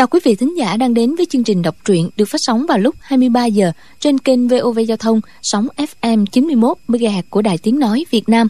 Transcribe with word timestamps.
Chào 0.00 0.06
quý 0.06 0.20
vị 0.24 0.34
thính 0.34 0.56
giả 0.56 0.76
đang 0.76 0.94
đến 0.94 1.14
với 1.14 1.26
chương 1.26 1.44
trình 1.44 1.62
đọc 1.62 1.76
truyện 1.84 2.10
được 2.16 2.24
phát 2.24 2.38
sóng 2.40 2.66
vào 2.66 2.78
lúc 2.78 2.94
23 3.00 3.46
giờ 3.46 3.72
trên 3.98 4.18
kênh 4.18 4.48
VOV 4.48 4.78
Giao 4.88 4.96
thông 4.96 5.20
sóng 5.42 5.68
FM 5.76 6.26
91 6.26 6.78
MHz 6.88 7.22
của 7.30 7.42
Đài 7.42 7.58
Tiếng 7.58 7.78
nói 7.78 8.04
Việt 8.10 8.28
Nam. 8.28 8.48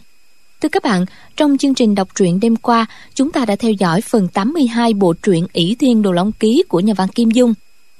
Thưa 0.61 0.69
các 0.69 0.83
bạn, 0.83 1.05
trong 1.35 1.57
chương 1.57 1.73
trình 1.73 1.95
đọc 1.95 2.07
truyện 2.15 2.39
đêm 2.39 2.55
qua, 2.55 2.85
chúng 3.13 3.31
ta 3.31 3.45
đã 3.45 3.55
theo 3.55 3.71
dõi 3.71 4.01
phần 4.01 4.27
82 4.27 4.93
bộ 4.93 5.13
truyện 5.13 5.47
ỷ 5.53 5.75
Thiên 5.79 6.01
Đồ 6.01 6.11
Long 6.11 6.31
Ký 6.31 6.63
của 6.69 6.79
nhà 6.79 6.93
văn 6.93 7.07
Kim 7.09 7.31
Dung. 7.31 7.53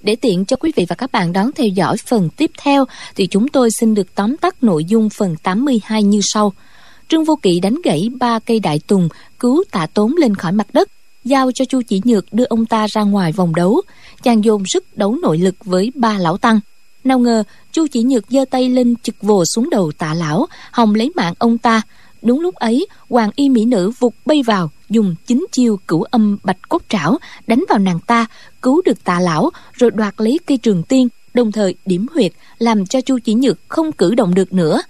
Để 0.04 0.16
tiện 0.16 0.46
cho 0.46 0.56
quý 0.56 0.72
vị 0.76 0.86
và 0.90 0.96
các 0.96 1.12
bạn 1.12 1.34
đón 1.34 1.52
theo 1.56 1.68
dõi 1.68 1.98
phần 2.06 2.30
tiếp 2.30 2.52
theo 2.62 2.86
thì 3.16 3.28
chúng 3.28 3.48
tôi 3.48 3.70
xin 3.80 3.94
được 3.94 4.16
tóm 4.16 4.38
tắt 4.38 4.64
nội 4.64 4.86
dung 4.86 5.10
phần 5.10 5.36
82 5.44 6.04
như 6.04 6.20
sau. 6.24 6.54
Trương 7.08 7.26
Vô 7.26 7.36
Kỵ 7.42 7.60
đánh 7.60 7.78
gãy 7.84 8.10
ba 8.20 8.40
cây 8.40 8.60
đại 8.60 8.80
tùng, 8.88 9.10
cứu 9.40 9.64
tạ 9.72 9.88
tốn 9.94 10.16
lên 10.18 10.36
khỏi 10.36 10.52
mặt 10.52 10.68
đất, 10.74 10.90
giao 11.24 11.52
cho 11.52 11.66
Chu 11.66 11.82
Chỉ 11.82 12.02
Nhược 12.04 12.34
đưa 12.34 12.46
ông 12.46 12.66
ta 12.66 12.88
ra 12.88 13.02
ngoài 13.02 13.32
vòng 13.32 13.56
đấu. 13.56 13.82
Chàng 14.24 14.44
dồn 14.44 14.64
sức 14.66 14.98
đấu 14.98 15.16
nội 15.22 15.38
lực 15.38 15.56
với 15.66 15.92
ba 15.96 16.18
lão 16.18 16.38
tăng. 16.38 16.60
Nào 17.04 17.20
ngờ, 17.20 17.44
Chu 17.72 17.88
Chỉ 17.88 18.04
Nhược 18.04 18.24
giơ 18.30 18.46
tay 18.52 18.70
lên 18.70 18.96
chực 19.04 19.16
vồ 19.22 19.46
xuống 19.46 19.70
đầu 19.70 19.92
tạ 19.98 20.14
lão, 20.14 20.48
hòng 20.72 20.96
lấy 20.96 21.12
mạng 21.16 21.34
ông 21.40 21.58
ta. 21.58 21.82
Đúng 22.22 22.40
lúc 22.40 22.56
ấy, 22.56 22.88
hoàng 23.10 23.30
y 23.36 23.50
mỹ 23.50 23.66
nữ 23.66 23.92
vụt 24.00 24.14
bay 24.26 24.44
vào, 24.44 24.72
dùng 24.90 25.16
chính 25.26 25.46
chiêu 25.52 25.80
cửu 25.88 26.04
âm 26.04 26.38
bạch 26.44 26.70
cốt 26.70 26.82
trảo 26.90 27.18
đánh 27.48 27.64
vào 27.70 27.80
nàng 27.80 28.00
ta, 28.00 28.26
cứu 28.62 28.82
được 28.86 29.04
tạ 29.04 29.20
lão, 29.20 29.50
rồi 29.74 29.92
đoạt 29.92 30.14
lấy 30.18 30.40
cây 30.46 30.58
trường 30.58 30.84
tiên, 30.84 31.08
đồng 31.34 31.52
thời 31.52 31.76
điểm 31.86 32.06
huyệt, 32.14 32.32
làm 32.58 32.86
cho 32.86 33.02
Chu 33.02 33.20
Chỉ 33.20 33.34
Nhược 33.34 33.58
không 33.68 33.92
cử 33.92 34.16
động 34.16 34.34
được 34.36 34.54
nữa. 34.54 34.82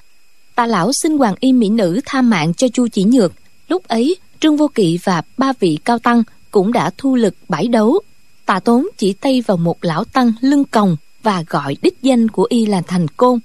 Tạ 0.55 0.65
lão 0.65 0.91
xin 0.93 1.17
hoàng 1.17 1.35
y 1.39 1.53
mỹ 1.53 1.69
nữ 1.69 2.01
tha 2.05 2.21
mạng 2.21 2.53
cho 2.53 2.67
Chu 2.67 2.87
Chỉ 2.87 3.03
Nhược. 3.03 3.33
Lúc 3.67 3.87
ấy, 3.87 4.15
Trương 4.41 4.57
Vô 4.57 4.67
Kỵ 4.67 4.99
và 5.03 5.21
ba 5.37 5.53
vị 5.59 5.79
cao 5.85 5.99
tăng 5.99 6.23
cũng 6.51 6.73
đã 6.73 6.91
thu 6.97 7.15
lực 7.15 7.35
bãi 7.49 7.67
đấu. 7.67 7.99
Tạ 8.45 8.59
Tốn 8.59 8.87
chỉ 8.97 9.13
tay 9.13 9.43
vào 9.47 9.57
một 9.57 9.77
lão 9.81 10.03
tăng 10.03 10.33
lưng 10.41 10.63
còng 10.63 10.97
và 11.23 11.43
gọi 11.47 11.77
đích 11.81 12.01
danh 12.01 12.27
của 12.27 12.47
y 12.49 12.65
là 12.65 12.81
Thành 12.87 13.07
Côn. 13.07 13.39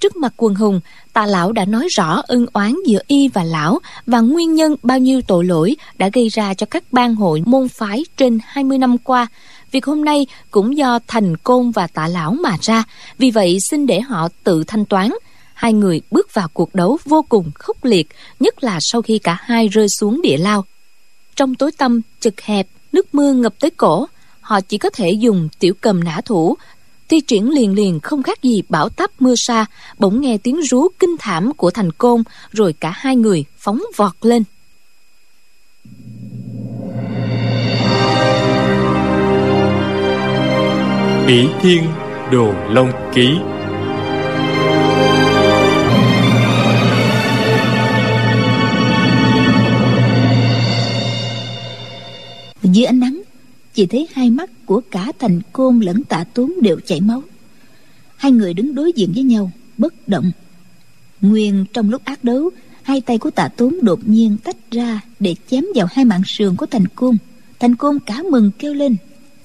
Trước 0.00 0.16
mặt 0.16 0.32
quần 0.36 0.54
hùng, 0.54 0.80
tạ 1.12 1.26
lão 1.26 1.52
đã 1.52 1.64
nói 1.64 1.88
rõ 1.90 2.22
ân 2.26 2.46
oán 2.52 2.74
giữa 2.86 3.00
y 3.06 3.28
và 3.28 3.44
lão 3.44 3.78
và 4.06 4.20
nguyên 4.20 4.54
nhân 4.54 4.76
bao 4.82 4.98
nhiêu 4.98 5.20
tội 5.22 5.44
lỗi 5.44 5.76
đã 5.98 6.08
gây 6.12 6.28
ra 6.28 6.54
cho 6.54 6.66
các 6.70 6.84
bang 6.92 7.14
hội 7.14 7.42
môn 7.46 7.68
phái 7.68 8.04
trên 8.16 8.38
20 8.46 8.78
năm 8.78 8.98
qua. 8.98 9.26
Việc 9.70 9.86
hôm 9.86 10.04
nay 10.04 10.26
cũng 10.50 10.76
do 10.76 10.98
Thành 11.06 11.36
Côn 11.36 11.70
và 11.70 11.86
tạ 11.86 12.08
lão 12.08 12.32
mà 12.32 12.56
ra, 12.60 12.84
vì 13.18 13.30
vậy 13.30 13.58
xin 13.70 13.86
để 13.86 14.00
họ 14.00 14.28
tự 14.44 14.64
thanh 14.64 14.84
toán. 14.84 15.10
Hai 15.60 15.72
người 15.72 16.00
bước 16.10 16.34
vào 16.34 16.48
cuộc 16.48 16.74
đấu 16.74 16.98
vô 17.04 17.24
cùng 17.28 17.50
khốc 17.54 17.84
liệt, 17.84 18.08
nhất 18.40 18.64
là 18.64 18.78
sau 18.80 19.02
khi 19.02 19.18
cả 19.18 19.38
hai 19.40 19.68
rơi 19.68 19.86
xuống 19.98 20.22
địa 20.22 20.36
lao. 20.36 20.64
Trong 21.36 21.54
tối 21.54 21.72
tăm, 21.72 22.00
chật 22.20 22.40
hẹp, 22.40 22.66
nước 22.92 23.14
mưa 23.14 23.32
ngập 23.32 23.54
tới 23.60 23.70
cổ, 23.70 24.06
họ 24.40 24.60
chỉ 24.60 24.78
có 24.78 24.90
thể 24.90 25.10
dùng 25.10 25.48
tiểu 25.58 25.74
cầm 25.80 26.04
nã 26.04 26.20
thủ, 26.24 26.56
thi 27.08 27.20
triển 27.20 27.50
liền 27.50 27.74
liền 27.74 28.00
không 28.00 28.22
khác 28.22 28.42
gì 28.42 28.62
bão 28.68 28.88
táp 28.88 29.10
mưa 29.22 29.34
sa 29.36 29.66
bỗng 29.98 30.20
nghe 30.20 30.38
tiếng 30.38 30.60
rú 30.60 30.88
kinh 30.98 31.16
thảm 31.18 31.52
của 31.52 31.70
thành 31.70 31.92
côn 31.92 32.22
rồi 32.52 32.72
cả 32.72 32.90
hai 32.94 33.16
người 33.16 33.44
phóng 33.58 33.82
vọt 33.96 34.12
lên 34.20 34.44
Bỉ 41.26 41.46
Thiên 41.62 41.84
Đồ 42.32 42.52
Long 42.68 42.92
Ký 43.14 43.28
Dưới 52.72 52.84
ánh 52.84 53.00
nắng 53.00 53.22
Chỉ 53.74 53.86
thấy 53.86 54.08
hai 54.12 54.30
mắt 54.30 54.50
của 54.66 54.80
cả 54.90 55.12
thành 55.18 55.40
côn 55.52 55.80
lẫn 55.80 56.04
tạ 56.04 56.24
tuấn 56.34 56.54
đều 56.62 56.80
chảy 56.86 57.00
máu. 57.00 57.22
Hai 58.16 58.32
người 58.32 58.54
đứng 58.54 58.74
đối 58.74 58.92
diện 58.92 59.12
với 59.14 59.22
nhau 59.22 59.50
Bất 59.78 60.08
động. 60.08 60.32
Nguyên 61.20 61.64
trong 61.72 61.90
lúc 61.90 62.04
ác 62.04 62.24
đấu 62.24 62.50
Hai 62.82 63.00
tay 63.00 63.18
của 63.18 63.30
tạ 63.30 63.48
tuấn 63.56 63.78
đột 63.82 64.08
nhiên 64.08 64.36
tách 64.44 64.70
ra 64.70 65.00
Để 65.20 65.34
chém 65.50 65.64
vào 65.74 65.86
hai 65.90 66.04
mạng 66.04 66.22
sườn 66.26 66.56
của 66.56 66.66
thành 66.66 66.88
côn. 66.88 67.16
Thành 67.58 67.76
côn 67.76 67.98
cả 68.06 68.22
mừng 68.30 68.50
kêu 68.58 68.74
lên. 68.74 68.96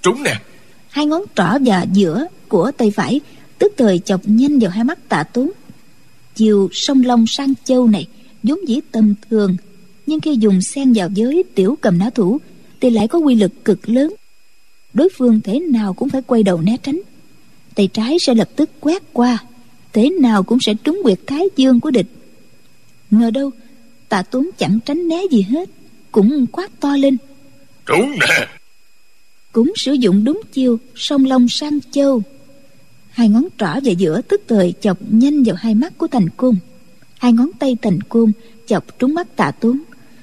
Trúng 0.01 0.23
nè. 0.23 0.41
Hai 0.89 1.05
ngón 1.05 1.21
trỏ 1.35 1.57
và 1.65 1.85
giữa 1.93 2.27
của 2.47 2.71
tay 2.71 2.91
phải 2.91 3.21
Tức 3.59 3.73
thời 3.77 3.99
chọc 3.99 4.21
nhanh 4.25 4.59
vào 4.59 4.71
hai 4.71 4.83
mắt 4.83 5.09
tạ 5.09 5.23
tuấn 5.23 5.51
Chiều 6.35 6.69
sông 6.71 7.03
Long 7.05 7.25
sang 7.27 7.53
châu 7.63 7.87
này 7.87 8.07
vốn 8.43 8.59
dĩ 8.67 8.79
tầm 8.91 9.15
thường 9.29 9.57
Nhưng 10.05 10.19
khi 10.19 10.35
dùng 10.39 10.61
xen 10.61 10.93
vào 10.93 11.09
giới 11.13 11.43
tiểu 11.55 11.77
cầm 11.81 11.97
ná 11.97 12.09
thủ 12.09 12.39
Thì 12.81 12.89
lại 12.89 13.07
có 13.07 13.19
quy 13.19 13.35
lực 13.35 13.65
cực 13.65 13.89
lớn. 13.89 14.13
Đối 14.93 15.09
phương 15.17 15.41
thế 15.41 15.59
nào 15.59 15.93
cũng 15.93 16.09
phải 16.09 16.21
quay 16.21 16.43
đầu 16.43 16.61
né 16.61 16.77
tránh. 16.83 17.01
Tay 17.75 17.87
trái 17.87 18.17
sẽ 18.19 18.35
lập 18.35 18.49
tức 18.55 18.69
quét 18.79 19.03
qua 19.13 19.37
Thế 19.93 20.09
nào 20.09 20.43
cũng 20.43 20.57
sẽ 20.61 20.73
trúng 20.83 20.99
quyệt 21.03 21.19
thái 21.27 21.45
dương 21.55 21.79
của 21.79 21.91
địch. 21.91 22.07
Ngờ 23.11 23.31
đâu 23.31 23.51
Tạ 24.09 24.21
Tuấn 24.21 24.49
chẳng 24.57 24.79
tránh 24.85 25.07
né 25.07 25.21
gì 25.31 25.41
hết 25.41 25.69
Cũng 26.11 26.45
quát 26.51 26.79
to 26.79 26.95
lên. 26.95 27.17
Trúng 27.85 28.11
nè. 28.11 28.47
Cũng 29.51 29.73
sử 29.75 29.93
dụng 29.93 30.23
đúng 30.23 30.41
chiêu 30.53 30.79
Song 30.95 31.25
long 31.25 31.47
sang 31.49 31.79
châu. 31.91 32.23
Hai 33.09 33.29
ngón 33.29 33.47
trỏ 33.57 33.79
và 33.83 33.91
giữa 33.97 34.21
tức 34.21 34.41
thời 34.47 34.73
chọc 34.81 34.97
nhanh 35.09 35.43
vào 35.43 35.55
hai 35.55 35.75
mắt 35.75 35.97
của 35.97 36.07
thành 36.07 36.29
cung. 36.29 36.55
Hai 37.17 37.33
ngón 37.33 37.51
tay 37.59 37.77
thành 37.81 38.01
cung 38.01 38.31
chọc 38.65 38.99
trúng 38.99 39.13
mắt 39.13 39.35
tạ 39.35 39.51
tuấn. 39.51 39.81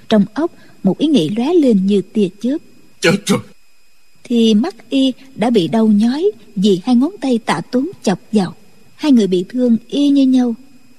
Trong 0.09 0.25
ốc 0.35 0.53
một 0.83 0.99
ý 0.99 1.07
nghĩ 1.07 1.29
lóe 1.29 1.55
lên 1.55 1.87
như 1.87 2.03
tia 2.13 2.29
chớp. 2.41 2.59
Chết 3.01 3.27
rồi. 3.27 3.41
Thì 4.25 4.55
mắt 4.55 4.91
y 4.91 5.13
đã 5.35 5.51
bị 5.51 5.69
đau 5.69 5.87
nhói 5.87 6.31
Vì 6.57 6.81
hai 6.85 6.97
ngón 6.97 7.11
tay 7.21 7.39
tạ 7.39 7.61
tuấn 7.71 7.91
chọc 8.03 8.19
vào. 8.33 8.55
Hai 8.95 9.13
người 9.13 9.27
bị 9.27 9.45
thương 9.49 9.77
y 9.89 10.09
như 10.09 10.27
nhau 10.27 10.55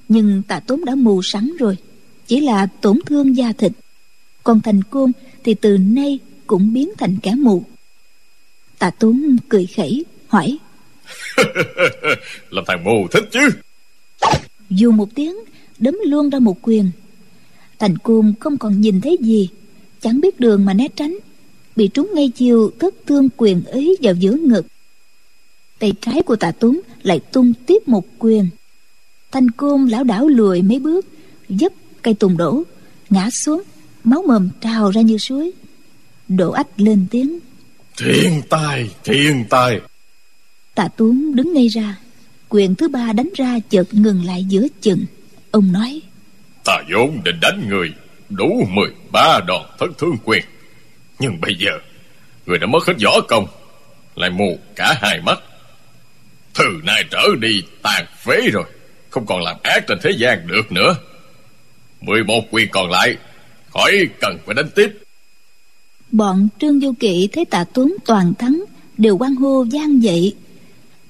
Nhưng 0.10 0.42
tạ 0.48 0.60
tuấn 0.60 0.86
đã 0.86 0.96
mù 0.96 1.22
sẵn 1.22 1.52
rồi. 1.60 1.78
Chỉ 2.28 2.40
là 2.40 2.68
tổn 2.82 3.00
thương 3.06 3.38
da 3.38 3.52
thịt. 3.58 3.72
Còn 4.44 4.62
thành 4.62 4.84
côn 4.84 5.12
thì 5.44 5.54
từ 5.54 5.78
nay 5.78 6.20
cũng 6.48 6.74
biến 6.74 6.90
thành 6.98 7.18
kẻ 7.24 7.34
mù. 7.36 7.64
Tạ 8.80 8.90
tuấn 8.90 9.38
cười 9.50 9.66
khẩy 9.66 10.06
hỏi. 10.28 10.58
Làm 12.50 12.64
thằng 12.68 12.84
mù 12.84 13.08
thích 13.12 13.24
chứ. 13.32 13.50
Dù 14.70 14.92
một 14.92 15.16
tiếng 15.16 15.36
đấm 15.80 15.98
luôn 16.06 16.30
ra 16.30 16.40
một 16.40 16.58
quyền. 16.62 16.92
Thành 17.80 17.98
côn 17.98 18.34
không 18.40 18.58
còn 18.58 18.82
nhìn 18.82 19.02
thấy 19.02 19.18
gì 19.22 19.50
chẳng 20.04 20.22
biết 20.22 20.40
đường 20.40 20.66
mà 20.66 20.74
né 20.74 20.88
tránh 20.96 21.18
bị 21.76 21.88
trúng 21.88 22.12
ngay 22.14 22.32
chiều 22.36 22.72
thất 22.80 22.94
thương 23.08 23.30
quyền 23.38 23.64
ấy 23.64 23.98
vào 24.02 24.14
giữa 24.14 24.34
ngực. 24.34 24.66
Tay 25.80 25.94
trái 26.02 26.24
của 26.24 26.36
tạ 26.36 26.52
tuấn 26.52 26.82
lại 27.04 27.20
tung 27.20 27.54
tiếp 27.66 27.88
một 27.88 28.06
quyền. 28.20 28.48
Thành 29.32 29.52
côn 29.52 29.86
lão 29.86 30.04
đảo 30.04 30.28
lùi 30.28 30.62
mấy 30.62 30.80
bước 30.80 31.06
dấp 31.50 31.72
cây 32.02 32.14
tùng 32.14 32.38
đổ 32.38 32.64
ngã 33.10 33.30
xuống 33.30 33.62
máu 34.04 34.24
mồm 34.28 34.50
trào 34.62 34.92
ra 34.92 35.02
như 35.02 35.18
suối. 35.18 35.52
Đổ 36.28 36.52
ách 36.52 36.68
lên 36.78 37.06
tiếng. 37.12 37.40
Thiên 37.98 38.42
tài 38.50 38.90
Thiên 39.04 39.44
tài 39.50 39.80
tạ 40.76 40.88
tuấn 40.98 41.36
đứng 41.36 41.54
ngay 41.54 41.68
ra 41.68 41.98
quyền 42.50 42.76
thứ 42.76 42.88
ba 42.88 43.14
đánh 43.14 43.30
ra 43.36 43.60
chợt 43.70 43.94
ngừng 43.94 44.26
lại 44.26 44.46
giữa 44.50 44.68
chừng. 44.82 45.06
Ông 45.52 45.72
nói 45.72 46.02
Ta 46.64 46.84
vốn 46.94 47.24
định 47.24 47.40
đánh 47.42 47.66
người 47.70 47.94
Đủ 48.36 48.68
13 48.70 49.40
đòn 49.48 49.62
thất 49.80 49.90
thương 49.98 50.18
quyền. 50.24 50.44
Nhưng 51.20 51.42
bây 51.42 51.56
giờ 51.56 51.72
Người 52.46 52.58
đã 52.60 52.68
mất 52.68 52.86
hết 52.88 52.94
võ 53.04 53.22
công 53.28 53.48
Lại 54.16 54.30
mù 54.30 54.60
cả 54.76 54.96
hai 55.02 55.22
mắt. 55.22 55.40
Từ 56.54 56.66
nay 56.84 57.04
trở 57.12 57.28
đi 57.40 57.62
tàn 57.82 58.06
phế 58.26 58.50
rồi 58.54 58.66
Không 59.10 59.26
còn 59.26 59.42
làm 59.42 59.58
ác 59.64 59.84
trên 59.88 59.98
thế 60.04 60.12
gian 60.18 60.48
được 60.48 60.72
nữa. 60.72 60.96
11 62.02 62.44
quyền 62.52 62.70
còn 62.72 62.90
lại 62.90 63.16
Khỏi 63.70 63.92
cần 64.20 64.38
phải 64.46 64.56
đánh 64.56 64.70
tiếp. 64.76 64.98
Bọn 66.12 66.48
trương 66.60 66.80
du 66.80 66.94
kỵ 67.00 67.30
thấy 67.34 67.46
tạ 67.46 67.64
tuấn 67.74 67.96
toàn 68.06 68.34
thắng 68.40 68.64
đều 68.98 69.18
quan 69.18 69.36
hô 69.36 69.64
gian 69.64 70.00
dậy. 70.00 70.36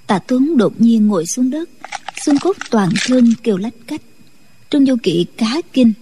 Tạ 0.08 0.20
tuấn 0.28 0.58
đột 0.58 0.82
nhiên 0.82 1.08
ngồi 1.08 1.26
xuống 1.26 1.50
đất 1.50 1.70
xương 2.26 2.40
cốt 2.40 2.58
toàn 2.70 2.90
thương, 3.06 3.34
kêu 3.44 3.58
lách 3.58 3.74
cách. 3.88 4.02
Trương 4.70 4.86
du 4.86 4.96
kỵ 5.04 5.26
cá 5.38 5.62
kinh 5.74 5.94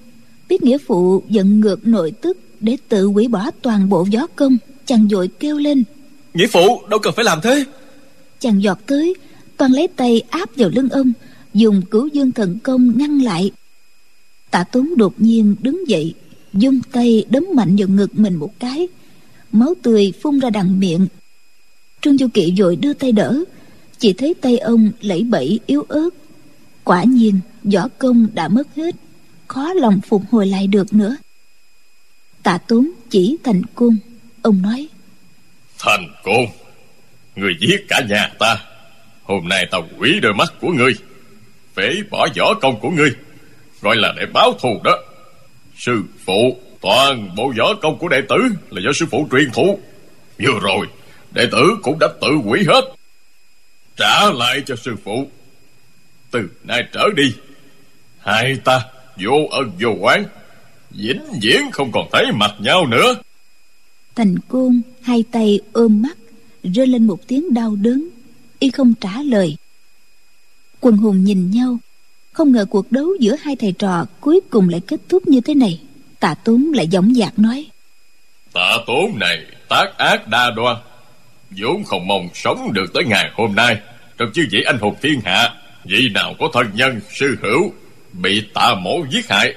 biết 0.51 0.63
nghĩa 0.63 0.77
phụ 0.77 1.24
giận 1.30 1.59
ngược 1.59 1.88
nội 1.88 2.12
tức 2.21 2.38
để 2.59 2.77
tự 2.89 3.06
hủy 3.06 3.27
bỏ 3.27 3.51
toàn 3.62 3.89
bộ 3.89 4.07
võ 4.13 4.27
công 4.36 4.57
chàng 4.86 5.07
vội 5.07 5.30
kêu 5.39 5.57
lên. 5.57 5.83
Nghĩa 6.33 6.48
phụ 6.48 6.81
đâu 6.89 7.00
cần 7.00 7.13
phải 7.15 7.25
làm 7.25 7.39
thế. 7.44 7.63
Chàng 8.39 8.63
giọt 8.63 8.80
tới 8.86 9.15
toàn 9.57 9.71
lấy 9.71 9.88
tay 9.88 10.21
áp 10.30 10.50
vào 10.56 10.69
lưng 10.69 10.89
ông 10.89 11.13
dùng 11.53 11.81
cứu 11.81 12.07
dương 12.07 12.31
thần 12.31 12.57
công 12.63 12.98
ngăn 12.98 13.21
lại. 13.21 13.51
Tạ 14.51 14.63
tuấn 14.63 14.94
đột 14.98 15.13
nhiên 15.18 15.56
đứng 15.62 15.88
dậy 15.88 16.13
dung 16.53 16.81
tay 16.92 17.25
đấm 17.30 17.45
mạnh 17.53 17.75
vào 17.75 17.88
ngực 17.88 18.19
mình 18.19 18.36
một 18.36 18.59
cái 18.59 18.88
máu 19.51 19.74
tươi 19.81 20.13
phun 20.21 20.39
ra 20.39 20.50
đằng 20.50 20.80
miệng. 20.80 21.07
Trương 22.01 22.18
du 22.18 22.27
kỵ 22.33 22.53
vội 22.57 22.75
đưa 22.75 22.94
tay 22.94 23.12
đỡ 23.12 23.44
chỉ 24.00 24.13
thấy 24.13 24.33
tay 24.42 24.57
ông 24.57 24.92
lẫy 25.01 25.24
bẫy 25.24 25.59
yếu 25.65 25.86
ớt. 25.88 26.09
Quả 26.83 27.03
nhiên 27.03 27.39
võ 27.63 27.88
công 27.98 28.27
đã 28.33 28.48
mất 28.48 28.68
hết 28.75 28.95
khó 29.51 29.74
lòng 29.74 30.01
phục 30.07 30.24
hồi 30.31 30.48
lại 30.48 30.68
được 30.68 30.94
nữa. 30.94 31.18
Tạ 32.44 32.57
tốn 32.68 32.92
chỉ 33.09 33.38
thành 33.44 33.62
cung 33.75 33.98
ông 34.42 34.62
nói, 34.62 34.88
Thành 35.80 36.07
côn, 36.24 36.45
Người 37.36 37.53
giết 37.59 37.86
cả 37.88 38.01
nhà 38.09 38.31
ta. 38.39 38.57
Hôm 39.24 39.48
nay 39.48 39.68
ta 39.71 39.77
quỷ 39.98 40.19
đôi 40.21 40.33
mắt 40.33 40.53
của 40.62 40.68
ngươi, 40.68 40.94
Phế 41.75 41.95
bỏ 42.09 42.27
võ 42.38 42.53
công 42.53 42.80
của 42.80 42.89
ngươi, 42.89 43.12
Gọi 43.81 43.95
là 43.95 44.13
để 44.18 44.25
báo 44.33 44.53
thù 44.59 44.81
đó. 44.83 44.98
Sư 45.77 46.03
phụ, 46.25 46.59
Toàn 46.81 47.36
bộ 47.36 47.53
võ 47.57 47.74
công 47.81 47.98
của 47.98 48.07
đệ 48.07 48.21
tử 48.30 48.38
Là 48.69 48.81
do 48.86 48.92
sư 48.94 49.06
phụ 49.12 49.27
truyền 49.31 49.51
thụ. 49.53 49.80
Vừa 50.39 50.59
rồi, 50.62 50.88
Đệ 51.31 51.45
tử 51.51 51.77
cũng 51.83 52.00
đã 52.00 52.07
tự 52.21 52.27
quỷ 52.45 52.63
hết. 52.68 52.81
Trả 53.98 54.31
lại 54.31 54.62
cho 54.65 54.75
sư 54.75 54.95
phụ. 55.03 55.31
Từ 56.31 56.50
nay 56.63 56.83
trở 56.94 57.09
đi, 57.15 57.33
Hai 58.19 58.57
ta 58.65 58.83
vô 59.25 59.47
ân 59.51 59.71
vô 59.79 59.89
oán 60.01 60.25
vĩnh 60.89 61.21
viễn 61.41 61.71
không 61.71 61.91
còn 61.91 62.07
thấy 62.12 62.25
mặt 62.33 62.51
nhau 62.59 62.88
nữa. 62.88 63.15
Thành 64.15 64.35
côn 64.47 64.81
hai 65.01 65.23
tay 65.31 65.59
ôm 65.73 66.01
mắt 66.01 66.18
rơi 66.63 66.88
lên 66.88 67.07
một 67.07 67.27
tiếng 67.27 67.53
đau 67.53 67.75
đớn 67.75 68.09
y 68.59 68.69
không 68.69 68.94
trả 69.01 69.21
lời. 69.21 69.57
Quần 70.79 70.97
hùng 70.97 71.23
nhìn 71.23 71.51
nhau 71.51 71.77
không 72.33 72.51
ngờ 72.51 72.65
cuộc 72.69 72.91
đấu 72.91 73.07
giữa 73.19 73.35
hai 73.41 73.56
thầy 73.56 73.71
trò 73.71 74.06
cuối 74.19 74.39
cùng 74.50 74.69
lại 74.69 74.81
kết 74.88 75.00
thúc 75.09 75.27
như 75.27 75.41
thế 75.41 75.53
này. 75.53 75.81
Tạ 76.19 76.33
tốn 76.33 76.71
lại 76.74 76.88
dõng 76.91 77.13
dạc 77.13 77.39
nói 77.39 77.67
tạ 78.53 78.77
tốn 78.88 79.19
này 79.19 79.45
tác 79.69 79.97
ác 79.97 80.27
đa 80.27 80.51
đoan 80.56 80.77
vốn 81.50 81.83
không 81.83 82.07
mong 82.07 82.29
sống 82.33 82.74
được 82.74 82.94
tới 82.94 83.03
ngày 83.03 83.31
hôm 83.33 83.56
nay. 83.56 83.77
Trong 84.17 84.31
chư 84.33 84.41
vị 84.51 84.62
anh 84.65 84.77
hùng 84.77 84.95
thiên 85.01 85.21
hạ 85.25 85.53
vị 85.83 86.09
nào 86.13 86.35
có 86.39 86.50
thân 86.53 86.65
nhân 86.74 87.00
sư 87.09 87.38
hữu 87.41 87.74
bị 88.13 88.44
tạ 88.54 88.75
mổ 88.75 89.06
giết 89.10 89.30
hại, 89.30 89.56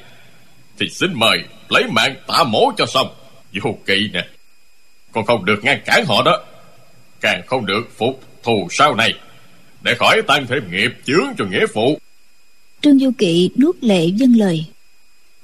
thì 0.79 0.89
xin 0.89 1.11
mời 1.15 1.39
lấy 1.69 1.85
mạng 1.91 2.17
tạ 2.27 2.45
mổ 2.45 2.73
cho 2.77 2.87
xong. 2.87 3.09
Vô 3.63 3.79
kỵ 3.87 4.11
nè. 4.13 4.27
Còn 5.13 5.25
không 5.27 5.45
được 5.45 5.61
ngăn 5.63 5.81
cản 5.85 6.05
họ 6.07 6.23
đó, 6.23 6.45
càng 7.21 7.43
không 7.47 7.67
được 7.67 7.83
phục 7.97 8.23
thù 8.43 8.69
sau 8.71 8.95
này. 8.95 9.15
Để 9.83 9.95
khỏi 9.95 10.23
tăng 10.27 10.47
thêm 10.47 10.71
nghiệp 10.71 10.91
chướng 11.07 11.27
cho 11.39 11.45
nghĩa 11.45 11.67
phụ. 11.75 11.99
Trương 12.81 12.99
du 12.99 13.11
kỵ 13.19 13.51
nuốt 13.59 13.77
lệ 13.81 14.07
dân 14.07 14.35
lời. 14.35 14.65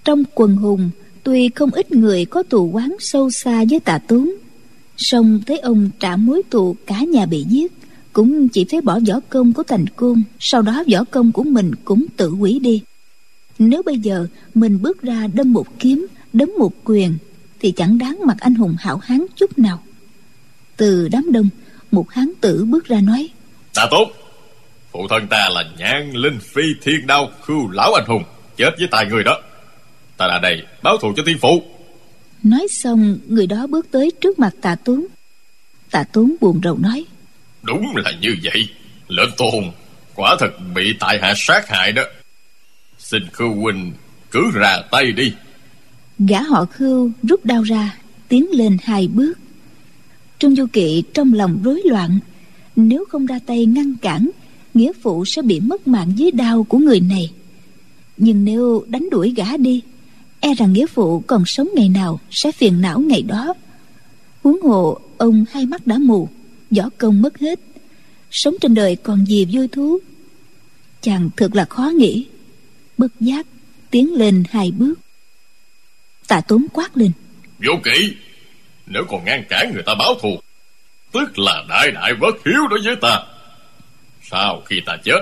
Trong 0.05 0.25
quần 0.35 0.57
hùng, 0.57 0.91
tuy 1.23 1.49
không 1.55 1.71
ít 1.71 1.93
người 1.93 2.25
có 2.25 2.43
tù 2.43 2.71
quán 2.71 2.97
sâu 2.99 3.31
xa 3.31 3.65
với 3.71 3.81
tạ 3.81 3.99
tướng, 3.99 4.37
song 4.99 5.41
thấy 5.47 5.59
ông 5.59 5.91
trả 6.01 6.17
mối 6.17 6.43
tù 6.51 6.77
cả 6.87 7.01
nhà 7.01 7.27
bị 7.27 7.45
giết, 7.49 7.73
cũng 8.13 8.49
chỉ 8.49 8.65
thấy 8.65 8.81
bỏ 8.81 8.99
võ 9.09 9.21
công 9.29 9.53
của 9.53 9.63
thành 9.63 9.87
côn 9.87 10.23
sau 10.39 10.63
đó 10.63 10.85
võ 10.93 11.05
công 11.05 11.33
của 11.33 11.43
mình 11.43 11.75
cũng 11.85 12.07
tự 12.17 12.29
hủy 12.29 12.59
đi 12.59 12.83
nếu 13.61 13.83
bây 13.83 13.99
giờ 13.99 14.27
mình 14.55 14.83
bước 14.83 15.03
ra 15.03 15.27
đâm 15.35 15.53
một 15.53 15.67
kiếm 15.79 16.07
đấm 16.33 16.51
một 16.59 16.73
quyền 16.85 17.19
thì 17.61 17.73
chẳng 17.73 17.99
đáng 17.99 18.19
mặt 18.27 18.37
anh 18.41 18.55
hùng 18.55 18.77
hảo 18.79 18.97
hán 18.97 19.27
chút 19.37 19.59
nào. 19.59 19.83
Từ 20.77 21.09
đám 21.09 21.33
đông 21.33 21.49
một 21.91 22.11
hán 22.11 22.33
tử 22.41 22.65
bước 22.65 22.85
ra 22.87 23.01
nói 23.01 23.29
ta 23.75 23.87
tốt. 23.91 24.11
Phụ 24.93 25.09
thân 25.09 25.27
ta 25.29 25.49
là 25.51 25.65
nhan 25.79 26.13
linh 26.13 26.39
phi 26.41 26.63
thiên 26.83 27.07
đao 27.07 27.31
khưu 27.43 27.71
lão 27.71 27.95
anh 27.95 28.05
hùng 28.07 28.25
chết 28.57 28.71
với 28.79 28.89
tài 28.91 29.07
người 29.07 29.25
đó. 29.25 29.41
Ta 30.17 30.27
đã 30.27 30.39
đây 30.39 30.63
báo 30.83 30.97
thù 30.97 31.13
cho 31.17 31.23
tiên 31.27 31.39
phụ. 31.41 31.63
Nói 32.43 32.67
xong 32.71 33.19
người 33.27 33.47
đó 33.47 33.67
bước 33.67 33.87
tới 33.91 34.13
trước 34.21 34.39
mặt 34.39 34.55
tạ 34.61 34.77
tuấn 34.85 35.07
tạ 35.91 36.05
tuấn 36.13 36.37
buồn 36.41 36.61
rầu 36.65 36.79
nói 36.79 37.05
đúng 37.63 37.97
là 37.97 38.13
như 38.21 38.37
vậy. 38.43 38.69
Lệnh 39.09 39.31
tôn 39.37 39.65
quả 40.15 40.37
thật 40.41 40.51
bị 40.75 40.95
tại 41.01 41.19
hạ 41.23 41.33
sát 41.37 41.69
hại 41.69 41.93
đó 41.93 42.03
xin 43.11 43.23
khưu 43.33 43.55
huynh 43.55 43.93
cứ 44.31 44.51
ra 44.55 44.83
tay 44.91 45.13
đi. 45.13 45.33
Gã 46.19 46.43
họ 46.43 46.65
khưu 46.65 47.11
rút 47.23 47.45
đao 47.45 47.63
ra, 47.63 47.97
tiến 48.29 48.51
lên 48.51 48.77
hai 48.83 49.09
bước. 49.09 49.39
Trương 50.39 50.57
du 50.57 50.67
kỵ 50.73 51.03
trong 51.15 51.33
lòng 51.33 51.61
rối 51.65 51.83
loạn, 51.85 52.19
nếu 52.77 53.05
không 53.09 53.27
ra 53.27 53.39
tay 53.47 53.67
ngăn 53.67 53.95
cản, 54.03 54.31
nghĩa 54.75 54.93
phụ 55.03 55.25
sẽ 55.25 55.43
bị 55.43 55.61
mất 55.61 55.89
mạng 55.89 56.13
dưới 56.17 56.31
đao 56.31 56.65
của 56.65 56.79
người 56.79 57.01
này. 57.01 57.31
Nhưng 58.17 58.45
nếu 58.45 58.85
đánh 58.89 59.09
đuổi 59.11 59.33
gã 59.37 59.57
đi 59.57 59.83
e 60.41 60.55
rằng 60.55 60.73
nghĩa 60.73 60.87
phụ 60.87 61.21
còn 61.27 61.43
sống 61.47 61.69
ngày 61.75 61.89
nào 61.89 62.21
sẽ 62.31 62.53
phiền 62.53 62.81
não 62.81 63.01
ngày 63.01 63.23
đó. 63.23 63.55
Huống 64.43 64.63
hồ, 64.63 64.99
ông 65.19 65.45
hai 65.51 65.67
mắt 65.67 65.87
đã 65.87 65.99
mù, 65.99 66.29
võ 66.71 66.89
công 66.99 67.23
mất 67.23 67.39
hết, 67.39 67.61
sống 68.31 68.55
trên 68.61 68.75
đời 68.75 68.97
còn 68.97 69.27
gì 69.27 69.47
vui 69.53 69.69
thú. 69.69 69.99
Chàng 71.03 71.31
thật 71.37 71.55
là 71.55 71.65
khó 71.65 71.93
nghĩ 71.97 72.27
bất 73.01 73.13
giác 73.21 73.47
tiến 73.91 74.15
lên 74.15 74.45
hai 74.51 74.71
bước. 74.71 74.95
Tạ 76.29 76.41
tốn 76.41 76.67
quát 76.73 76.97
lên. 76.97 77.13
Vô 77.59 77.73
kỵ 77.85 78.17
nếu 78.87 79.05
còn 79.09 79.25
ngăn 79.25 79.45
cản 79.49 79.73
người 79.75 79.83
ta 79.87 79.95
báo 79.99 80.15
thù 80.23 80.41
tức 81.13 81.39
là 81.39 81.65
đại 81.69 81.91
đại 81.91 82.15
bất 82.15 82.35
hiếu 82.47 82.67
đối 82.71 82.81
với 82.85 82.97
ta. 82.97 83.23
Sau 84.31 84.63
khi 84.67 84.81
ta 84.87 84.97
chết 85.05 85.21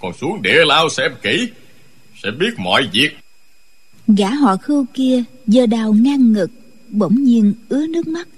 còn 0.00 0.12
xuống 0.12 0.42
địa 0.42 0.64
lao 0.66 0.88
xem 0.88 1.12
kỹ 1.22 1.48
sẽ 2.22 2.30
biết 2.30 2.50
mọi 2.58 2.88
việc. 2.92 3.10
Gã 4.06 4.30
họ 4.30 4.56
khưu 4.56 4.86
kia 4.94 5.22
giơ 5.46 5.66
đào 5.66 5.92
ngang 5.92 6.32
ngực 6.32 6.50
bỗng 6.88 7.24
nhiên 7.24 7.54
ứa 7.68 7.86
nước 7.86 8.06
mắt 8.06 8.28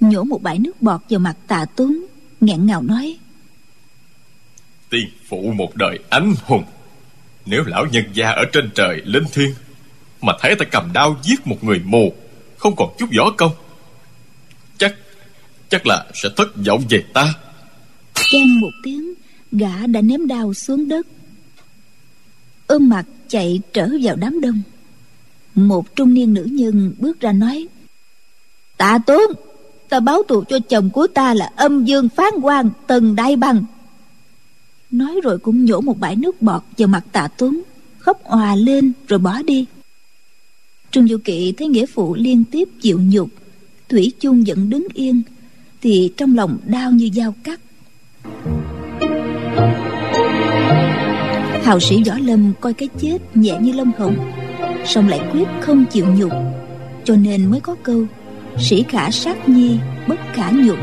nhổ 0.00 0.24
một 0.24 0.42
bãi 0.42 0.58
nước 0.58 0.82
bọt 0.82 1.00
vào 1.10 1.20
mặt 1.20 1.36
tạ 1.46 1.64
tốn 1.76 1.96
nghẹn 2.40 2.66
ngào 2.66 2.82
nói. 2.82 3.16
Tiên 4.90 5.08
phụ 5.28 5.52
một 5.56 5.76
đời 5.76 5.98
anh 6.10 6.34
hùng 6.42 6.64
nếu 7.48 7.64
lão 7.66 7.86
nhân 7.86 8.04
gia 8.12 8.30
ở 8.30 8.44
trên 8.52 8.70
trời, 8.74 9.02
linh 9.04 9.24
thiên, 9.32 9.54
Mà 10.22 10.32
thấy 10.40 10.54
ta 10.54 10.64
cầm 10.64 10.90
đao 10.92 11.16
giết 11.22 11.46
một 11.46 11.64
người 11.64 11.80
mù, 11.84 12.12
Không 12.58 12.76
còn 12.76 12.94
chút 12.98 13.08
võ 13.18 13.30
công, 13.30 13.52
Chắc 14.78 14.94
Chắc 15.68 15.86
là 15.86 16.06
sẽ 16.14 16.28
thất 16.36 16.48
vọng 16.66 16.82
về 16.90 17.04
ta. 17.14 17.34
Chen 18.14 18.60
một 18.60 18.70
tiếng, 18.82 19.14
Gã 19.52 19.86
đã 19.86 20.00
ném 20.00 20.26
đao 20.26 20.54
xuống 20.54 20.88
đất. 20.88 21.06
Ôm 22.66 22.88
mặt 22.88 23.04
chạy 23.28 23.60
trở 23.72 23.88
vào 24.02 24.16
đám 24.16 24.40
đông. 24.40 24.62
Một 25.54 25.96
trung 25.96 26.14
niên 26.14 26.34
nữ 26.34 26.48
nhân 26.50 26.94
bước 26.98 27.20
ra 27.20 27.32
nói, 27.32 27.66
Tạ 28.76 28.98
tốn, 29.06 29.32
Ta 29.88 30.00
báo 30.00 30.22
tù 30.28 30.44
cho 30.48 30.58
chồng 30.68 30.90
của 30.90 31.06
ta 31.06 31.34
là 31.34 31.50
âm 31.56 31.84
dương 31.84 32.08
phán 32.08 32.32
quan 32.42 32.70
Tần 32.86 33.16
Đại 33.16 33.36
Bằng 33.36 33.64
nói 34.90 35.20
rồi 35.22 35.38
cũng 35.38 35.64
nhổ 35.64 35.80
một 35.80 36.00
bãi 36.00 36.16
nước 36.16 36.42
bọt 36.42 36.62
vào 36.78 36.88
mặt 36.88 37.04
tạ 37.12 37.28
tuấn, 37.38 37.62
khóc 37.98 38.24
òa 38.24 38.54
lên 38.54 38.92
rồi 39.08 39.18
bỏ 39.18 39.42
đi. 39.42 39.64
Trương 40.90 41.08
du 41.08 41.16
kỵ 41.24 41.52
thấy 41.52 41.68
nghĩa 41.68 41.86
phụ 41.86 42.14
liên 42.14 42.44
tiếp 42.44 42.68
chịu 42.80 43.00
nhục, 43.02 43.28
thủy 43.88 44.12
chung 44.20 44.44
vẫn 44.46 44.70
đứng 44.70 44.86
yên, 44.94 45.22
thì 45.82 46.12
trong 46.16 46.36
lòng 46.36 46.58
đau 46.66 46.90
như 46.90 47.10
dao 47.14 47.34
cắt. 47.44 47.60
Hào 51.62 51.80
sĩ 51.80 52.02
võ 52.06 52.14
lâm 52.18 52.52
coi 52.60 52.72
cái 52.72 52.88
chết 53.00 53.18
nhẹ 53.34 53.58
như 53.60 53.72
lông 53.72 53.92
hồng, 53.98 54.16
song 54.86 55.08
lại 55.08 55.20
quyết 55.32 55.48
không 55.60 55.84
chịu 55.90 56.06
nhục, 56.18 56.32
cho 57.04 57.16
nên 57.16 57.50
mới 57.50 57.60
có 57.60 57.74
câu, 57.82 58.06
sĩ 58.58 58.84
khả 58.88 59.10
sát 59.10 59.48
nhi, 59.48 59.76
bất 60.08 60.20
khả 60.32 60.50
nhục. 60.50 60.78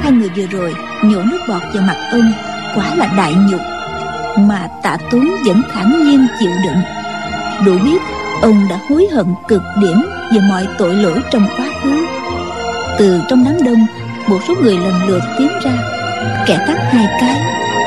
Hai 0.00 0.12
người 0.12 0.28
vừa 0.36 0.46
rồi 0.46 0.74
nhổ 1.04 1.22
nước 1.22 1.38
bọt 1.48 1.62
vào 1.74 1.82
mặt 1.82 2.10
ông 2.12 2.49
quá 2.74 2.94
là 2.94 3.14
đại 3.16 3.34
nhục, 3.50 3.60
mà 4.38 4.68
tạ 4.82 4.96
tuấn 5.10 5.30
vẫn 5.46 5.62
thản 5.72 6.04
nhiên 6.04 6.26
chịu 6.40 6.50
đựng. 6.64 6.82
Đủ 7.66 7.84
biết, 7.84 7.98
ông 8.42 8.66
đã 8.70 8.80
hối 8.88 9.08
hận 9.12 9.26
cực 9.48 9.62
điểm 9.80 10.02
về 10.32 10.40
mọi 10.48 10.66
tội 10.78 10.94
lỗi 10.94 11.20
trong 11.30 11.46
quá 11.56 11.66
khứ. 11.82 12.06
Từ 12.98 13.20
trong 13.28 13.44
đám 13.44 13.62
đông, 13.64 13.86
một 14.28 14.38
số 14.48 14.54
người 14.62 14.78
lần 14.78 14.94
lượt 15.08 15.22
tiến 15.38 15.48
ra, 15.62 15.78
kẻ 16.46 16.64
tắt 16.66 16.78
hai 16.92 17.06
cái, 17.20 17.40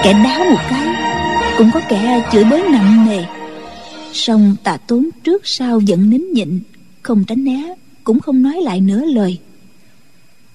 kẻ 0.04 0.14
đá 0.14 0.38
một 0.52 0.62
cái, 0.70 0.88
cũng 1.58 1.72
có 1.74 1.82
kẻ 1.90 2.30
chửi 2.32 2.44
bới 2.44 2.64
nặng 2.70 3.06
nề. 3.10 3.24
Song 4.14 4.56
tạ 4.64 4.78
tốn 4.88 5.10
trước 5.24 5.42
sau 5.46 5.82
vẫn 5.88 6.10
nín 6.10 6.32
nhịn, 6.34 6.60
không 7.02 7.24
tránh 7.28 7.44
né, 7.44 7.74
cũng 8.04 8.20
không 8.20 8.42
nói 8.42 8.62
lại 8.62 8.82
nửa 8.82 9.06
lời. 9.06 9.40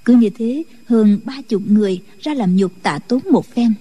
Cứ 0.04 0.14
như 0.14 0.30
thế, 0.38 0.62
hơn 0.88 1.20
ba 1.24 1.34
chục 1.48 1.62
người 1.66 2.00
ra 2.20 2.34
làm 2.34 2.56
nhục 2.56 2.72
tạ 2.82 2.98
tốn 3.08 3.20
một 3.32 3.46
phen 3.54 3.74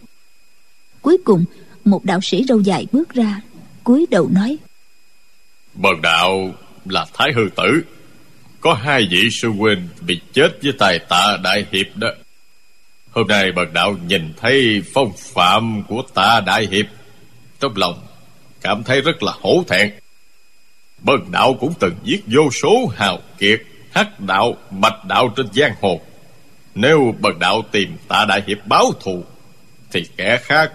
cuối 1.07 1.17
cùng, 1.25 1.45
một 1.85 2.05
đạo 2.05 2.19
sĩ 2.21 2.43
râu 2.47 2.59
dài 2.59 2.87
bước 2.91 3.13
ra, 3.13 3.41
cúi 3.83 4.05
đầu 4.11 4.29
nói. 4.31 4.57
Bần 5.73 6.01
đạo 6.01 6.51
là 6.85 7.05
thái 7.13 7.31
hư 7.35 7.49
tử. 7.55 7.81
Có 8.61 8.73
hai 8.73 9.07
vị 9.11 9.29
sư 9.31 9.49
huynh 9.49 9.87
bị 10.01 10.21
chết 10.33 10.49
với 10.63 10.73
tài 10.79 10.99
tạ 10.99 11.37
đại 11.43 11.65
hiệp 11.71 11.95
đó. 11.95 12.07
Hôm 13.11 13.27
nay 13.27 13.51
bần 13.51 13.73
đạo 13.73 13.95
nhìn 14.07 14.33
thấy 14.37 14.81
phong 14.93 15.11
phạm 15.17 15.83
của 15.87 16.03
tạ 16.13 16.41
đại 16.45 16.67
hiệp, 16.71 16.85
trong 17.59 17.73
lòng 17.75 18.07
cảm 18.61 18.83
thấy 18.83 19.01
rất 19.01 19.23
là 19.23 19.31
hổ 19.41 19.63
thẹn. 19.67 19.91
Bần 21.03 21.31
đạo 21.31 21.57
cũng 21.59 21.73
từng 21.79 21.95
giết 22.03 22.23
vô 22.27 22.49
số 22.61 22.91
hào 22.95 23.19
kiệt, 23.37 23.61
hắc 23.91 24.19
đạo, 24.19 24.57
bạch 24.71 25.05
đạo 25.05 25.33
trên 25.35 25.47
giang 25.53 25.73
hồ. 25.81 26.01
Nếu 26.75 27.15
bần 27.19 27.39
đạo 27.39 27.61
tìm 27.71 27.97
tạ 28.07 28.25
đại 28.29 28.43
hiệp 28.47 28.67
báo 28.67 28.91
thù 28.99 29.23
thì 29.91 30.03
kẻ 30.17 30.39
khác 30.43 30.71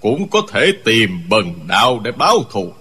cũng 0.00 0.28
có 0.28 0.42
thể 0.52 0.72
tìm 0.84 1.10
bần 1.28 1.54
đạo 1.68 2.00
để 2.04 2.12
báo 2.12 2.44
thù. 2.52 2.72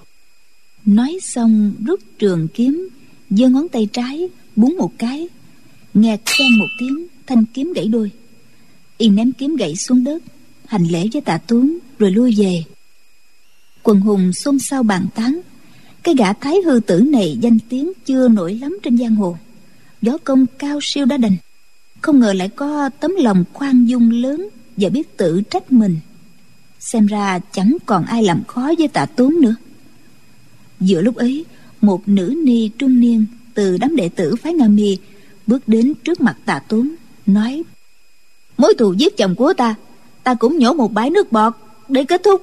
Nói 0.86 1.20
xong, 1.22 1.74
rút 1.86 2.00
trường 2.20 2.48
kiếm, 2.48 2.89
giơ 3.30 3.50
ngón 3.50 3.70
tay 3.70 3.88
trái, 3.94 4.30
búng 4.56 4.77
một 4.77 4.92
cái. 4.98 5.27
Nghe 5.94 6.18
khen 6.25 6.60
một 6.60 6.68
tiếng, 6.80 7.08
thanh 7.27 7.46
kiếm 7.54 7.74
gãy 7.75 7.88
đôi. 7.88 8.12
Y 8.98 9.10
ném 9.10 9.32
kiếm 9.32 9.56
gãy 9.56 9.75
xuống 9.75 10.04
đất, 10.04 10.24
hành 10.66 10.88
lễ 10.88 11.08
với 11.13 11.22
tạ 11.22 11.38
tuấn 11.38 11.77
rồi 12.00 12.12
lui 12.12 12.36
về. 12.38 12.63
Quần 13.84 14.01
hùng 14.01 14.34
xôn 14.34 14.60
xao 14.60 14.84
bàn 14.84 15.06
tán. 15.16 15.42
Cái 16.04 16.16
gã 16.18 16.34
thái 16.34 16.56
hư 16.66 16.80
tử 16.80 17.01
này 17.01 17.38
danh 17.42 17.60
tiếng 17.70 17.92
chưa 18.06 18.27
nổi 18.27 18.54
lắm 18.62 18.77
trên 18.84 18.98
giang 18.98 19.16
hồ. 19.16 19.38
Gió 20.01 20.18
công 20.24 20.46
cao 20.60 20.80
siêu 20.82 21.06
đã 21.06 21.18
đành. 21.18 21.38
Không 22.01 22.20
ngờ 22.20 22.34
lại 22.34 22.50
có 22.50 22.89
tấm 23.00 23.12
lòng 23.18 23.44
khoan 23.54 23.86
dung 23.86 24.12
lớn 24.12 24.50
và 24.78 24.90
biết 24.90 25.18
tự 25.18 25.42
trách 25.42 25.72
mình. 25.72 26.00
Xem 26.80 27.06
ra 27.06 27.40
chẳng 27.52 27.78
còn 27.86 28.06
ai 28.06 28.24
làm 28.24 28.44
khó 28.48 28.72
với 28.78 28.88
tạ 28.88 29.06
tốn 29.06 29.42
nữa. 29.42 29.56
Giữa 30.80 31.02
lúc 31.02 31.16
ấy, 31.16 31.46
một 31.82 32.08
nữ 32.08 32.42
ni 32.44 32.70
trung 32.78 33.00
niên 33.00 33.26
từ 33.54 33.78
đám 33.78 33.96
đệ 33.96 34.10
tử 34.10 34.36
phái 34.36 34.54
nga 34.54 34.68
mi 34.68 34.98
bước 35.48 35.68
đến 35.68 35.94
trước 36.04 36.22
mặt 36.22 36.38
tạ 36.46 36.60
tốn, 36.60 36.96
nói, 37.26 37.64
mối 38.58 38.74
thù 38.78 38.94
giết 38.94 39.18
chồng 39.18 39.36
của 39.36 39.54
ta 39.54 39.76
ta 40.28 40.34
cũng 40.34 40.58
nhổ 40.60 40.74
một 40.74 40.94
bãi 40.94 41.10
nước 41.10 41.32
bọt 41.32 41.54
để 41.90 42.04
kết 42.04 42.22
thúc. 42.24 42.42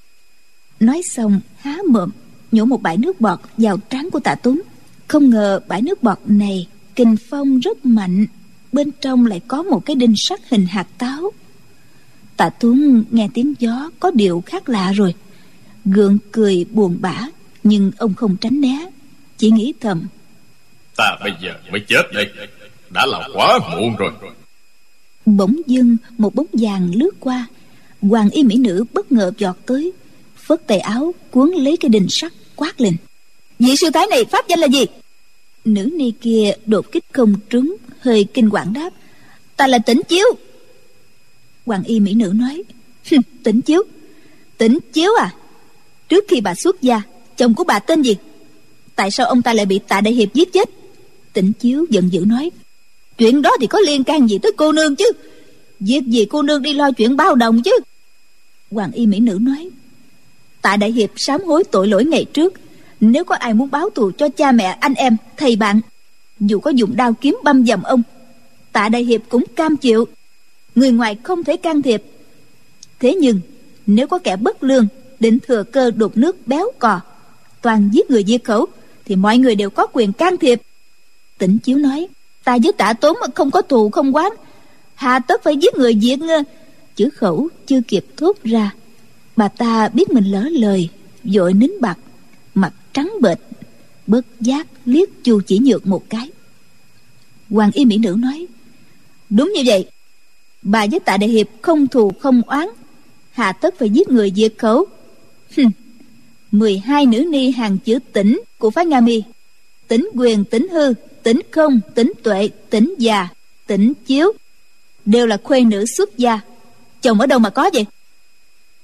Nói 0.81 1.03
xong, 1.03 1.41
há 1.57 1.79
mồm, 1.91 2.11
nhổ 2.53 2.65
một 2.65 2.83
bãi 2.83 2.97
nước 2.97 3.21
bọt 3.21 3.39
vào 3.57 3.77
trán 3.91 4.11
của 4.11 4.21
tạ 4.21 4.35
tốn. 4.35 4.61
Không 5.09 5.31
ngờ 5.31 5.61
bãi 5.69 5.83
nước 5.83 6.03
bọt 6.03 6.19
này 6.27 6.69
kình 6.97 7.17
phong 7.31 7.61
rất 7.61 7.87
mạnh, 7.87 8.27
bên 8.73 8.91
trong 9.01 9.27
lại 9.27 9.41
có 9.49 9.63
một 9.63 9.87
cái 9.87 9.97
đinh 9.97 10.15
sắt 10.17 10.41
hình 10.51 10.67
hạt 10.67 10.87
táo 10.99 11.31
tạ 12.37 12.51
tuấn 12.51 13.05
nghe 13.11 13.29
tiếng 13.35 13.55
gió 13.59 13.91
có 14.01 14.11
điều 14.11 14.43
khác 14.47 14.69
lạ 14.69 14.93
rồi. 14.93 15.15
Gượng 15.85 16.19
cười 16.33 16.67
buồn 16.71 16.99
bã 17.01 17.29
nhưng 17.63 17.91
ông 17.99 18.15
không 18.15 18.37
tránh 18.37 18.61
né 18.61 18.91
chỉ 19.39 19.51
nghĩ 19.51 19.73
thầm. 19.81 20.07
Ta 20.97 21.17
bây 21.21 21.33
giờ 21.43 21.51
mới 21.71 21.81
chết 21.89 22.03
đây. 22.15 22.27
Đã 22.91 23.07
là 23.07 23.29
quá 23.35 23.59
muộn 23.71 23.97
rồi. 23.97 24.11
Bỗng 25.27 25.57
dưng 25.67 25.97
một 26.19 26.35
bóng 26.35 26.47
vàng 26.53 26.91
lướt 26.95 27.11
qua. 27.21 27.47
Hoàng 28.03 28.31
y 28.31 28.43
mỹ 28.43 28.57
nữ 28.57 28.85
bất 28.93 29.13
ngờ 29.13 29.33
giọt 29.39 29.57
tới 29.67 29.93
phất 30.37 30.67
tay 30.67 30.79
áo 30.79 31.15
cuốn 31.31 31.51
lấy 31.51 31.77
cái 31.77 31.89
đình 31.89 32.07
sắt 32.11 32.33
quát 32.57 32.81
lên. 32.81 32.97
Vị 33.59 33.77
sư 33.77 33.91
thái 33.95 34.07
này 34.11 34.25
pháp 34.25 34.49
danh 34.49 34.59
là 34.59 34.67
gì? 34.67 34.87
Nữ 35.65 35.91
ni 35.99 36.13
kia 36.21 36.53
đột 36.67 36.93
kích 36.93 37.05
không 37.13 37.35
trúng 37.51 37.77
hơi 38.01 38.27
kinh 38.35 38.51
quản 38.51 38.73
đáp. 38.73 38.91
Ta 39.57 39.67
là 39.67 39.79
tỉnh 39.79 40.01
chiếu 40.09 40.27
hoàng 41.67 41.83
y 41.85 42.01
mỹ 42.01 42.15
nữ 42.15 42.33
nói. 42.35 42.63
Tỉnh 43.43 43.61
chiếu. 43.61 43.83
Tỉnh 44.59 44.79
chiếu 44.93 45.11
à? 45.21 45.35
Trước 46.09 46.25
khi 46.29 46.41
bà 46.41 46.55
xuất 46.55 46.83
gia, 46.83 47.03
chồng 47.37 47.55
của 47.55 47.65
bà 47.65 47.79
tên 47.79 48.03
gì? 48.03 48.17
Tại 48.97 49.11
sao 49.11 49.27
ông 49.27 49.43
ta 49.43 49.55
lại 49.55 49.67
bị 49.67 49.81
tạ 49.89 50.01
đại 50.01 50.15
hiệp 50.15 50.35
giết 50.35 50.53
chết? 50.53 50.71
Tỉnh 51.33 51.53
chiếu 51.53 51.87
giận 51.91 52.13
dữ 52.13 52.25
nói. 52.27 52.51
Chuyện 53.19 53.43
đó 53.43 53.51
thì 53.61 53.67
có 53.67 53.81
liên 53.81 54.05
can 54.05 54.31
gì 54.31 54.39
tới 54.39 54.53
cô 54.57 54.73
nương 54.73 54.97
chứ? 54.97 55.13
Việc 55.81 56.03
gì 56.07 56.25
cô 56.25 56.43
nương 56.43 56.63
đi 56.63 56.73
lo 56.73 56.91
chuyện 56.91 57.17
bao 57.17 57.35
đồng 57.35 57.63
chứ? 57.63 57.79
Hoàng 58.71 58.93
y 58.93 59.07
mỹ 59.07 59.21
nữ 59.21 59.39
nói. 59.41 59.71
Tạ 60.63 60.77
đại 60.77 60.93
hiệp 60.93 61.11
sám 61.17 61.41
hối 61.45 61.65
tội 61.65 61.89
lỗi 61.89 62.05
ngày 62.05 62.25
trước. 62.25 62.53
Nếu 63.01 63.25
có 63.25 63.35
ai 63.35 63.55
muốn 63.55 63.71
báo 63.71 63.91
thù 63.91 64.11
cho 64.19 64.29
cha 64.29 64.53
mẹ, 64.53 64.77
anh 64.81 64.95
em, 64.95 65.17
thầy 65.37 65.57
bạn, 65.57 65.81
dù 66.41 66.61
có 66.61 66.71
dùng 66.71 66.97
đao 66.97 67.13
kiếm 67.13 67.39
băm 67.45 67.67
dầm 67.67 67.83
ông, 67.83 68.03
tạ 68.73 68.89
đại 68.89 69.05
hiệp 69.05 69.21
cũng 69.29 69.45
cam 69.57 69.77
chịu 69.77 70.05
người 70.75 70.93
ngoài 70.93 71.17
không 71.23 71.45
thể 71.45 71.57
can 71.57 71.83
thiệp. 71.83 72.03
Thế 73.01 73.15
nhưng, 73.15 73.41
nếu 73.87 74.07
có 74.07 74.19
kẻ 74.19 74.37
bất 74.37 74.63
lương 74.63 74.87
định 75.21 75.39
thừa 75.49 75.63
cơ 75.63 75.91
đột 75.91 76.17
nước 76.17 76.47
béo 76.47 76.71
cò, 76.79 77.01
toàn 77.63 77.91
giết 77.93 78.11
người 78.11 78.25
diệt 78.27 78.45
khẩu, 78.45 78.67
thì 79.05 79.17
mọi 79.17 79.39
người 79.39 79.55
đều 79.55 79.71
có 79.71 79.87
quyền 79.87 80.13
can 80.13 80.37
thiệp. 80.37 80.61
Tỉnh 81.39 81.59
chiếu 81.59 81.79
nói, 81.79 82.09
ta 82.45 82.59
với 82.63 82.73
tả 82.73 82.93
tốn 82.93 83.17
mà 83.21 83.27
không 83.35 83.51
có 83.51 83.63
thù 83.63 83.91
không 83.91 84.17
quán 84.17 84.33
hà 84.95 85.19
tất 85.19 85.43
phải 85.43 85.57
giết 85.57 85.75
người 85.75 85.99
diệt 86.03 86.19
ngơ. 86.19 86.43
Chữ 86.97 87.11
khẩu 87.11 87.49
chưa 87.67 87.81
kịp 87.89 88.05
thốt 88.17 88.37
ra. 88.45 88.75
Bà 89.37 89.49
ta 89.49 89.89
biết 89.89 90.11
mình 90.11 90.25
lỡ 90.25 90.49
lời 90.51 90.89
vội 91.25 91.53
nín 91.53 91.71
bặt, 91.81 91.99
mặt 92.55 92.73
trắng 92.93 93.13
bệch, 93.21 93.39
bất 94.07 94.27
giác 94.41 94.67
liếc 94.85 95.09
chu 95.25 95.41
chỉ 95.47 95.59
nhược 95.59 95.87
một 95.87 96.11
cái. 96.11 96.31
Hoàng 97.51 97.71
y 97.73 97.85
mỹ 97.85 97.99
nữ 97.99 98.17
nói, 98.19 98.47
đúng 99.31 99.53
như 99.55 99.63
vậy 99.67 99.87
bà 100.65 100.87
với 100.91 101.01
tạ 101.01 101.17
đại 101.17 101.31
hiệp 101.31 101.47
không 101.63 101.87
thù, 101.87 102.13
không 102.21 102.43
oán. 102.47 102.69
Hà 103.31 103.53
tất 103.53 103.75
phải 103.79 103.91
giết 103.91 104.09
người 104.09 104.33
diệt 104.37 104.55
khẩu. 104.59 104.87
Mười 106.51 106.79
hai 106.79 107.07
nữ 107.07 107.25
ni 107.31 107.51
hàng 107.51 107.79
chữ 107.79 107.99
tỉnh 108.13 108.41
của 108.59 108.71
phái 108.71 108.87
nga 108.87 109.01
mi. 109.01 109.23
Tỉnh 109.89 110.09
quyền 110.15 110.45
tỉnh 110.45 110.69
hư 110.69 110.95
tỉnh 111.23 111.41
không 111.51 111.81
tỉnh 111.95 112.13
tuệ 112.23 112.49
tỉnh 112.71 112.95
già 112.99 113.29
tỉnh 113.67 113.93
chiếu. 114.07 114.33
Đều 115.05 115.27
là 115.27 115.37
khuê 115.45 115.61
nữ 115.61 115.85
xuất 115.87 116.19
gia. 116.19 116.41
Chồng 117.03 117.21
ở 117.21 117.27
đâu 117.27 117.39
mà 117.39 117.51
có 117.51 117.71
vậy? 117.75 117.87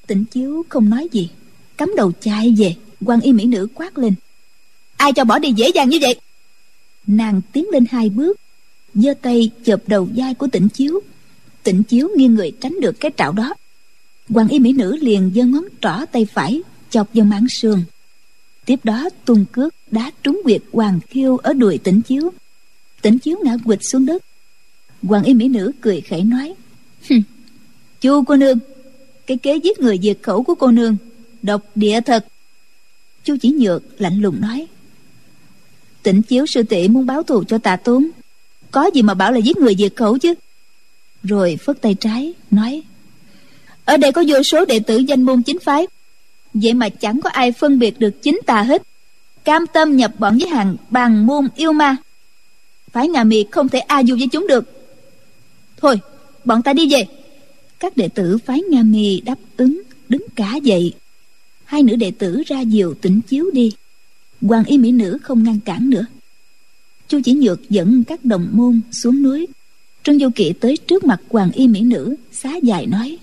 Tỉnh 0.07 0.25
chiếu 0.25 0.65
không 0.69 0.91
nói 0.91 1.09
gì. 1.13 1.31
Cắm 1.77 1.93
đầu 1.97 2.13
chạy 2.21 2.55
về. 2.59 2.75
Quan 3.05 3.21
y 3.21 3.33
mỹ 3.33 3.45
nữ 3.45 3.69
quát 3.75 3.99
lên. 3.99 4.15
Ai 4.97 5.13
cho 5.13 5.25
bỏ 5.25 5.39
đi 5.39 5.53
dễ 5.53 5.69
dàng 5.75 5.89
như 5.89 5.99
vậy? 6.01 6.17
Nàng 7.07 7.41
tiến 7.53 7.67
lên 7.73 7.85
hai 7.91 8.09
bước, 8.09 8.41
giơ 8.95 9.15
tay 9.23 9.51
chộp 9.65 9.81
đầu 9.87 10.09
vai 10.17 10.35
của 10.35 10.47
tỉnh 10.53 10.69
chiếu. 10.69 11.01
Tịnh 11.63 11.83
chiếu 11.83 12.09
nghiêng 12.17 12.35
người 12.35 12.53
tránh 12.61 12.81
được 12.81 13.01
cái 13.01 13.11
trạo 13.17 13.33
đó. 13.33 13.55
Quan 14.35 14.49
y 14.49 14.59
mỹ 14.59 14.73
nữ 14.73 14.97
liền 15.01 15.33
giơ 15.35 15.45
ngón 15.45 15.65
trỏ 15.81 16.07
tay 16.13 16.25
phải, 16.25 16.63
chọc 16.91 17.09
vào 17.15 17.25
mảng 17.25 17.47
sườn. 17.49 17.83
Tiếp 18.65 18.81
đó 18.85 19.09
tung 19.25 19.45
cước 19.53 19.75
đá 19.91 20.11
trúng 20.23 20.41
quyệt 20.45 20.63
hoàng 20.73 21.01
khiêu 21.09 21.37
ở 21.37 21.53
đùi 21.53 21.79
tỉnh 21.79 22.03
chiếu. 22.03 22.31
Tỉnh 23.03 23.19
chiếu 23.19 23.37
ngã 23.45 23.57
quỵt 23.65 23.79
xuống 23.83 24.07
đất. 24.07 24.25
Hoàng 25.03 25.25
y 25.25 25.35
mỹ 25.35 25.49
nữ 25.49 25.73
cười 25.81 26.01
khẩy 26.01 26.23
nói 26.23 26.55
chu 28.01 28.23
cô 28.23 28.37
nương, 28.37 28.59
cái 29.27 29.37
kế 29.37 29.57
giết 29.57 29.81
người 29.81 29.99
diệt 30.03 30.19
khẩu 30.23 30.43
của 30.43 30.55
cô 30.55 30.71
nương, 30.71 30.97
độc 31.43 31.63
địa 31.75 32.01
thật. 32.01 32.27
Chu 33.25 33.37
chỉ 33.43 33.49
nhược 33.49 34.01
lạnh 34.01 34.21
lùng 34.21 34.41
nói, 34.41 34.67
tỉnh 36.03 36.23
chiếu 36.23 36.47
sư 36.47 36.63
tỷ 36.63 36.89
muốn 36.89 37.07
báo 37.07 37.23
thù 37.23 37.45
cho 37.45 37.59
tà 37.59 37.77
tốn 37.77 38.09
có 38.71 38.91
gì 38.95 39.03
mà 39.03 39.15
bảo 39.15 39.33
là 39.33 39.39
giết 39.39 39.57
người 39.57 39.75
diệt 39.79 39.93
khẩu 39.97 40.19
chứ? 40.19 40.35
Rồi 41.23 41.59
phất 41.65 41.81
tay 41.81 41.95
trái, 41.95 42.33
nói, 42.51 42.83
ở 43.85 43.97
đây 43.97 44.13
có 44.13 44.25
vô 44.29 44.43
số 44.43 44.65
đệ 44.65 44.81
tử 44.81 44.99
danh 44.99 45.23
môn 45.23 45.43
chính 45.43 45.59
phái. 45.59 45.87
Vậy 46.55 46.75
mà 46.75 46.89
chẳng 46.89 47.21
có 47.21 47.31
ai 47.31 47.53
phân 47.53 47.79
biệt 47.79 48.01
được 48.01 48.23
chính 48.23 48.41
tà 48.47 48.63
hết. 48.63 48.83
Cam 49.45 49.67
tâm 49.67 49.97
nhập 49.97 50.13
bọn 50.19 50.39
với 50.39 50.49
hàng 50.49 50.77
bằng 50.91 51.27
môn 51.27 51.49
yêu 51.57 51.73
ma. 51.73 51.97
Phái 52.93 53.09
ngà 53.09 53.25
miệt 53.25 53.47
không 53.51 53.69
thể 53.69 53.79
a 53.79 54.03
du 54.03 54.17
với 54.17 54.29
chúng 54.33 54.47
được. 54.47 54.65
Thôi, 55.77 56.01
bọn 56.45 56.63
ta 56.63 56.73
đi 56.73 56.93
về. 56.93 57.07
Các 57.79 57.97
đệ 57.97 58.09
tử 58.09 58.39
phái 58.39 58.61
nga 58.71 58.83
mì 58.83 59.21
đáp 59.21 59.39
ứng, 59.57 59.83
đứng 60.09 60.23
cả 60.37 60.55
dậy. 60.63 60.93
Hai 61.65 61.83
nữ 61.83 61.97
đệ 61.97 62.11
tử 62.11 62.43
ra 62.47 62.65
diều 62.65 62.95
tỉnh 62.95 63.21
chiếu 63.21 63.51
đi. 63.53 63.73
Hoàng 64.43 64.65
y 64.65 64.79
mỹ 64.79 64.93
nữ 64.93 65.19
không 65.23 65.43
ngăn 65.43 65.61
cản 65.61 65.91
nữa. 65.91 66.07
Chu 67.09 67.21
chỉ 67.25 67.33
nhược 67.33 67.71
dẫn 67.71 68.05
các 68.05 68.25
đồng 68.25 68.49
môn 68.53 68.81
xuống 68.93 69.23
núi 69.23 69.47
trương 70.03 70.19
du 70.19 70.29
kỵ 70.35 70.53
tới 70.53 70.77
trước 70.87 71.05
mặt 71.05 71.21
hoàng 71.29 71.53
y 71.53 71.69
mỹ 71.69 71.81
nữ 71.81 72.17
xá 72.33 72.51
dài 72.63 72.87
nói. 72.87 73.19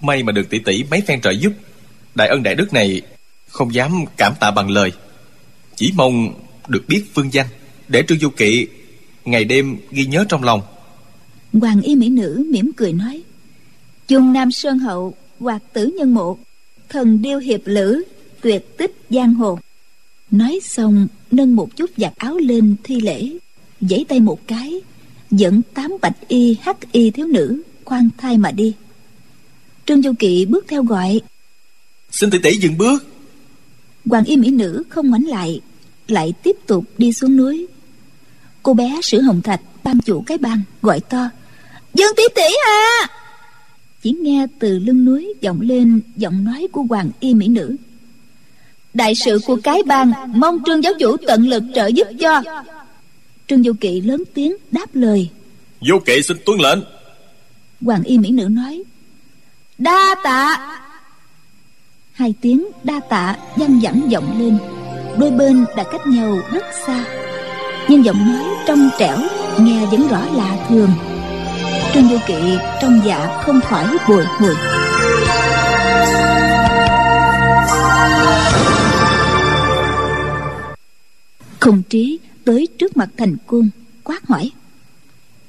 May 0.00 0.22
mà 0.22 0.32
được 0.32 0.50
tỷ 0.50 0.58
tỷ 0.58 0.84
mấy 0.90 1.00
phen 1.00 1.20
trợ 1.20 1.30
giúp 1.30 1.52
đại 2.14 2.28
ân 2.28 2.42
đại 2.42 2.54
đức 2.54 2.72
này 2.72 3.02
không 3.48 3.74
dám 3.74 4.04
cảm 4.16 4.32
tạ 4.40 4.50
bằng 4.50 4.70
lời. 4.70 4.92
Chỉ 5.76 5.92
mong 5.96 6.34
được 6.68 6.84
biết 6.88 7.04
phương 7.14 7.32
danh 7.32 7.46
để 7.88 8.02
trương 8.08 8.18
du 8.18 8.28
kỵ 8.30 8.66
ngày 9.24 9.44
đêm 9.44 9.76
ghi 9.90 10.06
nhớ 10.06 10.24
trong 10.28 10.44
lòng. 10.44 10.62
Hoàng 11.52 11.82
y 11.82 11.96
mỹ 11.96 12.08
nữ 12.08 12.46
mỉm 12.50 12.70
cười 12.76 12.92
nói 12.92 13.22
chung 14.08 14.32
nam 14.32 14.52
sơn 14.52 14.78
hậu 14.78 15.14
hoặc 15.38 15.62
tử 15.72 15.94
nhân 15.98 16.14
mộ 16.14 16.38
thần 16.88 17.22
điêu 17.22 17.38
hiệp 17.38 17.60
lữ 17.64 18.02
tuyệt 18.40 18.76
tích 18.78 18.96
giang 19.10 19.34
hồ. 19.34 19.58
Nói 20.30 20.60
xong 20.62 21.06
nâng 21.30 21.56
một 21.56 21.76
chút 21.76 21.90
giặt 21.96 22.12
áo 22.16 22.36
lên 22.36 22.76
thi 22.84 23.00
lễ 23.00 23.30
giãy 23.80 24.04
tay 24.08 24.20
một 24.20 24.38
cái 24.46 24.80
dẫn 25.30 25.62
tám 25.74 25.96
bạch 26.02 26.28
y 26.28 26.56
hắc 26.62 26.92
y 26.92 27.10
thiếu 27.10 27.26
nữ 27.26 27.62
khoan 27.84 28.08
thai 28.18 28.38
mà 28.38 28.50
đi. 28.50 28.74
Trương 29.86 30.02
du 30.02 30.12
kỵ 30.18 30.46
bước 30.46 30.64
theo 30.68 30.82
gọi. 30.82 31.20
Xin 32.10 32.30
tỷ 32.30 32.38
tỷ 32.38 32.56
dừng 32.56 32.78
bước. 32.78 33.06
Hoàng 34.06 34.24
y 34.24 34.36
mỹ 34.36 34.50
nữ 34.50 34.82
không 34.88 35.10
ngoảnh 35.10 35.26
lại 35.26 35.60
lại 36.08 36.32
tiếp 36.42 36.56
tục 36.66 36.84
đi 36.98 37.12
xuống 37.12 37.36
núi. 37.36 37.66
Cô 38.62 38.74
bé 38.74 39.00
sử 39.02 39.20
hồng 39.20 39.42
thạch 39.42 39.60
ban 39.84 40.00
chủ 40.00 40.22
cái 40.26 40.38
bang 40.38 40.62
gọi 40.82 41.00
to. 41.00 41.28
Dương 41.94 42.12
tỷ 42.16 42.22
tỷ 42.34 42.42
à! 42.66 43.08
Chỉ 44.02 44.12
nghe 44.12 44.46
từ 44.58 44.78
lưng 44.78 45.04
núi 45.04 45.34
vọng 45.42 45.60
lên 45.60 46.00
giọng 46.16 46.44
nói 46.44 46.68
của 46.72 46.82
hoàng 46.82 47.10
y 47.20 47.34
mỹ 47.34 47.48
nữ. 47.48 47.76
Đại 48.94 49.14
sự 49.14 49.38
của 49.46 49.58
cái 49.62 49.82
bang 49.86 50.12
mong 50.34 50.58
trương 50.66 50.82
giáo 50.82 50.92
chủ 50.98 51.16
tận 51.26 51.48
lực 51.48 51.62
trợ 51.74 51.86
giúp 51.86 52.06
cho 52.20 52.42
trương 53.48 53.62
du 53.62 53.72
kỵ 53.80 54.00
lớn 54.00 54.22
tiếng 54.34 54.56
đáp 54.70 54.86
lời. 54.92 55.30
Vô 55.88 55.98
kỵ 56.06 56.22
xin 56.22 56.36
tuân 56.46 56.58
lệnh. 56.58 56.78
Hoàng 57.80 58.02
y 58.02 58.18
mỹ 58.18 58.30
nữ 58.30 58.48
nói 58.48 58.82
đa 59.78 60.14
tạ. 60.24 60.58
Hai 62.12 62.34
tiếng 62.40 62.66
đa 62.84 63.00
tạ 63.08 63.36
văng 63.56 63.80
vẳng 63.82 64.08
vọng 64.12 64.40
lên. 64.40 64.58
Đôi 65.18 65.30
bên 65.30 65.64
đã 65.76 65.84
cách 65.92 66.06
nhau 66.06 66.38
rất 66.52 66.64
xa. 66.86 67.04
Nhưng 67.88 68.04
giọng 68.04 68.32
nói 68.32 68.44
trong 68.66 68.90
trẻo 68.98 69.18
nghe 69.60 69.86
vẫn 69.86 70.08
rõ 70.08 70.26
lạ 70.36 70.66
thường. 70.68 70.90
Trương 71.94 72.08
du 72.08 72.18
kỵ 72.26 72.58
trong 72.82 73.00
dạ 73.06 73.42
không 73.44 73.60
khỏi 73.60 73.96
bồi 74.08 74.24
hồi. 74.24 74.54
Không 81.60 81.82
trí 81.88 82.18
tới 82.46 82.68
trước 82.78 82.96
mặt 82.96 83.08
thành 83.16 83.36
cung 83.46 83.70
quát 84.04 84.26
hỏi. 84.28 84.50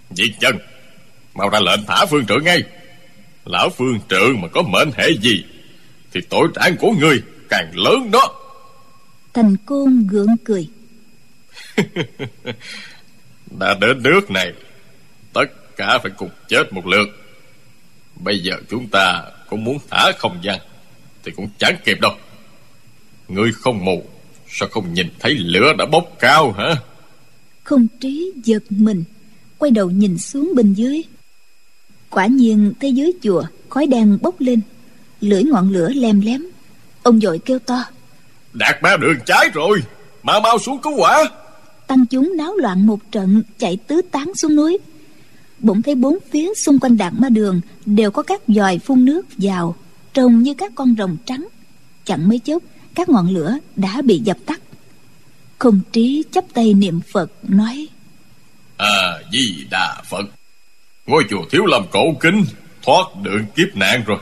Diệt 0.10 0.30
chân 0.40 0.58
Mau 1.34 1.50
ra 1.50 1.60
lệnh 1.60 1.86
thả 1.88 2.06
phương 2.06 2.26
trượng 2.26 2.44
ngay. 2.44 2.64
Lão 3.46 3.70
phương 3.70 4.00
trượng 4.10 4.42
mà 4.42 4.48
có 4.48 4.62
mệnh 4.62 4.92
hệ 4.98 5.10
gì 5.22 5.46
Thì 6.14 6.22
tội 6.30 6.48
trạng 6.56 6.78
của 6.78 6.92
ngươi 6.92 7.22
càng 7.50 7.72
lớn 7.76 8.12
đó. 8.12 8.34
Thành 9.34 9.56
côn 9.66 10.08
gượng 10.08 10.38
cười. 10.46 10.70
Đã 13.60 13.74
đến 13.82 14.04
nước 14.04 14.32
này 14.32 14.54
Tất 15.34 15.76
cả 15.78 16.00
phải 16.04 16.12
cùng 16.18 16.30
chết 16.48 16.74
một 16.74 16.88
lượt. 16.88 17.08
Bây 18.16 18.40
giờ 18.40 18.54
chúng 18.70 18.88
ta 18.88 19.24
cũng 19.50 19.64
muốn 19.64 19.78
thả 19.90 20.12
không 20.18 20.40
gian 20.42 20.60
Thì 21.24 21.32
cũng 21.32 21.50
chẳng 21.58 21.78
kịp 21.86 22.00
đâu. 22.02 22.16
Ngươi 23.28 23.52
không 23.52 23.86
mù 23.86 24.06
Sao 24.60 24.70
không 24.72 24.94
nhìn 24.94 25.08
thấy 25.20 25.34
lửa 25.34 25.74
đã 25.78 25.86
bốc 25.86 26.12
cao 26.20 26.52
hả? 26.52 26.76
Không 27.64 27.88
trí 28.00 28.32
giật 28.44 28.64
mình 28.70 29.04
Quay 29.58 29.72
đầu 29.72 29.90
nhìn 29.90 30.18
xuống 30.18 30.52
bên 30.56 30.74
dưới. 30.74 31.04
Quả 32.10 32.26
nhiên 32.26 32.74
thấy 32.80 32.94
dưới 32.94 33.12
chùa 33.24 33.44
Khói 33.70 33.88
đang 33.88 34.18
bốc 34.22 34.36
lên. 34.40 34.62
Lưỡi 35.22 35.44
ngọn 35.44 35.72
lửa 35.72 35.90
lem 35.90 36.22
lém. 36.22 36.44
Ông 37.04 37.20
dội 37.20 37.40
kêu 37.40 37.60
to. 37.60 37.84
Đạt 38.54 38.84
ma 38.84 38.98
đường 38.98 39.18
cháy 39.26 39.50
rồi 39.54 39.84
Mau 40.24 40.40
mau 40.40 40.60
xuống 40.60 40.82
cứu 40.82 40.94
quả 40.98 41.30
Tăng 41.88 42.06
chúng 42.06 42.34
náo 42.38 42.56
loạn 42.56 42.88
một 42.88 43.00
trận 43.12 43.44
Chạy 43.58 43.78
tứ 43.88 44.02
tán 44.12 44.32
xuống 44.36 44.56
núi. 44.56 44.78
Bỗng 45.60 45.82
thấy 45.82 45.96
bốn 45.96 46.18
phía 46.32 46.54
xung 46.54 46.80
quanh 46.80 46.98
đạt 46.98 47.14
ma 47.14 47.30
đường 47.30 47.62
Đều 47.86 48.12
có 48.12 48.24
các 48.24 48.42
dòi 48.48 48.80
phun 48.80 49.06
nước 49.06 49.26
vào 49.38 49.76
Trông 50.14 50.44
như 50.44 50.54
các 50.54 50.72
con 50.76 50.96
rồng 50.98 51.18
trắng. 51.26 51.48
Chẳng 52.06 52.30
mấy 52.30 52.40
chốc 52.40 52.64
Các 52.98 53.10
ngọn 53.10 53.30
lửa 53.30 53.58
đã 53.76 54.02
bị 54.06 54.20
dập 54.20 54.38
tắt. 54.46 54.60
Không 55.60 55.80
trí 55.92 56.24
chắp 56.32 56.46
tay 56.54 56.74
niệm 56.74 57.00
Phật 57.14 57.32
nói 57.44 57.88
À 58.78 59.20
di 59.32 59.66
đà 59.72 60.02
Phật 60.10 60.26
Ngôi 61.06 61.24
chùa 61.30 61.46
thiếu 61.52 61.66
lâm 61.66 61.86
cổ 61.92 62.14
kính 62.20 62.46
Thoát 62.82 63.04
được 63.22 63.42
kiếp 63.56 63.76
nạn 63.76 64.04
rồi. 64.06 64.18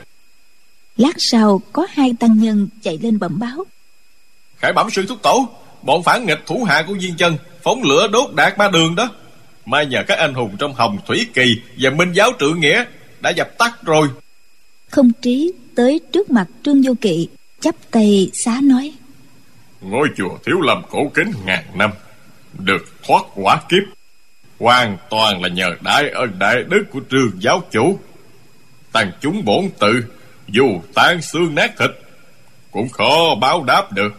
Lát 0.98 1.13
sau 1.17 1.62
có 1.74 1.88
hai 1.89 2.13
tăng 2.20 2.39
nhân 2.39 2.67
chạy 2.82 2.98
lên 3.01 3.20
bẩm 3.20 3.39
báo. 3.39 3.63
Khải 4.58 4.74
bẩm 4.74 4.89
sư 4.89 5.05
thúc 5.10 5.22
tổ 5.24 5.50
Bọn 5.82 6.03
phản 6.03 6.25
nghịch 6.25 6.46
thủ 6.46 6.63
hạ 6.63 6.84
của 6.88 6.94
viên 7.00 7.15
chân 7.17 7.38
Phóng 7.63 7.84
lửa 7.84 8.08
đốt 8.12 8.34
đạt 8.34 8.58
ba 8.58 8.70
đường 8.70 8.96
đó. 8.96 9.10
Mai 9.65 9.86
nhờ 9.86 10.03
các 10.08 10.17
anh 10.17 10.34
hùng 10.34 10.55
trong 10.60 10.74
hồng 10.74 10.98
thủy 11.08 11.27
kỳ 11.34 11.55
Và 11.79 11.89
minh 11.89 12.12
giáo 12.12 12.32
trượng 12.39 12.60
nghĩa 12.60 12.86
Đã 13.22 13.29
dập 13.29 13.58
tắt 13.58 13.84
rồi. 13.84 14.08
Không 14.89 15.12
trí 15.22 15.53
tới 15.75 16.00
trước 16.13 16.32
mặt 16.32 16.48
Trương 16.63 16.82
Vô 16.82 16.94
Kỵ 17.01 17.27
chắp 17.59 17.75
tay 17.91 18.29
xá 18.33 18.59
nói. 18.63 18.93
Ngôi 19.81 20.07
chùa 20.17 20.38
thiếu 20.45 20.62
lâm 20.62 20.81
cổ 20.89 21.12
kính 21.13 21.31
ngàn 21.45 21.63
năm 21.74 21.91
Được 22.59 22.85
thoát 23.03 23.24
quả 23.35 23.62
kiếp. 23.69 23.83
Hoàn 24.59 24.97
toàn 25.09 25.41
là 25.41 25.50
nhờ 25.50 25.69
đại 25.81 26.09
ân 26.09 26.39
đại 26.39 26.63
đức 26.69 26.84
của 26.91 26.99
trường 26.99 27.32
giáo 27.39 27.63
chủ. 27.71 27.99
Tăng 28.91 29.12
chúng 29.21 29.45
bổn 29.45 29.69
tự 29.80 30.03
Dù 30.47 30.82
tan 30.93 31.21
xương 31.21 31.56
nát 31.56 31.71
thịt 31.80 31.89
Cũng 32.71 32.89
khó 32.89 33.36
báo 33.41 33.63
đáp 33.63 33.91
được. 33.91 34.13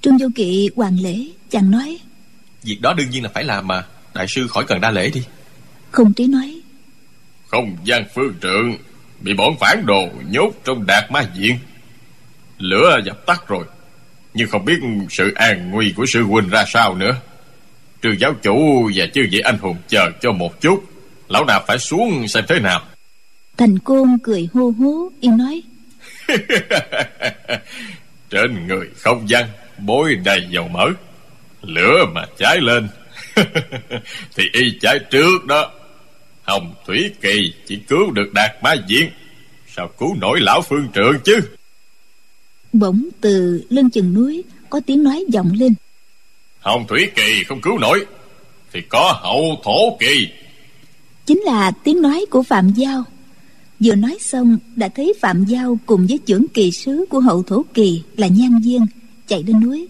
Trương 0.00 0.18
Vô 0.18 0.26
Kỵ 0.34 0.70
hoàng 0.76 0.96
lễ 1.00 1.26
chàng 1.50 1.70
nói. 1.70 1.98
Việc 2.62 2.78
đó 2.80 2.94
đương 2.96 3.10
nhiên 3.10 3.22
là 3.22 3.30
phải 3.34 3.44
làm 3.44 3.66
mà. 3.66 3.84
Đại 4.14 4.26
sư 4.28 4.46
khỏi 4.48 4.64
cần 4.66 4.80
đa 4.80 4.90
lễ 4.90 5.10
đi. 5.10 5.22
Không 5.90 6.12
trí 6.12 6.26
nói. 6.26 6.60
Không 7.46 7.76
gian 7.84 8.04
phương 8.14 8.34
trượng 8.42 8.76
Bị 9.20 9.34
bọn 9.34 9.56
phản 9.60 9.86
đồ 9.86 10.08
nhốt 10.30 10.50
trong 10.64 10.86
đạt 10.86 11.10
ma 11.10 11.30
diện 11.34 11.58
Lửa 12.58 13.00
dập 13.04 13.26
tắt 13.26 13.48
rồi. 13.48 13.64
Nhưng 14.34 14.48
không 14.48 14.64
biết 14.64 14.80
sự 15.10 15.32
an 15.34 15.70
nguy 15.70 15.92
của 15.96 16.06
sư 16.06 16.22
huynh 16.22 16.48
ra 16.48 16.64
sao 16.66 16.94
nữa. 16.94 17.16
Trừ 18.02 18.10
giáo 18.18 18.34
chủ 18.42 18.90
và 18.94 19.06
chư 19.14 19.26
vị 19.30 19.40
anh 19.40 19.58
hùng 19.58 19.76
chờ 19.88 20.10
cho 20.20 20.32
một 20.32 20.60
chút 20.60 20.84
Lão 21.28 21.44
nạp 21.44 21.66
phải 21.66 21.78
xuống 21.78 22.28
xem 22.28 22.44
thế 22.48 22.60
nào? 22.60 22.82
Thành 23.56 23.78
côn 23.78 24.18
cười 24.22 24.48
hô 24.54 24.72
hố 24.78 25.10
Yên 25.20 25.36
nói. 25.36 25.62
Trên 28.30 28.66
người 28.66 28.88
không 28.96 29.28
gian 29.28 29.44
Bối 29.78 30.14
đầy 30.14 30.46
dầu 30.50 30.68
mỡ. 30.68 30.86
Lửa 31.62 32.06
mà 32.14 32.26
cháy 32.38 32.58
lên 32.60 32.88
Thì 34.36 34.44
y 34.52 34.78
cháy 34.80 34.98
trước 35.10 35.44
đó. 35.44 35.72
Hồng 36.42 36.74
Thủy 36.86 37.10
Kỳ 37.20 37.54
chỉ 37.66 37.76
cứu 37.76 38.10
được 38.10 38.32
Đạt 38.34 38.62
Ma 38.62 38.74
Diện 38.86 39.10
Sao 39.76 39.88
cứu 39.98 40.16
nổi 40.20 40.40
lão 40.40 40.62
phương 40.62 40.88
trượng 40.94 41.18
chứ 41.24 41.40
Bỗng 42.74 43.08
từ 43.20 43.64
lưng 43.68 43.90
chừng 43.90 44.14
núi 44.14 44.44
Có 44.70 44.80
tiếng 44.86 45.02
nói 45.02 45.24
vọng 45.32 45.52
lên 45.52 45.74
Hồng 46.60 46.84
Thủy 46.88 47.06
Kỳ 47.16 47.44
không 47.48 47.60
cứu 47.60 47.78
nổi 47.78 48.06
Thì 48.72 48.80
có 48.88 49.20
hậu 49.22 49.60
thổ 49.64 49.96
kỳ 50.00 50.28
Chính 51.26 51.40
là 51.40 51.70
tiếng 51.70 52.02
nói 52.02 52.24
của 52.30 52.42
Phạm 52.42 52.72
Giao 52.72 53.04
Vừa 53.80 53.94
nói 53.94 54.18
xong 54.20 54.58
đã 54.76 54.88
thấy 54.88 55.12
Phạm 55.20 55.44
Giao 55.44 55.78
cùng 55.86 56.06
với 56.06 56.18
trưởng 56.18 56.46
kỳ 56.54 56.70
sứ 56.70 57.04
của 57.10 57.20
hậu 57.20 57.42
thổ 57.42 57.64
kỳ 57.74 58.02
là 58.16 58.26
Nhan 58.26 58.60
Viên 58.60 58.86
chạy 59.26 59.42
lên 59.42 59.60
núi. 59.60 59.88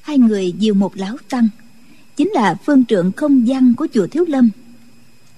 Hai 0.00 0.18
người 0.18 0.52
dìu 0.52 0.74
một 0.74 0.96
lão 0.96 1.16
tăng, 1.30 1.48
chính 2.16 2.28
là 2.28 2.54
phương 2.66 2.84
trượng 2.84 3.12
không 3.12 3.44
văn 3.46 3.72
của 3.76 3.86
chùa 3.94 4.06
Thiếu 4.06 4.24
Lâm. 4.28 4.50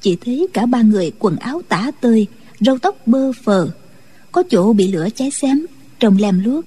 Chỉ 0.01 0.17
thấy 0.17 0.47
cả 0.53 0.67
ba 0.67 0.83
người 0.83 1.13
quần 1.19 1.37
áo 1.37 1.63
tả 1.69 1.91
tơi, 2.01 2.27
râu 2.61 2.79
tóc 2.79 3.07
bơ 3.07 3.33
phờ, 3.33 3.69
có 4.33 4.43
chỗ 4.51 4.73
bị 4.73 4.93
lửa 4.93 5.09
cháy 5.15 5.31
xém, 5.31 5.67
trông 6.01 6.17
lem 6.19 6.45
luốc. 6.45 6.65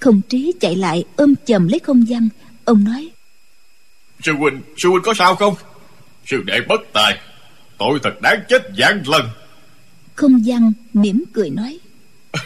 Không 0.00 0.20
trí 0.28 0.52
chạy 0.60 0.76
lại 0.76 1.04
ôm 1.16 1.34
chầm 1.46 1.68
lấy 1.68 1.78
không 1.78 2.04
văn, 2.08 2.28
ông 2.64 2.84
nói. 2.84 3.10
Sư 4.22 4.32
huynh, 4.32 4.60
sư 4.76 4.88
huynh 4.88 5.02
có 5.02 5.14
sao 5.14 5.34
không? 5.34 5.54
Sư 6.26 6.42
đệ 6.46 6.60
bất 6.68 6.80
tài, 6.92 7.18
tội 7.78 7.98
thật 8.02 8.20
đáng 8.22 8.40
chết 8.48 8.62
vạn 8.76 9.02
lần. 9.06 9.28
Không 10.14 10.42
văn 10.46 10.72
mỉm 10.92 11.24
cười 11.32 11.50
nói. 11.50 11.78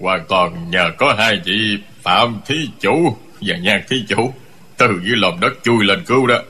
Hoàn 0.00 0.24
toàn 0.28 0.70
nhờ 0.70 0.90
có 0.98 1.14
hai 1.18 1.40
vị 1.44 1.78
Phạm 2.02 2.40
Thí 2.46 2.56
Chủ 2.80 3.16
và 3.40 3.56
Nhan 3.56 3.80
Thí 3.88 4.04
Chủ 4.08 4.32
từ 4.76 4.86
dưới 5.04 5.16
lòng 5.16 5.40
đất 5.40 5.52
chui 5.62 5.84
lên 5.84 6.04
cứu 6.06 6.26
đó. 6.26 6.42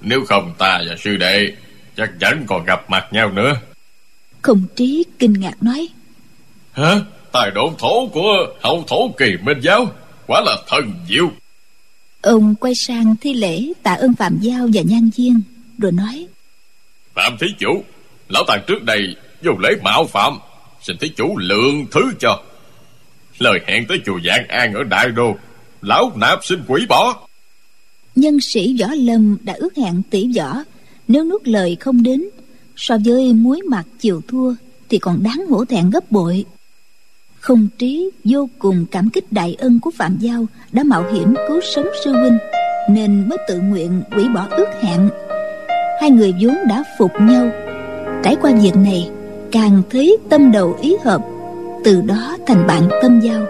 Nếu 0.00 0.24
không 0.24 0.54
ta 0.58 0.80
và 0.88 0.96
sư 0.96 1.16
đệ 1.16 1.52
chắc 1.96 2.10
chắn 2.20 2.44
còn 2.46 2.64
gặp 2.64 2.90
mặt 2.90 3.06
nhau 3.12 3.32
nữa. 3.32 3.60
Không 4.42 4.64
trí 4.76 5.04
kinh 5.18 5.32
ngạc 5.32 5.62
nói. 5.62 5.88
Hả? 6.80 7.00
Tài 7.32 7.50
độn 7.50 7.74
thổ 7.78 8.06
của 8.06 8.46
hậu 8.60 8.84
thổ 8.86 9.10
kỳ 9.18 9.26
minh 9.42 9.60
giáo 9.60 9.86
quả 10.26 10.42
là 10.46 10.56
thần 10.68 10.92
diệu. 11.08 11.30
Ông 12.22 12.54
quay 12.54 12.72
sang 12.86 13.14
thi 13.20 13.34
lễ 13.34 13.72
tạ 13.82 13.94
ơn 13.94 14.14
Phạm 14.14 14.38
Giao 14.40 14.68
và 14.74 14.82
Nhan 14.82 15.10
Viên 15.16 15.40
rồi 15.78 15.92
nói. 15.92 16.26
Phạm 17.14 17.36
Thí 17.40 17.46
Chủ, 17.58 17.82
lão 18.28 18.44
tàng 18.46 18.64
trước 18.66 18.82
đây 18.82 19.16
vô 19.42 19.52
lễ 19.58 19.70
mạo 19.82 20.04
phạm 20.04 20.38
xin 20.82 20.96
thí 20.98 21.08
chủ 21.08 21.38
lượng 21.38 21.86
thứ 21.90 22.00
cho 22.20 22.42
lời 23.38 23.60
hẹn 23.66 23.86
tới 23.88 23.98
chùa 24.06 24.20
Giảng 24.24 24.48
An 24.48 24.74
ở 24.74 24.84
Đại 24.84 25.08
Đô 25.08 25.34
lão 25.82 26.12
nạp 26.16 26.44
xin 26.44 26.58
quỷ 26.66 26.86
bỏ 26.88 27.26
nhân 28.14 28.38
sĩ 28.40 28.76
võ 28.80 28.86
lâm 28.94 29.36
đã 29.42 29.54
ước 29.58 29.76
hẹn 29.76 30.02
tỷ 30.10 30.26
võ 30.36 30.56
nếu 31.08 31.24
nuốt 31.24 31.48
lời 31.48 31.76
không 31.80 32.02
đến 32.02 32.24
so 32.76 32.96
với 33.04 33.32
muối 33.32 33.60
mặt 33.62 33.84
chiều 34.00 34.22
thua 34.28 34.54
thì 34.88 34.98
còn 34.98 35.22
đáng 35.22 35.46
hổ 35.50 35.64
thẹn 35.64 35.90
gấp 35.90 36.10
bội 36.10 36.44
không 37.40 37.68
trí, 37.78 38.10
vô 38.24 38.48
cùng 38.58 38.86
cảm 38.90 39.10
kích 39.10 39.32
đại 39.32 39.56
ân 39.58 39.80
của 39.80 39.90
phạm 39.90 40.16
giao 40.20 40.46
đã 40.72 40.82
mạo 40.84 41.04
hiểm 41.12 41.34
cứu 41.48 41.60
sống 41.74 41.86
sư 42.04 42.12
huynh, 42.12 42.38
nên 42.90 43.28
mới 43.28 43.38
tự 43.48 43.60
nguyện 43.60 44.02
hủy 44.10 44.24
bỏ 44.34 44.46
ước 44.50 44.68
hẹn. 44.80 45.08
Hai 46.00 46.10
người 46.10 46.34
vốn 46.40 46.54
đã 46.68 46.84
phục 46.98 47.10
nhau. 47.20 47.50
Trải 48.22 48.36
qua 48.42 48.52
việc 48.62 48.76
này, 48.76 49.10
càng 49.52 49.82
thấy 49.90 50.16
tâm 50.28 50.52
đầu 50.52 50.76
ý 50.82 50.96
hợp, 51.04 51.22
từ 51.84 52.00
đó 52.00 52.36
thành 52.46 52.66
bạn 52.66 52.88
tâm 53.02 53.20
giao. 53.20 53.46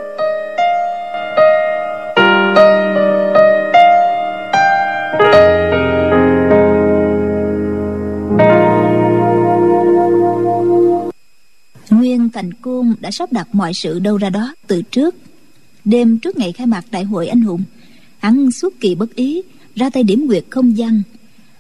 Thành 12.40 12.52
côn 12.52 12.94
đã 13.00 13.10
sắp 13.10 13.32
đặt 13.32 13.48
mọi 13.52 13.74
sự 13.74 13.98
đâu 13.98 14.16
ra 14.16 14.30
đó 14.30 14.54
từ 14.66 14.82
trước. 14.82 15.14
Đêm 15.84 16.18
trước 16.18 16.36
ngày 16.36 16.52
khai 16.52 16.66
mạc 16.66 16.84
đại 16.90 17.04
hội 17.04 17.28
anh 17.28 17.40
hùng, 17.40 17.62
hắn 18.18 18.50
suốt 18.52 18.80
kỳ 18.80 18.94
bất 18.94 19.14
ý, 19.14 19.42
ra 19.76 19.90
tay 19.90 20.02
điểm 20.02 20.26
nguyệt 20.26 20.44
không 20.50 20.76
gian, 20.76 21.02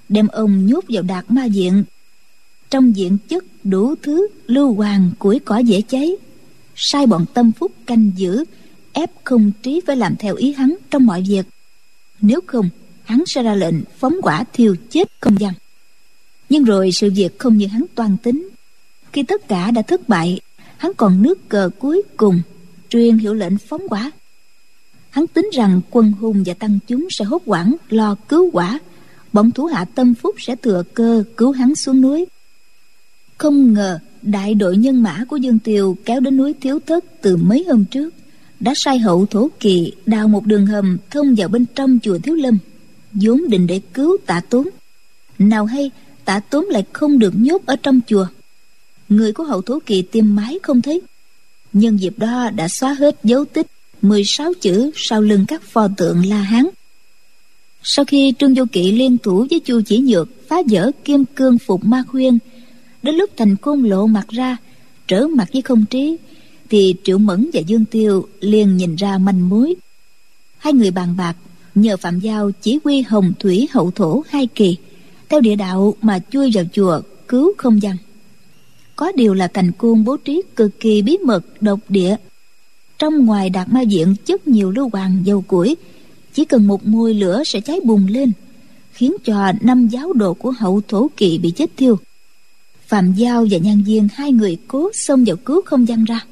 đem 0.08 0.26
ông 0.26 0.66
nhốt 0.66 0.84
vào 0.88 1.02
đạt 1.02 1.24
ma 1.28 1.44
diện. 1.44 1.84
Trong 2.70 2.96
diện 2.96 3.18
chất 3.28 3.44
đủ 3.64 3.94
thứ 4.02 4.28
lưu 4.46 4.74
hoàng 4.74 5.10
củi 5.18 5.38
cỏ 5.38 5.58
dễ 5.58 5.82
cháy, 5.82 6.12
sai 6.74 7.06
bọn 7.06 7.24
tâm 7.34 7.52
phúc 7.52 7.72
canh 7.86 8.10
giữ, 8.16 8.44
ép 8.92 9.10
không 9.24 9.52
trí 9.62 9.80
phải 9.86 9.96
làm 9.96 10.16
theo 10.16 10.34
ý 10.34 10.52
hắn 10.52 10.76
trong 10.90 11.06
mọi 11.06 11.24
việc. 11.28 11.46
Nếu 12.20 12.40
không, 12.46 12.68
hắn 13.04 13.22
sẽ 13.26 13.42
ra 13.42 13.54
lệnh 13.54 13.76
phóng 13.98 14.16
quả 14.22 14.44
thiêu 14.52 14.76
chết 14.90 15.08
không 15.20 15.40
gian. 15.40 15.52
Nhưng 16.48 16.64
rồi 16.64 16.90
sự 16.92 17.10
việc 17.10 17.38
không 17.38 17.56
như 17.56 17.66
hắn 17.66 17.84
toan 17.94 18.16
tính. 18.16 18.48
Khi 19.12 19.22
tất 19.22 19.48
cả 19.48 19.70
đã 19.70 19.82
thất 19.82 20.08
bại 20.08 20.40
hắn 20.80 20.92
còn 20.96 21.22
nước 21.22 21.48
cờ 21.48 21.70
cuối 21.78 22.02
cùng, 22.16 22.42
truyền 22.88 23.18
hiệu 23.18 23.34
lệnh 23.34 23.58
phóng 23.58 23.88
quả 23.88 24.10
hắn 25.10 25.26
tính 25.26 25.50
rằng 25.52 25.80
quân 25.90 26.12
hùng 26.12 26.42
và 26.46 26.54
tăng 26.54 26.78
chúng 26.86 27.06
sẽ 27.10 27.24
hốt 27.24 27.42
quản 27.46 27.76
lo 27.88 28.14
cứu 28.28 28.50
quả 28.52 28.78
bọn 29.32 29.50
thủ 29.50 29.64
hạ 29.64 29.84
tâm 29.84 30.14
phúc 30.14 30.34
sẽ 30.38 30.56
thừa 30.56 30.82
cơ 30.94 31.24
cứu 31.36 31.52
hắn 31.52 31.74
xuống 31.74 32.00
núi. 32.00 32.26
Không 33.38 33.72
ngờ, 33.72 33.98
đại 34.22 34.54
đội 34.54 34.76
nhân 34.76 35.02
mã 35.02 35.24
của 35.28 35.36
dương 35.36 35.58
tiều 35.58 35.96
kéo 36.04 36.20
đến 36.20 36.36
núi 36.36 36.54
thiếu 36.60 36.78
thất 36.86 37.04
từ 37.22 37.36
mấy 37.36 37.64
hôm 37.68 37.84
trước, 37.84 38.14
đã 38.60 38.72
sai 38.76 38.98
hậu 38.98 39.26
thổ 39.26 39.48
kỳ 39.60 39.92
đào 40.06 40.28
một 40.28 40.46
đường 40.46 40.66
hầm 40.66 40.96
thông 41.10 41.34
vào 41.34 41.48
bên 41.48 41.66
trong 41.74 41.98
chùa 42.02 42.18
thiếu 42.18 42.34
lâm, 42.34 42.58
vốn 43.12 43.48
định 43.48 43.66
để 43.66 43.80
cứu 43.94 44.16
tạ 44.26 44.40
tốn. 44.50 44.68
Nào 45.38 45.64
hay 45.64 45.90
tạ 46.24 46.40
tốn 46.40 46.64
lại 46.64 46.84
không 46.92 47.18
được 47.18 47.32
nhốt 47.36 47.62
ở 47.66 47.76
trong 47.76 48.00
chùa 48.06 48.26
người 49.10 49.32
của 49.32 49.44
hậu 49.44 49.62
thổ 49.62 49.78
kỳ 49.86 50.02
tìm 50.02 50.36
mái 50.36 50.58
không 50.62 50.82
thấy 50.82 51.00
nhân 51.72 51.96
dịp 51.96 52.14
đó 52.16 52.50
đã 52.50 52.68
xóa 52.68 52.92
hết 52.92 53.16
dấu 53.24 53.44
tích 53.44 53.66
16 54.02 54.52
chữ 54.60 54.90
sau 54.94 55.22
lưng 55.22 55.44
các 55.48 55.62
pho 55.62 55.88
tượng 55.96 56.26
La 56.26 56.42
Hán. 56.42 56.66
Sau 57.82 58.04
khi 58.04 58.34
Trương 58.38 58.54
Vô 58.54 58.64
Kỵ 58.72 58.92
liên 58.92 59.18
thủ 59.18 59.46
với 59.50 59.60
Chu 59.60 59.80
Chỉ 59.86 59.98
Nhược 59.98 60.48
phá 60.48 60.56
vỡ 60.70 60.90
kim 61.04 61.24
cương 61.24 61.58
phục 61.58 61.84
ma 61.84 62.02
khuyên, 62.08 62.38
đến 63.02 63.14
lúc 63.14 63.30
thành 63.36 63.56
côn 63.56 63.82
lộ 63.82 64.06
mặt 64.06 64.28
ra, 64.28 64.56
trở 65.08 65.26
mặt 65.26 65.48
với 65.52 65.62
không 65.62 65.84
trí, 65.90 66.16
thì 66.70 66.94
Triệu 67.04 67.18
Mẫn 67.18 67.50
và 67.52 67.60
Dương 67.60 67.84
Tiêu 67.84 68.28
liền 68.40 68.76
nhìn 68.76 68.96
ra 68.96 69.18
manh 69.18 69.48
mối. 69.48 69.74
Hai 70.58 70.72
người 70.72 70.90
bàn 70.90 71.14
bạc 71.16 71.36
nhờ 71.74 71.96
Phạm 71.96 72.20
Giao 72.20 72.50
chỉ 72.50 72.78
huy 72.84 73.02
hồng 73.02 73.32
thủy 73.38 73.68
hậu 73.70 73.90
thổ 73.90 74.22
hai 74.28 74.46
kỳ, 74.46 74.76
theo 75.28 75.40
địa 75.40 75.56
đạo 75.56 75.94
mà 76.02 76.20
chui 76.30 76.50
vào 76.54 76.64
chùa 76.72 77.00
cứu 77.28 77.52
không 77.58 77.82
gian. 77.82 77.96
Có 79.00 79.12
điều 79.12 79.34
là 79.34 79.48
thành 79.48 79.72
cuông 79.72 80.04
bố 80.04 80.16
trí 80.16 80.42
cực 80.56 80.80
kỳ 80.80 81.02
bí 81.02 81.18
mật, 81.18 81.62
độc 81.62 81.80
địa. 81.88 82.16
Trong 82.98 83.26
ngoài 83.26 83.50
đạt 83.50 83.68
ma 83.68 83.80
diện, 83.80 84.14
chất 84.24 84.48
nhiều 84.48 84.70
lưu 84.70 84.90
hoàng, 84.92 85.22
dầu 85.24 85.42
củi. 85.42 85.76
Chỉ 86.34 86.44
cần 86.44 86.66
một 86.66 86.86
môi 86.86 87.14
lửa 87.14 87.42
sẽ 87.46 87.60
cháy 87.60 87.80
bùng 87.84 88.06
lên, 88.06 88.32
khiến 88.92 89.16
cho 89.24 89.52
năm 89.60 89.88
giáo 89.88 90.12
đồ 90.12 90.34
của 90.34 90.50
hậu 90.50 90.80
thổ 90.88 91.10
kỵ 91.16 91.38
bị 91.38 91.50
chết 91.50 91.70
thiêu. 91.76 91.98
Phạm 92.86 93.12
giao 93.12 93.46
và 93.50 93.58
nhan 93.58 93.82
viên 93.82 94.08
hai 94.14 94.32
người 94.32 94.58
cố 94.68 94.90
xông 94.94 95.24
vào 95.24 95.36
cứu 95.36 95.62
không 95.62 95.88
gian 95.88 96.04
ra. 96.04 96.24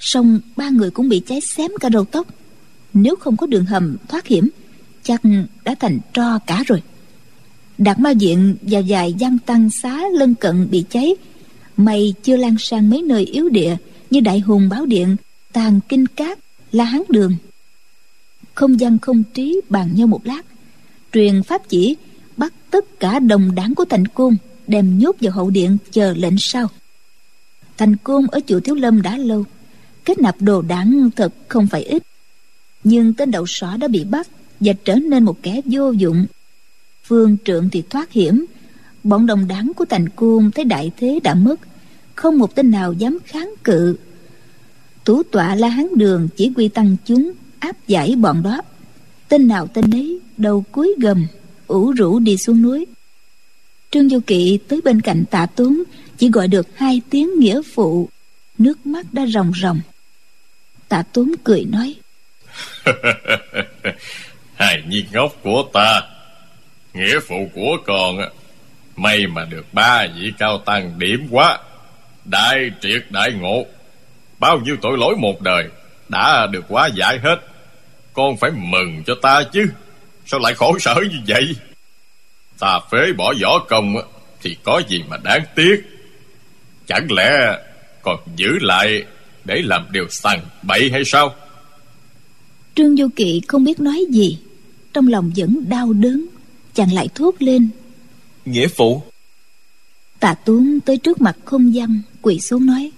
Song 0.00 0.40
ba 0.56 0.68
người 0.68 0.90
cũng 0.90 1.08
bị 1.08 1.22
cháy 1.26 1.40
xém 1.40 1.70
cả 1.80 1.88
đầu 1.88 2.04
tóc. 2.04 2.26
Nếu 2.94 3.16
không 3.16 3.36
có 3.36 3.46
đường 3.46 3.64
hầm 3.64 3.96
thoát 4.08 4.26
hiểm, 4.26 4.48
chắc 5.02 5.22
đã 5.64 5.74
thành 5.80 5.98
tro 6.12 6.38
cả 6.38 6.62
rồi. 6.66 6.82
Đạt 7.78 7.98
ma 7.98 8.10
diện 8.10 8.56
và 8.62 8.80
vài 8.88 9.12
gian 9.12 9.38
tăng 9.38 9.70
xá 9.82 10.02
lân 10.12 10.34
cận 10.34 10.70
bị 10.70 10.84
cháy 10.90 11.16
mày 11.76 12.14
chưa 12.22 12.36
lan 12.36 12.56
sang 12.58 12.90
mấy 12.90 13.02
nơi 13.02 13.24
yếu 13.24 13.48
địa 13.48 13.76
như 14.10 14.20
đại 14.20 14.40
hùng 14.40 14.68
báo 14.68 14.86
điện 14.86 15.16
tàn 15.52 15.80
kinh 15.88 16.06
cát, 16.06 16.38
la 16.72 16.84
hán 16.84 17.02
đường. 17.08 17.36
Không 18.54 18.80
gian 18.80 18.98
không 18.98 19.22
trí 19.34 19.60
bàn 19.68 19.90
nhau 19.94 20.06
một 20.06 20.26
lát. 20.26 20.42
Truyền 21.12 21.42
pháp 21.42 21.68
chỉ, 21.68 21.96
bắt 22.36 22.52
tất 22.70 23.00
cả 23.00 23.18
đồng 23.18 23.54
đảng 23.54 23.74
của 23.74 23.84
thành 23.84 24.08
côn, 24.08 24.36
đem 24.66 24.98
nhốt 24.98 25.16
vào 25.20 25.32
hậu 25.32 25.50
điện 25.50 25.78
chờ 25.90 26.14
lệnh 26.16 26.38
sau. 26.38 26.68
Thành 27.76 27.96
côn 27.96 28.26
ở 28.26 28.40
chùa 28.46 28.60
thiếu 28.60 28.74
lâm 28.74 29.02
đã 29.02 29.16
lâu, 29.16 29.44
kết 30.04 30.18
nạp 30.18 30.36
đồ 30.40 30.62
đảng 30.62 31.10
thật 31.16 31.32
không 31.48 31.66
phải 31.66 31.82
ít. 31.82 32.02
Nhưng 32.84 33.14
tên 33.14 33.30
đậu 33.30 33.44
sỏ 33.46 33.76
đã 33.76 33.88
bị 33.88 34.04
bắt 34.04 34.28
và 34.60 34.72
trở 34.84 34.94
nên 34.94 35.24
một 35.24 35.42
kẻ 35.42 35.60
vô 35.64 35.90
dụng. 35.90 36.26
Phương 37.04 37.36
trượng 37.44 37.70
thì 37.70 37.82
thoát 37.90 38.12
hiểm 38.12 38.44
bọn 39.04 39.26
đồng 39.26 39.48
đảng 39.48 39.72
của 39.76 39.84
thành 39.84 40.08
côn 40.08 40.50
thấy 40.50 40.64
đại 40.64 40.90
thế 40.96 41.20
đã 41.22 41.34
mất, 41.34 41.60
không 42.14 42.38
một 42.38 42.54
tên 42.54 42.70
nào 42.70 42.92
dám 42.92 43.18
kháng 43.24 43.54
cự. 43.64 43.96
Tủ 45.04 45.22
tọa 45.22 45.54
la 45.54 45.68
hán 45.68 45.86
đường 45.96 46.28
chỉ 46.36 46.52
quy 46.56 46.68
tăng 46.68 46.96
chúng, 47.04 47.32
áp 47.58 47.76
giải 47.86 48.14
bọn 48.16 48.42
đó. 48.42 48.62
Tên 49.28 49.48
nào 49.48 49.66
tên 49.66 49.90
ấy 49.90 50.20
đầu 50.36 50.64
cuối 50.72 50.94
gầm, 51.00 51.26
ủ 51.66 51.92
rũ 51.92 52.18
đi 52.18 52.36
xuống 52.36 52.62
núi. 52.62 52.86
Trương 53.90 54.08
du 54.08 54.20
kỵ 54.20 54.58
tới 54.68 54.80
bên 54.84 55.00
cạnh 55.00 55.24
tạ 55.30 55.46
tốn, 55.46 55.82
chỉ 56.18 56.28
gọi 56.30 56.48
được 56.48 56.66
hai 56.74 57.00
tiếng 57.10 57.38
nghĩa 57.38 57.62
phụ. 57.74 58.08
Nước 58.58 58.86
mắt 58.86 59.06
đã 59.12 59.26
ròng 59.26 59.52
ròng. 59.62 59.80
Tạ 60.88 61.02
tốn 61.12 61.32
cười 61.44 61.64
nói 61.64 61.94
hài 64.54 64.82
nhi 64.88 65.04
ngốc 65.12 65.36
của 65.42 65.62
ta, 65.72 66.02
nghĩa 66.94 67.20
phụ 67.28 67.50
của 67.54 67.76
con 67.86 68.18
may 69.02 69.26
mà 69.26 69.44
được 69.44 69.74
ba 69.74 70.06
vị 70.16 70.32
cao 70.38 70.58
tăng 70.58 70.98
điểm 70.98 71.26
quá. 71.30 71.58
Đại 72.24 72.70
triệt 72.80 73.02
đại 73.10 73.32
ngộ. 73.32 73.64
Bao 74.38 74.58
nhiêu 74.58 74.76
tội 74.82 74.98
lỗi 74.98 75.16
một 75.16 75.40
đời 75.40 75.68
Đã 76.08 76.46
được 76.46 76.64
hóa 76.68 76.88
giải 76.94 77.18
hết. 77.22 77.36
Con 78.12 78.36
phải 78.36 78.50
mừng 78.50 79.02
cho 79.06 79.14
ta 79.22 79.42
chứ. 79.52 79.66
Sao 80.26 80.40
lại 80.40 80.54
khổ 80.54 80.78
sở 80.78 80.94
như 80.94 81.18
vậy? 81.28 81.56
Ta 82.58 82.80
phế 82.92 83.12
bỏ 83.12 83.34
võ 83.42 83.58
công 83.58 83.96
Thì 84.42 84.56
có 84.64 84.82
gì 84.88 85.02
mà 85.08 85.16
đáng 85.16 85.44
tiếc? 85.54 85.82
Chẳng 86.86 87.12
lẽ 87.12 87.58
còn 88.02 88.18
giữ 88.36 88.58
lại 88.60 89.04
Để 89.44 89.62
làm 89.64 89.86
điều 89.90 90.08
sằng 90.08 90.40
bậy 90.62 90.90
hay 90.92 91.02
sao? 91.04 91.34
Trương 92.74 92.96
Du 92.96 93.08
Kỵ 93.16 93.40
không 93.48 93.64
biết 93.64 93.80
nói 93.80 94.04
gì. 94.10 94.38
Trong 94.92 95.08
lòng 95.08 95.32
vẫn 95.36 95.68
đau 95.68 95.92
đớn, 95.92 96.26
Chàng 96.74 96.92
lại 96.92 97.08
thốt 97.14 97.34
lên. 97.38 97.68
Nghĩa 98.44 98.68
phụ. 98.68 99.02
Tạ 100.20 100.34
Tuấn 100.44 100.80
tới 100.80 100.96
trước 100.96 101.20
mặt 101.20 101.36
không 101.44 101.72
văn 101.74 102.02
Quỳ 102.22 102.40
xuống 102.40 102.66
nói. 102.66 102.90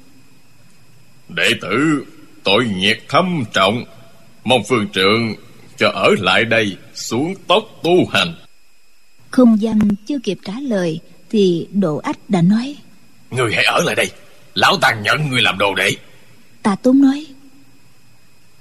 Đệ 1.28 1.50
tử 1.60 2.04
tội 2.44 2.64
nhiệt 2.76 2.98
thâm 3.08 3.44
trọng. 3.52 3.84
Mong 4.44 4.62
phương 4.68 4.88
trượng 4.88 5.34
cho 5.76 5.88
ở 5.88 6.10
lại 6.18 6.44
đây 6.44 6.76
xuống 6.94 7.34
tốc 7.46 7.64
tu 7.82 8.06
hành. 8.12 8.34
Không 9.30 9.58
văn 9.60 9.78
chưa 10.06 10.18
kịp 10.22 10.38
trả 10.44 10.54
lời 10.60 11.00
Thì 11.30 11.66
Độ 11.72 11.96
Ách 11.96 12.18
đã 12.30 12.42
nói. 12.42 12.76
Người 13.30 13.54
hãy 13.54 13.64
ở 13.64 13.82
lại 13.82 13.94
đây. 13.94 14.10
Lão 14.54 14.76
Tàng 14.80 15.02
nhận 15.02 15.30
người 15.30 15.42
làm 15.42 15.58
đồ 15.58 15.74
đệ. 15.74 15.90
Tà 16.62 16.74
Tốn 16.74 17.02
nói. 17.02 17.26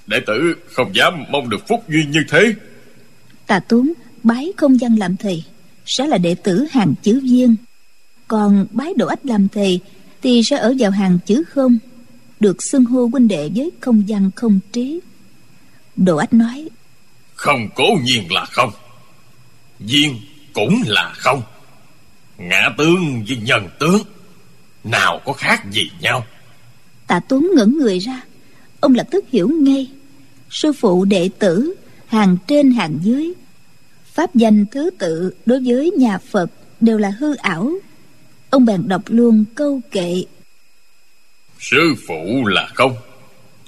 Đệ 0.07 0.19
tử 0.27 0.55
không 0.71 0.95
dám 0.95 1.23
mong 1.29 1.49
được 1.49 1.67
phúc 1.67 1.83
duyên 1.89 2.11
như 2.11 2.19
thế. 2.29 2.53
Tà 3.47 3.59
Tốn 3.59 3.93
bái 4.23 4.53
không 4.57 4.77
văn 4.81 4.95
làm 4.95 5.17
thầy 5.17 5.43
Sẽ 5.97 6.07
là 6.07 6.17
đệ 6.17 6.35
tử 6.35 6.65
hàng 6.71 6.93
chữ 7.03 7.19
viên. 7.23 7.55
Còn 8.27 8.65
bái 8.71 8.93
Độ 8.97 9.07
Ách 9.07 9.25
làm 9.25 9.47
thầy 9.47 9.79
Thì 10.21 10.41
sẽ 10.43 10.57
ở 10.57 10.73
vào 10.79 10.91
hàng 10.91 11.19
chữ 11.25 11.43
không 11.43 11.77
được 12.39 12.57
xưng 12.63 12.85
hô 12.85 13.09
huynh 13.11 13.27
đệ 13.27 13.49
với 13.55 13.71
không 13.79 14.03
văn 14.07 14.31
không 14.35 14.59
trí. 14.71 14.99
Đồ 15.95 16.17
ách 16.17 16.33
nói 16.33 16.69
không 17.35 17.69
cố 17.75 17.83
nhiên 18.03 18.23
là 18.29 18.45
không 18.45 18.71
duyên 19.79 20.19
cũng 20.53 20.83
là 20.85 21.13
không. 21.15 21.41
Ngã 22.37 22.69
tướng 22.77 23.23
với 23.27 23.37
nhân 23.37 23.67
tướng 23.79 24.01
nào 24.83 25.21
có 25.25 25.33
khác 25.33 25.71
gì 25.71 25.91
nhau? 26.01 26.25
Tạ 27.07 27.19
tuấn 27.19 27.51
ngẩn 27.55 27.77
người 27.77 27.99
ra 27.99 28.21
ông 28.79 28.95
lập 28.95 29.07
tức 29.11 29.25
hiểu 29.31 29.49
ngay. 29.49 29.87
Sư 30.49 30.73
phụ 30.73 31.05
đệ 31.05 31.29
tử 31.39 31.73
hàng 32.07 32.37
trên 32.47 32.71
hàng 32.71 32.97
dưới 33.01 33.33
pháp 34.13 34.35
danh 34.35 34.65
thứ 34.71 34.89
tự 34.99 35.33
đối 35.45 35.59
với 35.65 35.91
nhà 35.97 36.17
phật 36.17 36.47
đều 36.79 36.97
là 36.97 37.09
hư 37.09 37.35
ảo. 37.35 37.71
Ông 38.49 38.65
bèn 38.65 38.87
đọc 38.87 39.01
luôn 39.07 39.45
câu 39.55 39.81
kệ. 39.91 40.23
Sư 41.59 41.95
phụ 42.07 42.45
là 42.45 42.67
không 42.73 42.95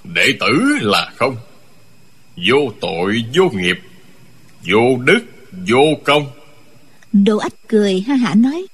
Đệ 0.03 0.27
tử 0.39 0.77
là 0.81 1.11
không. 1.15 1.35
Vô 2.49 2.71
tội 2.81 3.23
vô 3.33 3.49
nghiệp 3.53 3.79
Vô 4.71 4.97
đức 5.03 5.19
vô 5.67 5.83
công. 6.03 6.31
Đồ 7.13 7.37
ách 7.37 7.53
cười 7.67 8.03
ha 8.07 8.15
hả 8.15 8.35
nói. 8.35 8.65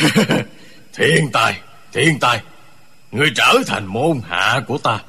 Thiên 0.92 1.28
tài 1.32 1.60
Thiên 1.92 2.18
tài 2.20 2.42
Người 3.12 3.28
trở 3.34 3.54
thành 3.66 3.86
môn 3.86 4.20
hạ 4.28 4.62
của 4.66 4.78
ta. 4.78 5.02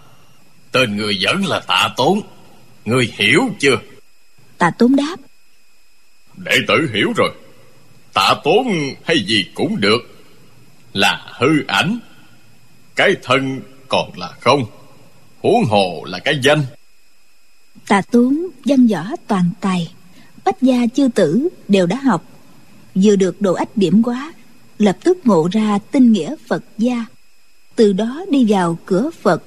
Tên 0.72 0.98
người 0.98 1.18
vẫn 1.22 1.46
là 1.46 1.60
tạ 1.60 1.90
tốn 1.98 2.22
Người 2.86 3.14
hiểu 3.18 3.42
chưa 3.60 3.78
Tạ 4.64 4.70
tốn 4.70 4.96
đáp. 4.96 5.16
Đệ 6.38 6.52
tử 6.68 6.90
hiểu 6.94 7.14
rồi. 7.16 7.32
Tạ 8.14 8.34
tốn 8.44 8.68
hay 9.04 9.26
gì 9.28 9.46
cũng 9.56 9.80
được. 9.80 10.00
Là 10.94 11.22
hư 11.40 11.66
ảnh. 11.68 12.00
Cái 12.96 13.16
thân 13.24 13.62
còn 13.88 14.20
là 14.20 14.32
không. 14.40 14.66
Huống 15.42 15.64
hồ 15.64 16.04
là 16.06 16.20
cái 16.20 16.40
danh. 16.44 16.66
Tà 17.88 18.02
Tuấn 18.12 18.48
văn 18.66 18.88
võ 18.88 19.04
toàn 19.28 19.50
tài. 19.62 19.94
Bách 20.46 20.62
gia 20.62 20.88
chư 20.96 21.08
tử 21.16 21.50
đều 21.68 21.86
đã 21.86 22.00
học. 22.04 22.24
Vừa 22.96 23.16
được 23.16 23.42
độ 23.42 23.54
ách 23.54 23.78
điểm 23.78 24.04
quá 24.04 24.34
Lập 24.78 24.98
tức 25.04 25.18
ngộ 25.24 25.50
ra 25.52 25.80
tinh 25.92 26.12
nghĩa 26.12 26.36
Phật 26.48 26.64
gia. 26.78 27.06
Từ 27.76 27.94
đó 27.94 28.26
đi 28.30 28.46
vào 28.48 28.78
cửa 28.86 29.10
Phật. 29.22 29.44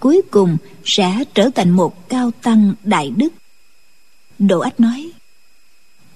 Cuối 0.00 0.22
cùng 0.30 0.56
sẽ 0.84 1.24
trở 1.34 1.50
thành 1.54 1.70
một 1.70 2.08
cao 2.08 2.30
tăng 2.42 2.74
đại 2.84 3.10
đức 3.16 3.32
Độ 4.46 4.60
ách 4.60 4.80
nói. 4.80 5.10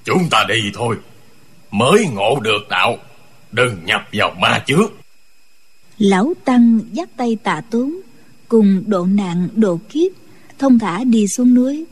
Chúng 0.05 0.29
ta 0.31 0.45
đi 0.49 0.71
thôi. 0.75 0.97
Mới 1.71 2.07
ngộ 2.12 2.41
được 2.41 2.69
đạo. 2.71 2.97
Đừng 3.53 3.85
nhập 3.85 4.09
vào 4.12 4.35
ma 4.41 4.64
chướng. 4.67 4.91
Lão 5.99 6.35
tăng 6.45 6.81
dắt 6.93 7.09
tay 7.17 7.37
tạ 7.43 7.62
tốn 7.71 8.01
cùng 8.49 8.83
độ 8.87 9.07
nạn 9.07 9.49
độ 9.57 9.79
kiếp 9.88 10.12
thông 10.59 10.79
thả 10.79 11.05
đi 11.05 11.29
xuống 11.29 11.55
núi. 11.55 11.85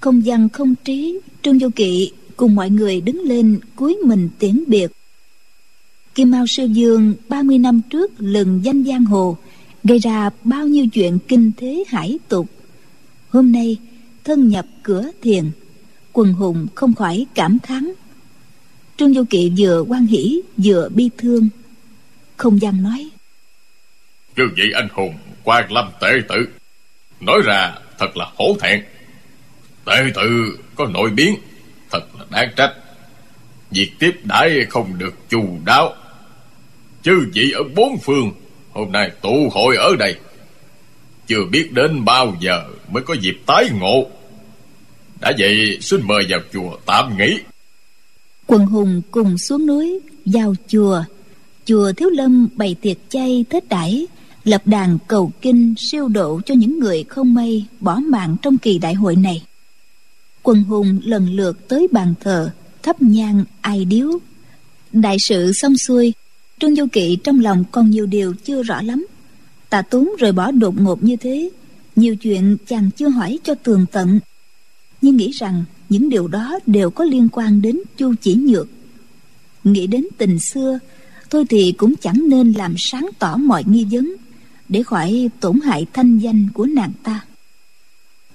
Không 0.00 0.22
văn 0.24 0.48
không 0.48 0.74
trí 0.84 1.20
trương 1.42 1.58
vô 1.58 1.68
kỵ 1.76 2.12
cùng 2.36 2.54
mọi 2.54 2.70
người 2.70 3.00
đứng 3.00 3.22
lên 3.22 3.60
cúi 3.76 3.98
mình 4.04 4.28
tiễn 4.38 4.64
biệt. 4.66 4.92
Kim 6.14 6.30
mao 6.30 6.44
sư 6.48 6.64
dương 6.64 7.14
30 7.28 7.58
năm 7.58 7.80
trước 7.90 8.12
lừng 8.18 8.60
danh 8.64 8.84
giang 8.84 9.04
hồ 9.04 9.36
gây 9.84 9.98
ra 9.98 10.30
bao 10.44 10.66
nhiêu 10.66 10.86
chuyện 10.86 11.18
kinh 11.28 11.52
thế 11.56 11.84
hải 11.88 12.18
tục. 12.28 12.46
Hôm 13.28 13.52
nay 13.52 13.76
thân 14.30 14.48
nhập 14.48 14.66
cửa 14.82 15.04
thiền, 15.22 15.50
quần 16.12 16.32
hùng 16.32 16.66
không 16.74 16.94
khỏi 16.94 17.26
cảm 17.34 17.58
thán. 17.62 17.92
Trương 18.96 19.14
du 19.14 19.24
kỵ 19.30 19.52
vừa 19.58 19.84
quan 19.88 20.06
hỷ, 20.06 20.40
vừa 20.56 20.88
bi 20.88 21.10
thương. 21.18 21.48
Không 22.36 22.60
dám 22.60 22.82
nói. 22.82 23.10
Chư 24.36 24.42
vị 24.56 24.64
anh 24.74 24.88
hùng 24.92 25.14
quan 25.44 25.72
lâm 25.72 25.90
tệ 26.00 26.12
tử. 26.28 26.48
Nói 27.20 27.40
ra 27.44 27.74
thật 27.98 28.16
là 28.16 28.26
hổ 28.36 28.56
thẹn. 28.60 28.84
Tệ 29.84 29.96
tử 30.14 30.58
có 30.74 30.86
nội 30.86 31.10
biến, 31.10 31.34
thật 31.90 32.02
là 32.18 32.24
đáng 32.30 32.52
trách. 32.56 32.74
Việc 33.70 33.90
tiếp 33.98 34.12
đãi 34.24 34.66
không 34.68 34.98
được 34.98 35.14
chu 35.28 35.58
đáo. 35.64 35.94
Chư 37.02 37.30
vị 37.32 37.50
ở 37.50 37.62
bốn 37.74 37.98
phương, 37.98 38.32
hôm 38.70 38.92
nay 38.92 39.10
tụ 39.22 39.48
hội 39.52 39.76
ở 39.76 39.96
đây. 39.98 40.16
Chưa 41.26 41.44
biết 41.50 41.72
đến 41.72 42.04
bao 42.04 42.36
giờ 42.40 42.64
mới 42.88 43.02
có 43.02 43.14
dịp 43.14 43.36
tái 43.46 43.64
ngộ 43.80 44.10
đã 45.20 45.32
vậy, 45.38 45.78
xin 45.80 46.00
mời 46.06 46.24
vào 46.28 46.40
chùa 46.52 46.76
tạm 46.86 47.18
nghỉ. 47.18 47.38
Quần 48.46 48.66
hùng 48.66 49.02
cùng 49.10 49.38
xuống 49.38 49.66
núi 49.66 50.00
vào 50.24 50.54
chùa. 50.68 51.02
Chùa 51.64 51.92
thiếu 51.92 52.10
lâm 52.10 52.48
bày 52.54 52.76
tiệc 52.80 52.96
chay 53.08 53.44
tết 53.50 53.68
đãi, 53.68 54.06
lập 54.44 54.62
đàn 54.66 54.98
cầu 55.08 55.32
kinh 55.40 55.74
siêu 55.78 56.08
độ 56.08 56.40
cho 56.46 56.54
những 56.54 56.78
người 56.78 57.04
không 57.08 57.34
may 57.34 57.66
bỏ 57.80 57.96
mạng 57.96 58.36
trong 58.42 58.58
kỳ 58.58 58.78
đại 58.78 58.94
hội 58.94 59.16
này. 59.16 59.42
Quần 60.42 60.62
hùng 60.62 61.00
lần 61.04 61.34
lượt 61.34 61.68
tới 61.68 61.86
bàn 61.92 62.14
thờ, 62.20 62.50
thắp 62.82 63.02
nhang 63.02 63.44
ai 63.60 63.84
điếu. 63.84 64.10
Đại 64.92 65.16
sự 65.18 65.52
xong 65.52 65.76
xuôi, 65.76 66.12
trương 66.60 66.76
du 66.76 66.86
kỵ 66.92 67.16
trong 67.24 67.40
lòng 67.40 67.64
còn 67.70 67.90
nhiều 67.90 68.06
điều 68.06 68.34
chưa 68.44 68.62
rõ 68.62 68.82
lắm. 68.82 69.06
Tạ 69.70 69.82
tốn 69.82 70.10
rời 70.18 70.32
bỏ 70.32 70.50
đột 70.50 70.80
ngột 70.80 71.02
như 71.04 71.16
thế, 71.16 71.50
nhiều 71.96 72.16
chuyện 72.16 72.56
chàng 72.66 72.90
chưa 72.96 73.08
hỏi 73.08 73.38
cho 73.44 73.54
tường 73.54 73.86
tận 73.92 74.20
nhưng 75.00 75.16
nghĩ 75.16 75.30
rằng 75.30 75.64
những 75.88 76.08
điều 76.08 76.28
đó 76.28 76.58
đều 76.66 76.90
có 76.90 77.04
liên 77.04 77.28
quan 77.32 77.62
đến 77.62 77.80
chu 77.96 78.14
chỉ 78.22 78.34
nhược. 78.34 78.68
Nghĩ 79.64 79.86
đến 79.86 80.06
tình 80.18 80.38
xưa 80.38 80.78
thôi 81.30 81.44
thì 81.48 81.72
cũng 81.72 81.94
chẳng 81.96 82.28
nên 82.28 82.52
làm 82.52 82.74
sáng 82.78 83.08
tỏ 83.18 83.36
mọi 83.36 83.64
nghi 83.66 83.86
vấn 83.90 84.14
để 84.68 84.82
khỏi 84.82 85.30
tổn 85.40 85.60
hại 85.60 85.86
thanh 85.92 86.18
danh 86.18 86.48
của 86.54 86.66
nàng 86.66 86.92
ta. 87.02 87.24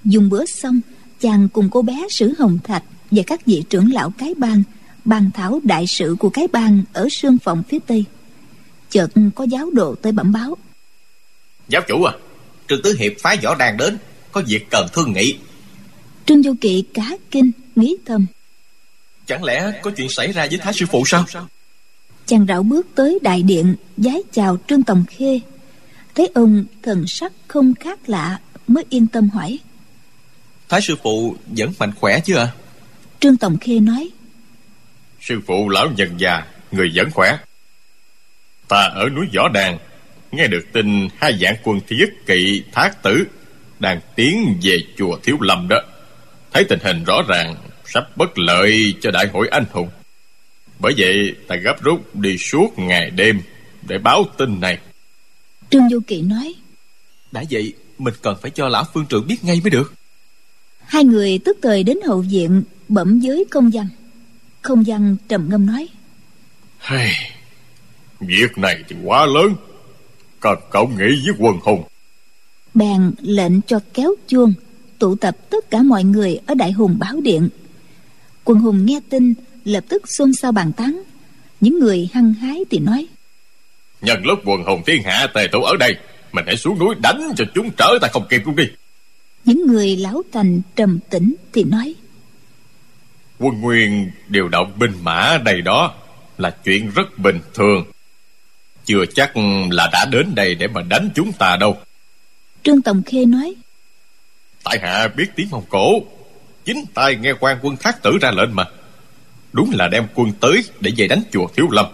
Dùng 0.03 0.29
bữa 0.29 0.45
xong, 0.45 0.81
chàng 1.19 1.49
cùng 1.49 1.69
cô 1.71 1.81
bé 1.81 2.07
sử 2.09 2.33
hồng 2.39 2.59
thạch 2.63 2.83
và 3.11 3.23
các 3.27 3.45
vị 3.45 3.63
trưởng 3.69 3.93
lão 3.93 4.13
cái 4.17 4.33
bang 4.37 4.63
bàn 5.05 5.29
thảo 5.33 5.59
đại 5.63 5.85
sự 5.87 6.15
của 6.19 6.29
cái 6.29 6.47
bang 6.47 6.83
ở 6.93 7.07
sương 7.11 7.37
phòng 7.37 7.63
phía 7.69 7.79
tây. 7.87 8.05
Chợt 8.89 9.07
có 9.35 9.43
giáo 9.43 9.69
đồ 9.73 9.95
tới 9.95 10.11
bẩm 10.11 10.31
báo. 10.31 10.57
Giáo 11.67 11.81
chủ 11.87 12.03
à 12.03 12.13
trương 12.69 12.81
tứ 12.81 12.95
hiệp 12.99 13.11
phái 13.19 13.37
võ 13.43 13.55
đàn 13.55 13.77
đến, 13.77 13.97
có 14.31 14.41
việc 14.47 14.69
cần 14.69 14.87
thương 14.93 15.13
nghị 15.13 15.35
trương 16.25 16.43
du 16.43 16.53
kỵ 16.61 16.83
cá 16.93 17.09
kinh 17.31 17.51
nghĩ 17.75 17.95
thầm. 18.05 18.25
Chẳng 19.25 19.43
lẽ 19.43 19.79
có 19.83 19.91
chuyện 19.91 20.09
xảy 20.09 20.31
ra 20.31 20.47
với 20.49 20.57
thái 20.57 20.73
sư 20.73 20.85
phụ 20.91 21.03
sao? 21.05 21.25
Chàng 22.25 22.45
rảo 22.47 22.63
bước 22.63 22.87
tới 22.95 23.19
đại 23.21 23.43
điện 23.43 23.75
giái 23.97 24.23
chào 24.31 24.57
trương 24.67 24.83
tòng 24.83 25.05
khê. 25.09 25.39
Thấy 26.15 26.31
ông 26.35 26.65
thần 26.83 27.07
sắc 27.07 27.33
không 27.47 27.73
khác 27.79 28.09
lạ 28.09 28.39
mới 28.67 28.85
yên 28.89 29.07
tâm 29.07 29.29
hỏi. 29.29 29.59
Thái 30.69 30.81
sư 30.81 30.95
phụ 31.03 31.35
vẫn 31.45 31.73
mạnh 31.79 31.91
khỏe 31.99 32.19
chứ 32.19 32.35
ạ? 32.35 32.43
À? 32.43 32.55
trương 33.19 33.37
tòng 33.37 33.57
khê 33.57 33.79
nói. 33.79 34.09
Sư 35.21 35.41
phụ 35.47 35.69
lão 35.69 35.87
nhân 35.97 36.09
già 36.17 36.45
người 36.71 36.91
vẫn 36.95 37.11
khỏe. 37.11 37.37
Ta 38.67 38.77
ở 38.95 39.09
núi 39.09 39.25
võ 39.35 39.49
đàn 39.49 39.77
nghe 40.31 40.47
được 40.47 40.65
tin 40.73 41.07
hai 41.17 41.37
dạng 41.41 41.55
quân 41.63 41.79
thiết 41.87 42.05
kỵ 42.25 42.63
thác 42.71 43.03
tử 43.03 43.25
đang 43.79 43.99
tiến 44.15 44.59
về 44.63 44.77
chùa 44.97 45.17
thiếu 45.23 45.37
lâm 45.41 45.67
đó 45.67 45.81
thấy 46.55 46.65
tình 46.69 46.79
hình 46.83 47.03
rõ 47.03 47.21
ràng 47.27 47.55
sắp 47.85 48.17
bất 48.17 48.39
lợi 48.39 48.93
cho 49.01 49.11
đại 49.11 49.27
hội 49.33 49.47
anh 49.47 49.65
hùng. 49.71 49.89
Bởi 50.79 50.93
vậy 50.97 51.35
ta 51.47 51.55
gấp 51.55 51.81
rút 51.81 52.15
đi 52.15 52.37
suốt 52.37 52.79
ngày 52.79 53.09
đêm 53.09 53.41
để 53.87 53.97
báo 53.97 54.25
tin 54.37 54.59
này. 54.59 54.79
Trương 55.69 55.89
du 55.89 55.99
kỵ 56.07 56.21
nói 56.21 56.55
đã 57.31 57.43
vậy 57.51 57.73
mình 57.97 58.13
cần 58.21 58.37
phải 58.41 58.51
cho 58.51 58.69
lão 58.69 58.83
phương 58.93 59.05
trưởng 59.05 59.27
biết 59.27 59.43
ngay 59.43 59.59
mới 59.63 59.69
được. 59.69 59.93
Hai 60.85 61.03
người 61.03 61.39
tức 61.45 61.57
thời 61.61 61.83
đến 61.83 61.97
hậu 62.05 62.21
viện 62.21 62.63
bẩm 62.87 63.19
với 63.23 63.45
công 63.51 63.69
văn 63.73 63.87
không 64.61 64.83
văn 64.87 65.17
trầm 65.29 65.49
ngâm 65.49 65.65
nói 65.65 65.87
hey, 66.79 67.11
việc 68.19 68.57
này 68.57 68.83
thì 68.87 68.95
quá 69.03 69.25
lớn. 69.25 69.55
Cần 70.39 70.59
cậu 70.71 70.87
nghĩ 70.87 71.21
với 71.25 71.33
quần 71.39 71.59
hùng. 71.63 71.83
Bèn 72.73 73.11
lệnh 73.21 73.61
cho 73.61 73.79
kéo 73.93 74.15
chuông 74.27 74.53
tụ 74.99 75.15
tập 75.15 75.37
tất 75.49 75.69
cả 75.69 75.83
mọi 75.83 76.03
người 76.03 76.39
ở 76.45 76.55
đại 76.55 76.71
hùng 76.71 76.95
báo 76.99 77.21
điện. 77.23 77.49
Quần 78.43 78.59
hùng 78.59 78.85
nghe 78.85 78.99
tin 79.09 79.33
lập 79.65 79.83
tức 79.89 80.01
xôn 80.05 80.33
xao 80.33 80.51
bàn 80.51 80.71
tán. 80.71 81.01
Những 81.61 81.79
người 81.79 82.09
hăng 82.13 82.33
hái 82.33 82.65
thì 82.69 82.79
nói 82.79 83.07
nhân 84.01 84.25
lúc 84.25 84.39
quần 84.45 84.63
hùng 84.63 84.81
thiên 84.85 85.03
hạ 85.03 85.27
tề 85.33 85.47
tụ 85.51 85.61
ở 85.61 85.75
đây 85.79 85.95
mình 86.31 86.45
hãy 86.47 86.57
xuống 86.57 86.79
núi 86.79 86.95
đánh 87.01 87.31
cho 87.37 87.45
chúng 87.55 87.69
trở 87.77 87.97
ta 88.01 88.07
không 88.13 88.25
kịp 88.29 88.41
luôn 88.45 88.55
đi. 88.55 88.63
những 89.45 89.67
người 89.67 89.95
lão 89.95 90.21
thành 90.31 90.61
trầm 90.75 90.99
tĩnh 91.09 91.35
thì 91.53 91.63
nói 91.63 91.95
quân 93.39 93.61
nguyên 93.61 94.11
điều 94.27 94.47
động 94.47 94.71
binh 94.79 94.93
mã 95.03 95.37
đầy 95.45 95.61
đó 95.61 95.93
là 96.37 96.49
chuyện 96.49 96.91
rất 96.95 97.19
bình 97.19 97.39
thường. 97.53 97.85
Chưa 98.85 99.05
chắc 99.15 99.31
là 99.69 99.89
đã 99.93 100.05
đến 100.11 100.35
đây 100.35 100.55
để 100.55 100.67
mà 100.67 100.81
đánh 100.81 101.09
chúng 101.15 101.31
ta 101.31 101.57
đâu. 101.59 101.77
Trương 102.63 102.81
tòng 102.81 103.03
khê 103.03 103.25
nói 103.25 103.55
tại 104.65 104.79
hạ 104.81 105.07
biết 105.07 105.25
tiếng 105.35 105.47
mông 105.51 105.63
cổ. 105.69 106.01
Chính 106.65 106.85
tay 106.93 107.15
nghe 107.15 107.33
quan 107.39 107.57
quân 107.61 107.77
thác 107.77 108.03
tử 108.03 108.17
ra 108.21 108.31
lệnh 108.31 108.55
mà. 108.55 108.65
Đúng 109.53 109.71
là 109.73 109.87
đem 109.87 110.03
quân 110.15 110.31
tới 110.39 110.63
để 110.79 110.91
về 110.97 111.07
đánh 111.07 111.21
chùa 111.31 111.47
thiếu 111.55 111.67
lâm. 111.71 111.85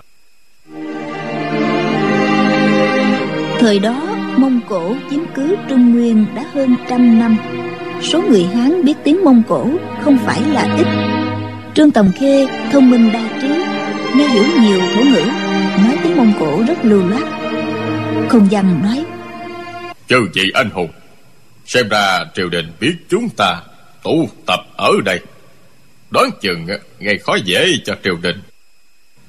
Thời 3.59 3.79
đó 3.79 4.17
mông 4.37 4.59
cổ 4.69 4.95
chiếm 5.11 5.19
cứ 5.35 5.55
trung 5.69 5.93
nguyên 5.93 6.25
đã 6.35 6.45
hơn 6.53 6.75
trăm 6.89 7.19
năm. 7.19 7.37
Số 8.01 8.21
người 8.21 8.43
hán 8.43 8.85
biết 8.85 8.93
tiếng 9.03 9.23
mông 9.23 9.43
cổ 9.47 9.67
không 10.01 10.17
phải 10.25 10.41
là 10.41 10.77
ít. 10.77 10.87
Trương 11.75 11.91
tòng 11.91 12.11
khê 12.19 12.47
thông 12.71 12.89
minh 12.89 13.11
đa 13.13 13.39
trí 13.41 13.47
nghe 14.17 14.27
hiểu 14.27 14.43
nhiều 14.61 14.81
thổ 14.95 15.01
ngữ 15.01 15.23
nói 15.83 15.97
tiếng 16.03 16.17
mông 16.17 16.33
cổ 16.39 16.63
rất 16.67 16.85
lưu 16.85 17.03
loát. 17.07 17.23
Không 18.29 18.51
dằn 18.51 18.81
nói. 18.83 19.05
Chư 20.07 20.27
vị 20.33 20.43
anh 20.53 20.69
hùng 20.69 20.89
xem 21.73 21.89
ra 21.89 22.25
triều 22.35 22.49
đình 22.49 22.71
biết 22.79 22.95
chúng 23.09 23.29
ta 23.37 23.61
tụ 24.03 24.29
tập 24.45 24.59
ở 24.77 24.91
đây. 25.05 25.19
Đoán 26.09 26.29
chừng 26.41 26.67
gây 26.99 27.17
khó 27.17 27.35
dễ 27.45 27.67
cho 27.85 27.95
triều 28.03 28.15
đình. 28.15 28.41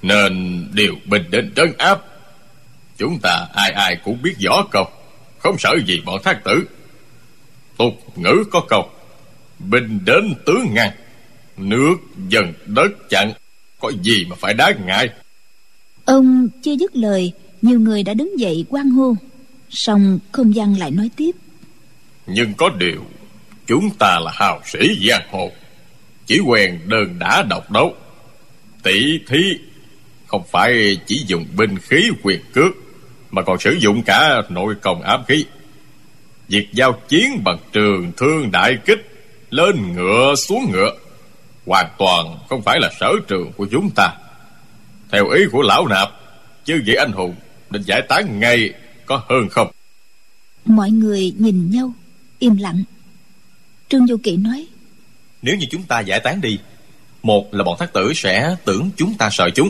Nên 0.02 0.64
điều 0.72 0.94
binh 1.06 1.30
đến 1.30 1.52
trấn 1.56 1.72
áp, 1.78 2.00
chúng 2.98 3.18
ta 3.22 3.46
ai 3.54 3.70
ai 3.70 3.96
cũng 4.04 4.22
biết 4.22 4.34
rõ 4.38 4.64
câu. 4.70 4.84
Không 5.38 5.56
sợ 5.58 5.70
gì 5.86 6.00
bọn 6.04 6.22
thác 6.24 6.44
tử. 6.44 6.64
Tục 7.78 7.94
ngữ 8.16 8.44
có 8.50 8.62
câu, 8.68 8.90
binh 9.58 9.98
đến 10.04 10.34
tướng 10.46 10.66
ngăn 10.74 10.90
nước 11.56 11.94
dần 12.28 12.52
đất 12.66 13.08
chặn, 13.10 13.32
có 13.80 13.92
gì 14.02 14.24
mà 14.24 14.36
phải 14.40 14.54
đáng 14.54 14.86
ngại? 14.86 15.08
Ông 16.04 16.48
chưa 16.62 16.74
dứt 16.80 16.96
lời, 16.96 17.32
nhiều 17.62 17.80
người 17.80 18.02
đã 18.02 18.14
đứng 18.14 18.40
dậy 18.40 18.64
quan 18.68 18.90
hô. 18.90 19.14
Xong 19.70 20.18
không 20.32 20.54
gian 20.54 20.78
lại 20.78 20.90
nói 20.90 21.10
tiếp 21.16 21.30
nhưng 22.32 22.54
có 22.54 22.68
điều, 22.78 23.04
chúng 23.66 23.90
ta 23.98 24.20
là 24.24 24.30
hào 24.34 24.60
sĩ 24.64 25.08
giang 25.08 25.22
hồ, 25.30 25.52
chỉ 26.26 26.40
quen 26.46 26.80
đơn 26.86 27.18
đã 27.18 27.42
độc 27.42 27.70
đấu. 27.70 27.94
Tỷ 28.82 29.18
thí 29.28 29.58
không 30.26 30.44
phải 30.50 30.96
chỉ 31.06 31.24
dùng 31.26 31.46
binh 31.56 31.78
khí 31.78 32.08
quyền 32.22 32.40
cước, 32.52 32.72
mà 33.30 33.42
còn 33.42 33.58
sử 33.58 33.76
dụng 33.80 34.02
cả 34.02 34.42
nội 34.48 34.74
công 34.82 35.02
ám 35.02 35.24
khí. 35.28 35.44
Việc 36.48 36.68
giao 36.72 37.00
chiến 37.08 37.44
bằng 37.44 37.58
trường 37.72 38.12
thương 38.16 38.50
đại 38.50 38.78
kích, 38.84 38.98
lên 39.50 39.92
ngựa, 39.92 40.34
xuống 40.34 40.70
ngựa, 40.72 40.96
hoàn 41.66 41.86
toàn 41.98 42.36
không 42.48 42.62
phải 42.62 42.80
là 42.80 42.90
sở 43.00 43.12
trường 43.28 43.52
của 43.56 43.66
chúng 43.70 43.90
ta. 43.90 44.14
Theo 45.12 45.28
ý 45.28 45.42
của 45.52 45.62
lão 45.62 45.86
nạp 45.86 46.08
chứ 46.64 46.82
vị 46.86 46.94
anh 46.94 47.12
hùng 47.12 47.34
định 47.70 47.82
giải 47.82 48.02
tán 48.08 48.40
ngay, 48.40 48.72
có 49.06 49.22
hơn 49.28 49.48
không? 49.48 49.70
Mọi 50.64 50.90
người 50.90 51.32
nhìn 51.38 51.70
nhau 51.70 51.92
im 52.42 52.56
lặng. 52.56 52.84
Trương 53.88 54.06
du 54.06 54.16
kỵ 54.16 54.36
nói 54.36 54.66
nếu 55.42 55.56
như 55.56 55.66
chúng 55.70 55.82
ta 55.82 56.00
giải 56.00 56.20
tán 56.20 56.40
đi 56.40 56.58
Một 57.22 57.54
là 57.54 57.64
bọn 57.64 57.78
thác 57.78 57.92
tử 57.92 58.12
sẽ 58.14 58.56
tưởng 58.64 58.90
chúng 58.96 59.14
ta 59.14 59.30
sợ 59.32 59.50
chúng 59.54 59.68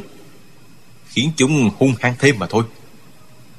Khiến 1.09 1.33
chúng 1.37 1.71
hung 1.79 1.95
hăng 2.01 2.15
thêm 2.19 2.39
mà 2.39 2.47
thôi. 2.51 2.65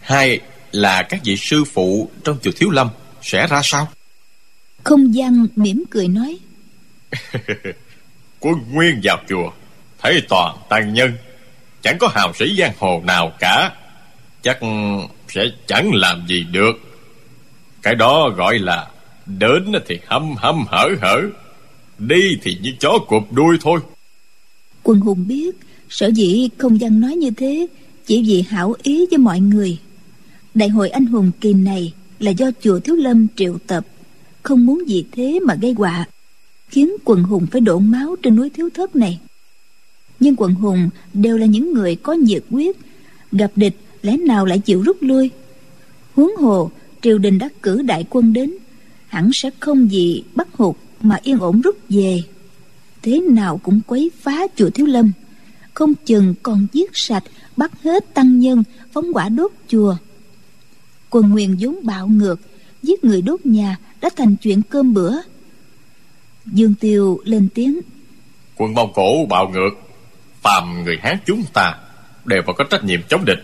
Hai 0.01 0.39
là 0.71 1.03
các 1.03 1.21
vị 1.23 1.37
sư 1.37 1.63
phụ 1.63 2.09
trong 2.23 2.37
chùa 2.41 2.51
Thiếu 2.55 2.69
Lâm 2.69 2.89
sẽ 3.21 3.47
ra 3.47 3.61
sao? 3.63 3.87
Không 4.83 5.15
gian 5.15 5.47
mỉm 5.55 5.83
cười 5.91 6.07
nói 6.07 6.39
Quân 8.39 8.55
nguyên 8.71 8.99
vào 9.03 9.17
chùa 9.29 9.51
Thấy 9.99 10.21
toàn 10.29 10.57
tăng 10.69 10.93
nhân 10.93 11.13
Chẳng 11.81 11.97
có 11.99 12.07
hào 12.07 12.33
sĩ 12.33 12.55
giang 12.57 12.73
hồ 12.77 13.01
nào 13.05 13.31
cả 13.39 13.71
Chắc 14.41 14.59
sẽ 15.29 15.45
chẳng 15.67 15.91
làm 15.93 16.27
gì 16.27 16.43
được. 16.43 16.73
Cái 17.81 17.95
đó 17.95 18.29
gọi 18.29 18.59
là 18.59 18.87
Đến 19.25 19.71
thì 19.87 19.99
hâm 20.05 20.35
hâm 20.37 20.65
hở 20.67 20.89
hở, 21.01 21.21
Đi 21.99 22.37
thì 22.41 22.57
như 22.61 22.71
chó 22.79 22.99
cụp 23.07 23.23
đuôi 23.31 23.57
thôi. 23.61 23.79
Quân 24.83 24.99
hùng 24.99 25.27
biết, 25.27 25.55
Sở 25.89 26.07
dĩ 26.07 26.49
không 26.57 26.81
gian 26.81 26.99
nói 26.99 27.15
như 27.15 27.31
thế, 27.31 27.67
Chỉ 28.05 28.23
vì 28.23 28.41
hảo 28.41 28.75
ý 28.83 29.05
với 29.11 29.17
mọi 29.17 29.39
người. 29.39 29.77
Đại 30.53 30.69
hội 30.69 30.89
anh 30.89 31.05
hùng 31.05 31.31
kỳ 31.41 31.53
này 31.53 31.93
Là 32.19 32.31
do 32.31 32.51
chùa 32.61 32.79
Thiếu 32.79 32.95
Lâm 32.95 33.27
triệu 33.35 33.57
tập, 33.67 33.87
Không 34.43 34.65
muốn 34.65 34.89
gì 34.89 35.05
thế 35.11 35.39
mà 35.39 35.55
gây 35.55 35.73
họa, 35.73 36.05
Khiến 36.69 36.91
quần 37.05 37.23
hùng 37.23 37.45
phải 37.51 37.61
đổ 37.61 37.79
máu 37.79 38.15
trên 38.23 38.35
núi 38.35 38.49
thiếu 38.49 38.69
thất 38.73 38.95
này. 38.95 39.19
Nhưng 40.19 40.35
quần 40.37 40.53
hùng 40.53 40.89
đều 41.13 41.37
là 41.37 41.45
những 41.45 41.73
người 41.73 41.95
có 41.95 42.13
nhiệt 42.13 42.43
quyết 42.49 42.77
Gặp 43.31 43.51
địch 43.55 43.75
lẽ 44.01 44.17
nào 44.17 44.45
lại 44.45 44.59
chịu 44.59 44.81
rút 44.81 44.97
lui? 45.01 45.29
Huống 46.13 46.35
hồ, 46.35 46.71
triều 47.01 47.17
đình 47.17 47.37
đã 47.37 47.49
cử 47.61 47.81
đại 47.81 48.05
quân 48.09 48.33
đến 48.33 48.53
Hẳn 49.13 49.29
sẽ 49.33 49.49
không 49.59 49.91
gì 49.91 50.23
bắt 50.35 50.47
hụt 50.53 50.75
mà 51.01 51.19
yên 51.23 51.39
ổn 51.39 51.61
rút 51.61 51.77
về. 51.89 52.21
Thế 53.01 53.21
nào 53.29 53.59
cũng 53.63 53.81
quấy 53.87 54.11
phá 54.21 54.47
chùa 54.55 54.69
Thiếu 54.69 54.85
Lâm. 54.85 55.11
Không 55.73 55.93
chừng 56.05 56.35
còn 56.43 56.67
giết 56.73 56.89
sạch, 56.93 57.23
Bắt 57.57 57.71
hết 57.83 58.13
tăng 58.13 58.39
nhân, 58.39 58.63
Phóng 58.93 59.05
quả 59.13 59.29
đốt 59.29 59.51
chùa. 59.67 59.95
Quân 61.09 61.29
nguyền 61.29 61.55
vốn 61.59 61.75
bạo 61.83 62.07
ngược, 62.07 62.39
Giết 62.83 63.03
người 63.03 63.21
đốt 63.21 63.45
nhà 63.45 63.77
Đã 64.01 64.09
thành 64.15 64.35
chuyện 64.35 64.61
cơm 64.61 64.93
bữa. 64.93 65.13
Dương 66.45 66.73
Tiêu 66.79 67.19
lên 67.23 67.47
tiếng. 67.53 67.79
Quân 68.55 68.73
Mông 68.73 68.93
Cổ 68.95 69.25
bạo 69.29 69.49
ngược, 69.49 69.71
Phàm 70.41 70.83
người 70.83 70.97
Hán 71.01 71.17
chúng 71.25 71.43
ta 71.53 71.75
Đều 72.25 72.41
phải 72.45 72.55
có 72.57 72.63
trách 72.63 72.83
nhiệm 72.83 73.01
chống 73.09 73.25
địch. 73.25 73.43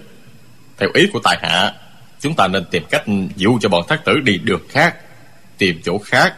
Theo 0.77 0.89
ý 0.93 1.07
của 1.13 1.19
tài 1.23 1.37
hạ, 1.41 1.73
Chúng 2.19 2.35
ta 2.35 2.47
nên 2.47 2.65
tìm 2.71 2.83
cách 2.89 3.03
dụ 3.35 3.57
cho 3.61 3.69
bọn 3.69 3.83
thác 3.87 4.05
tử 4.05 4.13
đi 4.23 4.37
đường 4.37 4.61
khác. 4.69 4.95
Tìm 5.59 5.79
chỗ 5.83 5.97
khác 5.97 6.35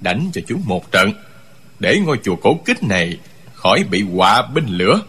Đánh 0.00 0.30
cho 0.32 0.40
chúng 0.46 0.62
một 0.66 0.92
trận 0.92 1.12
Để 1.78 2.00
ngôi 2.04 2.18
chùa 2.24 2.36
cổ 2.36 2.60
kích 2.64 2.82
này 2.82 3.18
Khỏi 3.54 3.84
bị 3.90 4.02
họa 4.02 4.48
binh 4.54 4.66
lửa. 4.68 5.00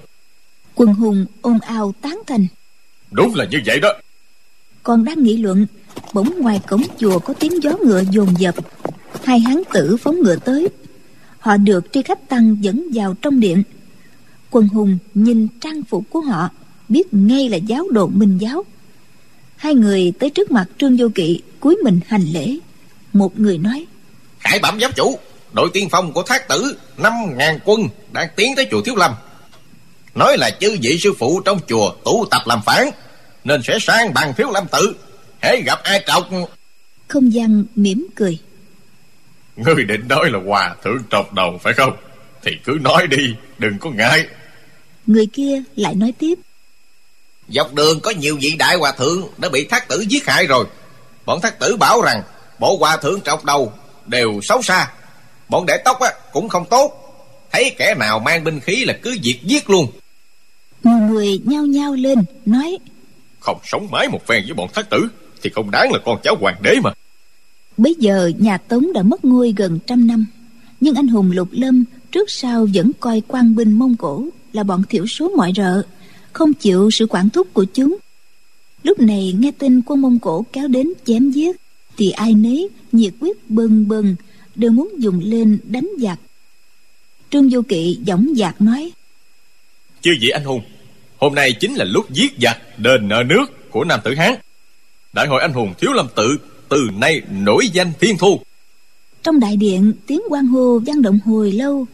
Quân 0.75 0.93
hùng 0.93 1.25
ồn 1.41 1.59
ào 1.59 1.93
tán 2.01 2.19
thành. 2.27 2.47
Đúng 3.11 3.35
là 3.35 3.45
như 3.45 3.61
vậy 3.65 3.79
đó. 3.79 3.93
Còn 4.83 5.03
đang 5.03 5.23
nghị 5.23 5.37
luận 5.37 5.65
Bỗng 6.13 6.39
ngoài 6.39 6.61
cổng 6.67 6.83
chùa 6.97 7.19
có 7.19 7.33
tiếng 7.33 7.63
gió 7.63 7.71
ngựa 7.85 8.03
dồn 8.11 8.27
dập. 8.39 8.55
Hai 9.23 9.39
hán 9.39 9.61
tử 9.73 9.97
phóng 9.97 10.21
ngựa 10.21 10.35
tới. 10.35 10.67
Họ 11.39 11.57
được 11.57 11.93
tri 11.93 12.01
khách 12.01 12.29
tăng 12.29 12.63
dẫn 12.63 12.87
vào 12.93 13.15
trong 13.21 13.39
điện. 13.39 13.63
Quân 14.49 14.67
hùng 14.67 14.97
nhìn 15.13 15.47
trang 15.61 15.83
phục 15.83 16.03
của 16.09 16.21
họ 16.21 16.49
Biết 16.89 17.13
ngay 17.13 17.49
là 17.49 17.57
giáo 17.57 17.87
đồ 17.91 18.07
minh 18.07 18.37
giáo. 18.37 18.63
Hai 19.55 19.75
người 19.75 20.13
tới 20.19 20.29
trước 20.29 20.51
mặt 20.51 20.65
Trương 20.77 20.97
Vô 20.97 21.07
Kỵ 21.15 21.41
cúi 21.59 21.77
mình 21.83 21.99
hành 22.07 22.25
lễ 22.33 22.57
Một 23.13 23.39
người 23.39 23.57
nói 23.57 23.85
Khải 24.39 24.59
bẩm 24.59 24.79
giám 24.81 24.91
chủ 24.95 25.19
Đội 25.53 25.69
tiên 25.73 25.89
phong 25.91 26.13
của 26.13 26.23
thác 26.23 26.47
tử 26.47 26.77
năm 26.97 27.13
ngàn 27.35 27.59
quân 27.65 27.81
Đang 28.11 28.27
tiến 28.35 28.55
tới 28.55 28.67
chùa 28.71 28.81
Thiếu 28.81 28.95
Lâm. 28.95 29.13
Nói 30.15 30.37
là 30.37 30.49
chư 30.59 30.77
vị 30.81 30.97
sư 30.99 31.13
phụ 31.19 31.41
trong 31.45 31.59
chùa 31.67 31.91
tụ 32.05 32.25
tập 32.31 32.41
làm 32.45 32.61
phản 32.65 32.89
Nên 33.43 33.61
sẽ 33.63 33.77
sang 33.81 34.13
bằng 34.13 34.33
Thiếu 34.33 34.51
Lâm 34.51 34.67
tự 34.71 34.95
Hễ 35.41 35.61
gặp 35.61 35.79
ai 35.83 36.03
trọc. 36.07 36.29
Không 37.07 37.33
gian 37.33 37.65
mỉm 37.75 38.07
cười. 38.15 38.39
Ngươi 39.55 39.83
định 39.83 40.07
nói 40.07 40.29
là 40.31 40.39
hòa 40.45 40.75
thượng 40.83 41.03
trọc 41.09 41.33
đầu 41.33 41.59
phải 41.63 41.73
không? 41.73 41.97
Thì 42.43 42.51
cứ 42.63 42.77
nói 42.81 43.07
đi 43.07 43.35
Đừng 43.57 43.79
có 43.79 43.89
ngại. 43.89 44.27
Người 45.07 45.25
kia 45.33 45.61
lại 45.75 45.95
nói 45.95 46.13
tiếp. 46.19 46.35
Dọc 47.47 47.73
đường 47.73 47.99
có 47.99 48.11
nhiều 48.11 48.37
vị 48.41 48.55
đại 48.59 48.75
hòa 48.75 48.91
thượng 48.91 49.27
Đã 49.37 49.49
bị 49.49 49.67
thác 49.67 49.87
tử 49.87 50.05
giết 50.09 50.27
hại 50.27 50.47
rồi. 50.47 50.65
Bọn 51.25 51.41
thác 51.41 51.59
tử 51.59 51.77
bảo 51.77 52.01
rằng 52.01 52.23
Bộ 52.59 52.77
hòa 52.77 52.97
thượng 52.97 53.21
trọc 53.21 53.45
đầu 53.45 53.73
đều 54.07 54.39
xấu 54.43 54.61
xa. 54.61 54.91
Bọn 55.49 55.65
đệ 55.65 55.77
tóc 55.85 55.99
á, 55.99 56.09
cũng 56.33 56.49
không 56.49 56.65
tốt. 56.69 56.91
Thấy 57.51 57.75
kẻ 57.77 57.95
nào 57.99 58.19
mang 58.19 58.43
binh 58.43 58.59
khí 58.59 58.85
là 58.85 58.93
cứ 59.01 59.15
diệt 59.23 59.35
giết 59.43 59.69
luôn. 59.69 59.87
Mọi 60.83 61.01
người 61.01 61.41
nhao 61.45 61.65
nhao 61.65 61.93
lên 61.93 62.19
Nói 62.45 62.77
Không 63.39 63.57
sống 63.63 63.87
mái 63.91 64.07
một 64.07 64.27
phen 64.27 64.43
với 64.45 64.53
bọn 64.53 64.69
thác 64.73 64.89
tử 64.89 65.07
Thì 65.41 65.49
không 65.49 65.71
đáng 65.71 65.91
là 65.91 65.99
con 66.05 66.19
cháu 66.23 66.35
hoàng 66.39 66.55
đế 66.63 66.75
mà. 66.83 66.91
Bây 67.77 67.95
giờ 67.99 68.31
nhà 68.37 68.57
Tống 68.57 68.93
đã 68.93 69.01
mất 69.01 69.25
ngôi 69.25 69.53
gần 69.57 69.79
trăm 69.87 70.07
năm 70.07 70.25
Nhưng 70.79 70.95
anh 70.95 71.07
hùng 71.07 71.31
Lục 71.31 71.47
Lâm 71.51 71.85
Trước 72.11 72.31
sau 72.31 72.67
vẫn 72.73 72.91
coi 72.99 73.21
quan 73.27 73.55
binh 73.55 73.71
Mông 73.71 73.95
Cổ 73.95 74.25
Là 74.53 74.63
bọn 74.63 74.83
thiểu 74.89 75.07
số 75.07 75.29
mọi 75.35 75.51
rợ 75.55 75.81
Không 76.33 76.53
chịu 76.53 76.89
sự 76.91 77.07
quản 77.09 77.29
thúc 77.29 77.47
của 77.53 77.65
chúng. 77.73 77.97
Lúc 78.83 78.99
này 78.99 79.33
nghe 79.39 79.51
tin 79.51 79.81
quân 79.85 80.01
Mông 80.01 80.19
Cổ 80.19 80.45
kéo 80.53 80.67
đến 80.67 80.93
chém 81.05 81.31
giết 81.31 81.55
Thì 81.99 82.11
ai 82.11 82.33
nấy 82.33 82.69
nhiệt 82.91 83.13
quyết 83.19 83.49
bừng 83.49 83.87
bừng 83.87 84.15
Đều 84.55 84.71
muốn 84.71 84.89
dùng 84.97 85.19
lên 85.23 85.59
đánh 85.63 85.89
giặc. 85.99 86.19
Trương 87.29 87.49
Vô 87.49 87.61
Kỵ 87.67 87.99
dõng 88.07 88.27
dạc 88.35 88.61
nói 88.61 88.91
Chư 90.01 90.11
vị 90.21 90.29
anh 90.29 90.43
hùng 90.43 90.61
Hôm 91.17 91.35
nay 91.35 91.53
chính 91.59 91.75
là 91.75 91.85
lúc 91.85 92.11
giết 92.11 92.33
giặc 92.41 92.79
đền 92.79 93.07
nợ 93.07 93.23
nước 93.27 93.71
của 93.71 93.83
Nam 93.83 93.99
Tử 94.03 94.13
Hán. 94.15 94.33
Đại 95.13 95.27
hội 95.27 95.41
anh 95.41 95.53
hùng 95.53 95.73
Thiếu 95.79 95.93
Lâm 95.93 96.07
Tự 96.15 96.37
từ 96.69 96.77
nay 96.97 97.21
nổi 97.31 97.67
danh 97.73 97.91
thiên 97.99 98.17
thu. 98.17 98.41
Trong 99.23 99.39
đại 99.39 99.55
điện 99.55 99.93
tiếng 100.07 100.21
quan 100.29 100.47
hô 100.47 100.79
vang 100.79 101.01
động 101.01 101.19
hồi 101.25 101.51
lâu 101.51 101.85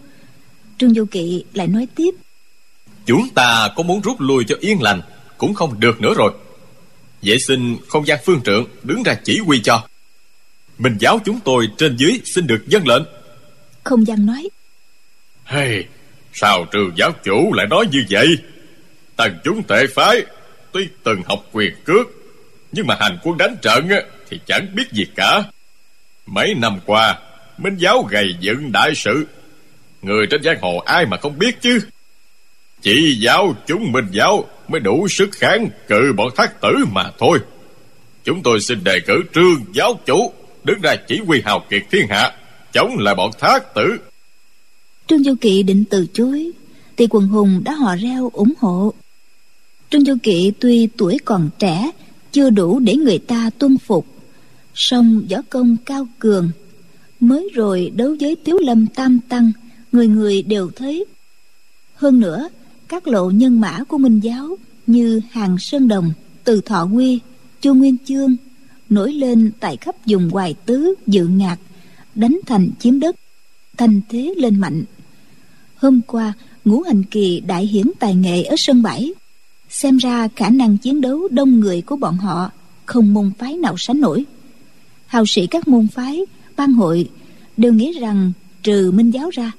Trương 0.78 0.94
Vô 0.96 1.04
Kỵ 1.12 1.44
lại 1.54 1.68
nói 1.68 1.88
tiếp 1.96 2.12
Chúng 3.06 3.30
ta 3.30 3.70
có 3.76 3.84
muốn 3.84 4.02
rút 4.02 4.22
lui 4.22 4.44
cho 4.48 4.56
yên 4.60 4.82
lành 4.82 5.02
Cũng 5.38 5.54
không 5.54 5.80
được 5.80 6.02
nữa 6.02 6.14
rồi. 6.18 6.34
Vậy 7.22 7.38
xin 7.48 7.78
không 7.88 8.08
gian 8.08 8.20
phương 8.26 8.42
trượng 8.46 8.66
Đứng 8.84 9.04
ra 9.04 9.14
chỉ 9.24 9.40
huy 9.40 9.62
cho 9.64 9.88
Minh 10.78 10.98
giáo 11.00 11.20
chúng 11.26 11.40
tôi 11.46 11.68
trên 11.78 11.96
dưới 11.96 12.22
xin 12.26 12.48
được 12.48 12.68
dân 12.68 12.88
lệnh. 12.88 13.04
Không 13.84 14.08
gian 14.08 14.26
nói. 14.26 14.50
Hey, 15.44 15.86
Sao 16.38 16.66
trường 16.72 16.92
giáo 16.96 17.12
chủ 17.24 17.54
lại 17.54 17.68
nói 17.68 17.86
như 17.92 18.04
vậy? 18.10 18.28
Tần 19.16 19.40
chúng 19.44 19.64
tệ 19.64 19.88
phái 19.88 20.26
Tuy 20.72 20.88
từng 21.04 21.22
học 21.26 21.46
quyền 21.52 21.74
cước 21.86 22.08
Nhưng 22.72 22.88
mà 22.88 22.98
hành 23.00 23.18
quân 23.24 23.38
đánh 23.38 23.56
trận 23.62 23.90
Thì 24.30 24.40
chẳng 24.46 24.76
biết 24.76 24.92
gì 24.92 25.06
cả. 25.16 25.44
Mấy 26.26 26.54
năm 26.56 26.80
qua 26.86 27.20
Minh 27.58 27.78
giáo 27.78 28.04
gầy 28.10 28.36
dựng 28.40 28.72
đại 28.72 28.96
sự. 28.96 29.28
Người 30.02 30.28
trên 30.28 30.44
giang 30.44 30.62
hồ 30.62 30.78
ai 30.78 31.06
mà 31.06 31.18
không 31.18 31.40
biết 31.40 31.62
chứ? 31.62 31.80
Chỉ 32.82 33.18
giáo 33.20 33.56
chúng 33.68 33.92
Minh 33.92 34.08
giáo 34.12 34.50
Mới 34.68 34.80
đủ 34.80 35.08
sức 35.10 35.30
kháng 35.32 35.70
cự 35.88 36.14
bọn 36.14 36.30
thác 36.36 36.62
tử 36.62 36.76
mà 36.92 37.12
thôi. 37.20 37.40
Chúng 38.24 38.44
tôi 38.44 38.60
xin 38.62 38.84
đề 38.84 39.00
cử 39.00 39.22
trương 39.34 39.66
giáo 39.74 40.00
chủ 40.06 40.34
Đứng 40.66 40.82
ra 40.82 40.96
chỉ 41.08 41.20
huy 41.28 41.42
hào 41.46 41.60
kiệt 41.70 41.84
thiên 41.92 42.08
hạ, 42.10 42.32
Chống 42.74 42.98
lại 42.98 43.16
bọn 43.16 43.32
thác 43.40 43.74
tử. 43.76 43.98
Trương 45.08 45.24
Du 45.24 45.36
Kỵ 45.42 45.64
định 45.64 45.84
từ 45.90 46.08
chối, 46.14 46.52
Thì 46.98 47.08
quần 47.10 47.28
hùng 47.28 47.62
đã 47.64 47.74
hò 47.74 47.96
reo 47.96 48.30
ủng 48.34 48.54
hộ. 48.60 48.94
Trương 49.90 50.06
Du 50.06 50.16
Kỵ 50.24 50.52
tuy 50.60 50.88
tuổi 50.98 51.18
còn 51.26 51.50
trẻ, 51.60 51.92
Chưa 52.32 52.50
đủ 52.50 52.80
để 52.80 52.96
người 52.96 53.20
ta 53.20 53.50
tuân 53.60 53.78
phục. 53.78 54.08
Song 54.74 55.22
võ 55.30 55.38
công 55.50 55.78
cao 55.86 56.08
cường, 56.20 56.50
Mới 57.20 57.50
rồi 57.54 57.92
đấu 57.96 58.16
với 58.20 58.36
Tiếu 58.44 58.58
Lâm 58.58 58.88
Tam 58.88 59.20
Tăng, 59.30 59.52
Người 59.92 60.08
người 60.08 60.42
đều 60.42 60.72
thấy. 60.76 61.06
Hơn 61.96 62.20
nữa, 62.20 62.50
Các 62.88 63.08
lộ 63.08 63.30
nhân 63.30 63.62
mã 63.62 63.84
của 63.88 63.98
Minh 63.98 64.20
Giáo 64.20 64.58
Như 64.88 65.22
Hàng 65.32 65.58
Sơn 65.60 65.88
Đồng, 65.88 66.12
Từ 66.44 66.62
Thọ 66.62 66.86
nguy 66.86 67.20
Chu 67.62 67.74
Nguyên 67.74 67.98
Chương 68.06 68.36
Nổi 68.90 69.14
lên 69.14 69.52
tại 69.60 69.78
khắp 69.78 69.96
vùng 70.06 70.30
Hoài 70.30 70.56
Tứ, 70.66 70.96
Dự 71.08 71.28
Ngạc, 71.28 71.58
Đánh 72.16 72.40
thành 72.46 72.70
chiếm 72.80 73.00
đất 73.00 73.16
Thành 73.78 74.02
thế 74.10 74.34
lên 74.38 74.60
mạnh. 74.60 74.84
Hôm 75.76 76.02
qua, 76.08 76.34
Ngũ 76.66 76.82
Hành 76.82 77.04
Kỳ 77.04 77.40
đại 77.40 77.66
hiển 77.66 77.88
tài 78.00 78.16
nghệ 78.16 78.44
ở 78.44 78.56
sân 78.58 78.82
bãi. 78.82 79.14
Xem 79.70 79.98
ra 79.98 80.28
khả 80.36 80.50
năng 80.50 80.78
chiến 80.78 81.02
đấu 81.02 81.28
đông 81.32 81.60
người 81.60 81.82
của 81.82 81.96
bọn 81.96 82.18
họ 82.18 82.52
Không 82.86 83.14
môn 83.14 83.32
phái 83.38 83.58
nào 83.58 83.76
sánh 83.78 84.02
nổi. 84.02 84.26
Hào 85.06 85.26
sĩ 85.28 85.48
các 85.48 85.68
môn 85.68 85.88
phái, 85.88 86.22
Ban 86.58 86.74
hội 86.74 87.10
Đều 87.58 87.74
nghĩ 87.74 88.00
rằng 88.00 88.32
trừ 88.64 88.92
minh 88.92 89.12
giáo 89.12 89.30
ra, 89.30 89.52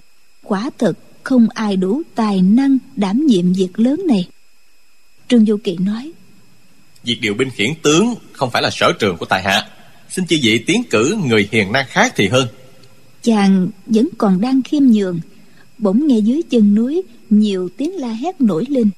Quả 0.42 0.70
thực 0.78 0.98
không 1.22 1.48
ai 1.48 1.76
đủ 1.76 2.02
tài 2.14 2.42
năng 2.42 2.78
Đảm 2.96 3.26
nhiệm 3.26 3.52
việc 3.52 3.78
lớn 3.78 4.02
này. 4.08 4.28
Trương 5.28 5.46
Du 5.46 5.56
Kỳ 5.64 5.76
nói 5.76 6.12
Việc 7.06 7.20
điều 7.20 7.34
binh 7.34 7.50
khiển 7.50 7.70
tướng 7.82 8.14
Không 8.32 8.50
phải 8.50 8.62
là 8.62 8.70
sở 8.70 8.92
trường 8.98 9.16
của 9.16 9.26
tài 9.26 9.42
hạ. 9.42 9.68
Xin 10.08 10.26
chư 10.26 10.36
vị 10.42 10.58
tiến 10.66 10.82
cử 10.90 11.18
người 11.24 11.48
hiền 11.52 11.72
năng 11.72 11.86
khác 11.88 12.12
thì 12.16 12.28
hơn. 12.28 12.48
Chàng 13.22 13.68
vẫn 13.86 14.08
còn 14.18 14.40
đang 14.40 14.62
khiêm 14.62 14.82
nhường. 14.82 15.20
Bỗng 15.78 16.06
nghe 16.06 16.18
dưới 16.18 16.42
chân 16.50 16.74
núi 16.74 17.02
nhiều 17.30 17.68
tiếng 17.76 17.94
la 17.94 18.08
hét 18.08 18.40
nổi 18.40 18.64
lên. 18.68 18.90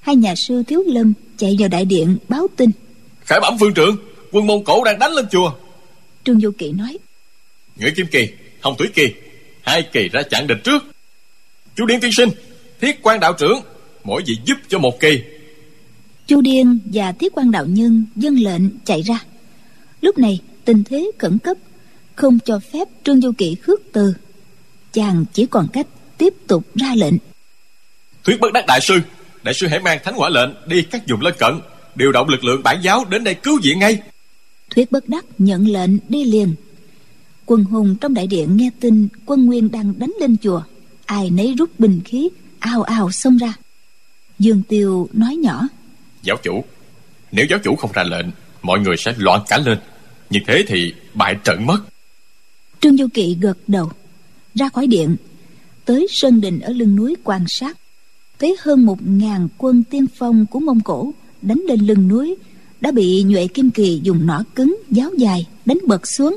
Hai 0.00 0.16
nhà 0.16 0.34
sư 0.34 0.62
thiếu 0.62 0.82
lâm 0.86 1.12
chạy 1.36 1.56
vào 1.58 1.68
đại 1.68 1.84
điện 1.84 2.16
báo 2.28 2.46
tin. 2.56 2.70
Khải 3.24 3.40
bẩm 3.40 3.56
phương 3.60 3.74
trưởng 3.74 3.96
quân 4.32 4.46
mông 4.46 4.64
cổ 4.64 4.84
đang 4.84 4.98
đánh 4.98 5.12
lên 5.12 5.26
chùa. 5.30 5.52
Trương 6.24 6.40
du 6.40 6.50
kỵ 6.58 6.72
nói 6.72 6.98
nguyễn 7.76 7.94
kim 7.94 8.06
kỳ 8.06 8.28
hồng 8.60 8.76
thủy 8.78 8.88
kỳ 8.94 9.14
hai 9.62 9.82
kỳ 9.92 10.08
ra 10.08 10.22
chặn 10.30 10.46
địch 10.46 10.64
trước. 10.64 10.82
Chú 11.76 11.86
điên 11.86 12.00
tiên 12.00 12.10
sinh 12.16 12.28
thiết 12.80 13.02
quan 13.02 13.20
đạo 13.20 13.32
trưởng 13.32 13.60
mỗi 14.04 14.22
vị 14.26 14.38
giúp 14.44 14.56
cho 14.68 14.78
một 14.78 15.00
kỳ 15.00 15.22
chu 16.26 16.40
điên 16.40 16.78
và 16.84 17.12
thiết 17.12 17.32
quan 17.32 17.50
đạo 17.50 17.66
nhân 17.66 18.04
dân 18.16 18.36
lệnh 18.36 18.62
chạy 18.84 19.02
ra. 19.02 19.24
Lúc 20.00 20.18
này 20.18 20.40
tình 20.64 20.84
thế 20.84 21.10
khẩn 21.18 21.38
cấp 21.38 21.56
không 22.14 22.38
cho 22.44 22.58
phép 22.72 22.88
trương 23.04 23.20
du 23.20 23.32
kỵ 23.32 23.54
khước 23.54 23.80
từ. 23.92 24.14
Chàng 24.92 25.24
chỉ 25.32 25.46
còn 25.46 25.68
cách 25.72 25.86
tiếp 26.18 26.34
tục 26.46 26.64
ra 26.74 26.94
lệnh. 26.96 27.14
Thuyết 28.24 28.40
bất 28.40 28.52
đắc 28.52 28.64
đại 28.66 28.80
sư 28.80 29.00
đại 29.42 29.54
sư 29.54 29.66
hãy 29.66 29.80
mang 29.80 29.98
thánh 30.04 30.14
hỏa 30.14 30.28
lệnh 30.28 30.50
đi 30.66 30.82
các 30.82 31.02
vùng 31.08 31.20
lân 31.20 31.34
cận 31.38 31.60
điều 31.94 32.12
động 32.12 32.28
lực 32.28 32.44
lượng 32.44 32.62
bản 32.62 32.80
giáo 32.82 33.04
đến 33.04 33.24
đây 33.24 33.34
cứu 33.34 33.58
viện 33.62 33.78
ngay. 33.78 33.98
Thuyết 34.70 34.92
bất 34.92 35.08
đắc 35.08 35.24
nhận 35.38 35.68
lệnh 35.68 35.90
đi 36.08 36.24
liền. 36.24 36.54
Quân 37.46 37.64
hùng 37.64 37.96
trong 38.00 38.14
đại 38.14 38.26
điện 38.26 38.56
nghe 38.56 38.70
tin 38.80 39.08
quân 39.26 39.46
nguyên 39.46 39.70
đang 39.70 39.98
đánh 39.98 40.12
lên 40.20 40.36
chùa 40.42 40.62
ai 41.06 41.30
nấy 41.30 41.54
rút 41.58 41.80
bình 41.80 42.00
khí 42.04 42.28
ào 42.58 42.82
ào 42.82 43.10
xông 43.12 43.36
ra. 43.36 43.54
Dương 44.38 44.62
tiêu 44.68 45.08
nói 45.12 45.36
nhỏ 45.36 45.68
giáo 46.26 46.36
chủ. 46.42 46.64
Nếu 47.32 47.46
giáo 47.50 47.58
chủ 47.64 47.76
không 47.76 47.92
ra 47.92 48.02
lệnh, 48.02 48.26
mọi 48.62 48.78
người 48.78 48.96
sẽ 48.96 49.14
loạn 49.18 49.40
cả 49.48 49.58
lên. 49.58 49.78
Như 50.30 50.40
thế 50.46 50.64
thì 50.68 50.94
bại 51.14 51.36
trận 51.44 51.66
mất. 51.66 51.78
Trương 52.80 52.96
du 52.96 53.06
kỵ 53.14 53.36
gật 53.40 53.58
đầu, 53.66 53.90
ra 54.54 54.68
khỏi 54.68 54.86
điện. 54.86 55.16
Tới 55.84 56.06
sơn 56.10 56.40
đình 56.40 56.60
ở 56.60 56.72
lưng 56.72 56.96
núi 56.96 57.16
quan 57.24 57.44
sát, 57.48 57.76
thấy 58.38 58.56
hơn 58.60 58.86
một 58.86 58.98
ngàn 59.02 59.48
quân 59.58 59.82
tiên 59.90 60.06
phong 60.18 60.46
của 60.46 60.60
mông 60.60 60.80
cổ 60.80 61.12
đánh 61.42 61.62
lên 61.68 61.80
lưng 61.80 62.08
núi, 62.08 62.36
đã 62.80 62.90
bị 62.90 63.22
nhuệ 63.22 63.46
kim 63.46 63.70
kỳ 63.70 64.00
dùng 64.02 64.26
nỏ 64.26 64.44
cứng, 64.54 64.76
giáo 64.90 65.10
dài, 65.18 65.46
đánh 65.64 65.78
bật 65.86 66.06
xuống. 66.06 66.36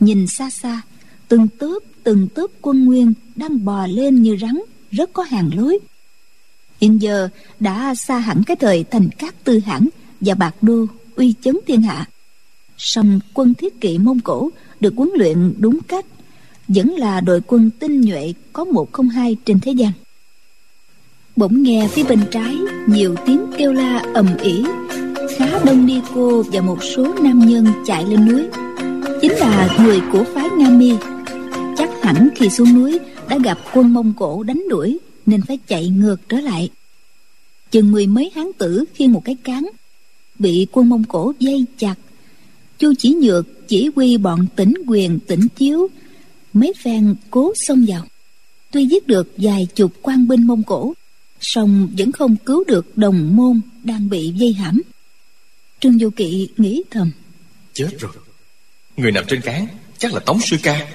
Nhìn 0.00 0.26
xa 0.26 0.50
xa, 0.50 0.82
từng 1.28 1.48
tớp 1.58 1.78
từng 2.02 2.28
tớp 2.34 2.46
quân 2.60 2.84
nguyên 2.84 3.12
đang 3.36 3.64
bò 3.64 3.86
lên 3.86 4.22
như 4.22 4.36
rắn, 4.40 4.60
rất 4.90 5.12
có 5.12 5.22
hàng 5.22 5.50
lối 5.56 5.78
hiện 6.80 7.02
giờ 7.02 7.28
đã 7.60 7.94
xa 7.94 8.18
hẳn 8.18 8.42
cái 8.46 8.56
thời 8.56 8.84
thành 8.84 9.08
cát 9.10 9.44
tư 9.44 9.60
hãn 9.66 9.88
và 10.20 10.34
bạc 10.34 10.54
đô 10.62 10.86
uy 11.16 11.34
chấn 11.40 11.56
thiên 11.66 11.82
hạ. 11.82 12.06
Song 12.78 13.20
quân 13.34 13.54
thiết 13.54 13.80
kỵ 13.80 13.98
mông 13.98 14.20
cổ 14.20 14.50
được 14.80 14.94
huấn 14.96 15.10
luyện 15.14 15.54
đúng 15.58 15.78
cách, 15.88 16.06
vẫn 16.68 16.94
là 16.94 17.20
đội 17.20 17.40
quân 17.46 17.70
tinh 17.78 18.00
nhuệ 18.00 18.34
có 18.52 18.64
một 18.64 18.92
không 18.92 19.08
hai 19.08 19.36
trên 19.44 19.60
thế 19.60 19.72
gian. 19.72 19.92
Bỗng 21.36 21.62
nghe 21.62 21.88
phía 21.92 22.04
bên 22.04 22.20
trái 22.30 22.56
nhiều 22.86 23.14
tiếng 23.26 23.46
kêu 23.58 23.72
la 23.72 24.04
ầm 24.14 24.36
ĩ, 24.36 24.64
khá 25.36 25.58
đông 25.64 25.86
ni 25.86 26.00
cô 26.14 26.42
và 26.42 26.60
một 26.60 26.78
số 26.82 27.14
nam 27.22 27.38
nhân 27.38 27.66
chạy 27.86 28.04
lên 28.04 28.28
núi. 28.28 28.42
Chính 29.20 29.32
là 29.32 29.76
người 29.80 30.00
của 30.12 30.24
phái 30.34 30.48
nga 30.50 30.70
mi. 30.70 30.92
Chắc 31.78 31.90
hẳn 32.02 32.28
khi 32.36 32.48
xuống 32.50 32.74
núi 32.74 32.98
đã 33.28 33.38
gặp 33.44 33.58
quân 33.74 33.94
mông 33.94 34.12
cổ 34.18 34.42
đánh 34.42 34.62
đuổi 34.68 34.98
nên 35.26 35.42
phải 35.42 35.58
chạy 35.66 35.88
ngược 35.88 36.28
trở 36.28 36.40
lại. 36.40 36.70
Chừng 37.70 37.92
mười 37.92 38.06
mấy 38.06 38.30
hán 38.34 38.46
tử 38.58 38.84
khiêng 38.94 39.12
một 39.12 39.24
cái 39.24 39.36
cán 39.44 39.66
bị 40.38 40.66
quân 40.72 40.88
mông 40.88 41.04
cổ 41.04 41.32
dây 41.40 41.64
chặt. 41.78 41.94
Chu 42.78 42.92
chỉ 42.98 43.14
nhược 43.14 43.68
chỉ 43.68 43.90
huy 43.96 44.16
bọn 44.16 44.46
tỉnh 44.56 44.74
quyền 44.86 45.18
tỉnh 45.18 45.48
chiếu 45.56 45.88
mấy 46.52 46.72
phen 46.82 47.14
cố 47.30 47.52
xông 47.66 47.84
vào. 47.88 48.06
Tuy 48.70 48.86
giết 48.86 49.06
được 49.06 49.32
vài 49.36 49.66
chục 49.74 49.92
quan 50.02 50.28
binh 50.28 50.46
mông 50.46 50.62
cổ 50.62 50.94
song 51.40 51.88
vẫn 51.98 52.12
không 52.12 52.36
cứu 52.36 52.64
được 52.64 52.98
đồng 52.98 53.36
môn 53.36 53.60
đang 53.84 54.08
bị 54.08 54.32
dây 54.36 54.52
hãm. 54.52 54.82
Trương 55.80 55.98
du 55.98 56.10
kỵ 56.10 56.48
nghĩ 56.56 56.82
thầm 56.90 57.10
chết 57.72 57.88
rồi. 57.98 58.12
Người 58.96 59.12
nằm 59.12 59.24
trên 59.28 59.40
cán 59.40 59.66
chắc 59.98 60.14
là 60.14 60.20
tống 60.20 60.40
sư 60.50 60.56
ca. 60.62 60.88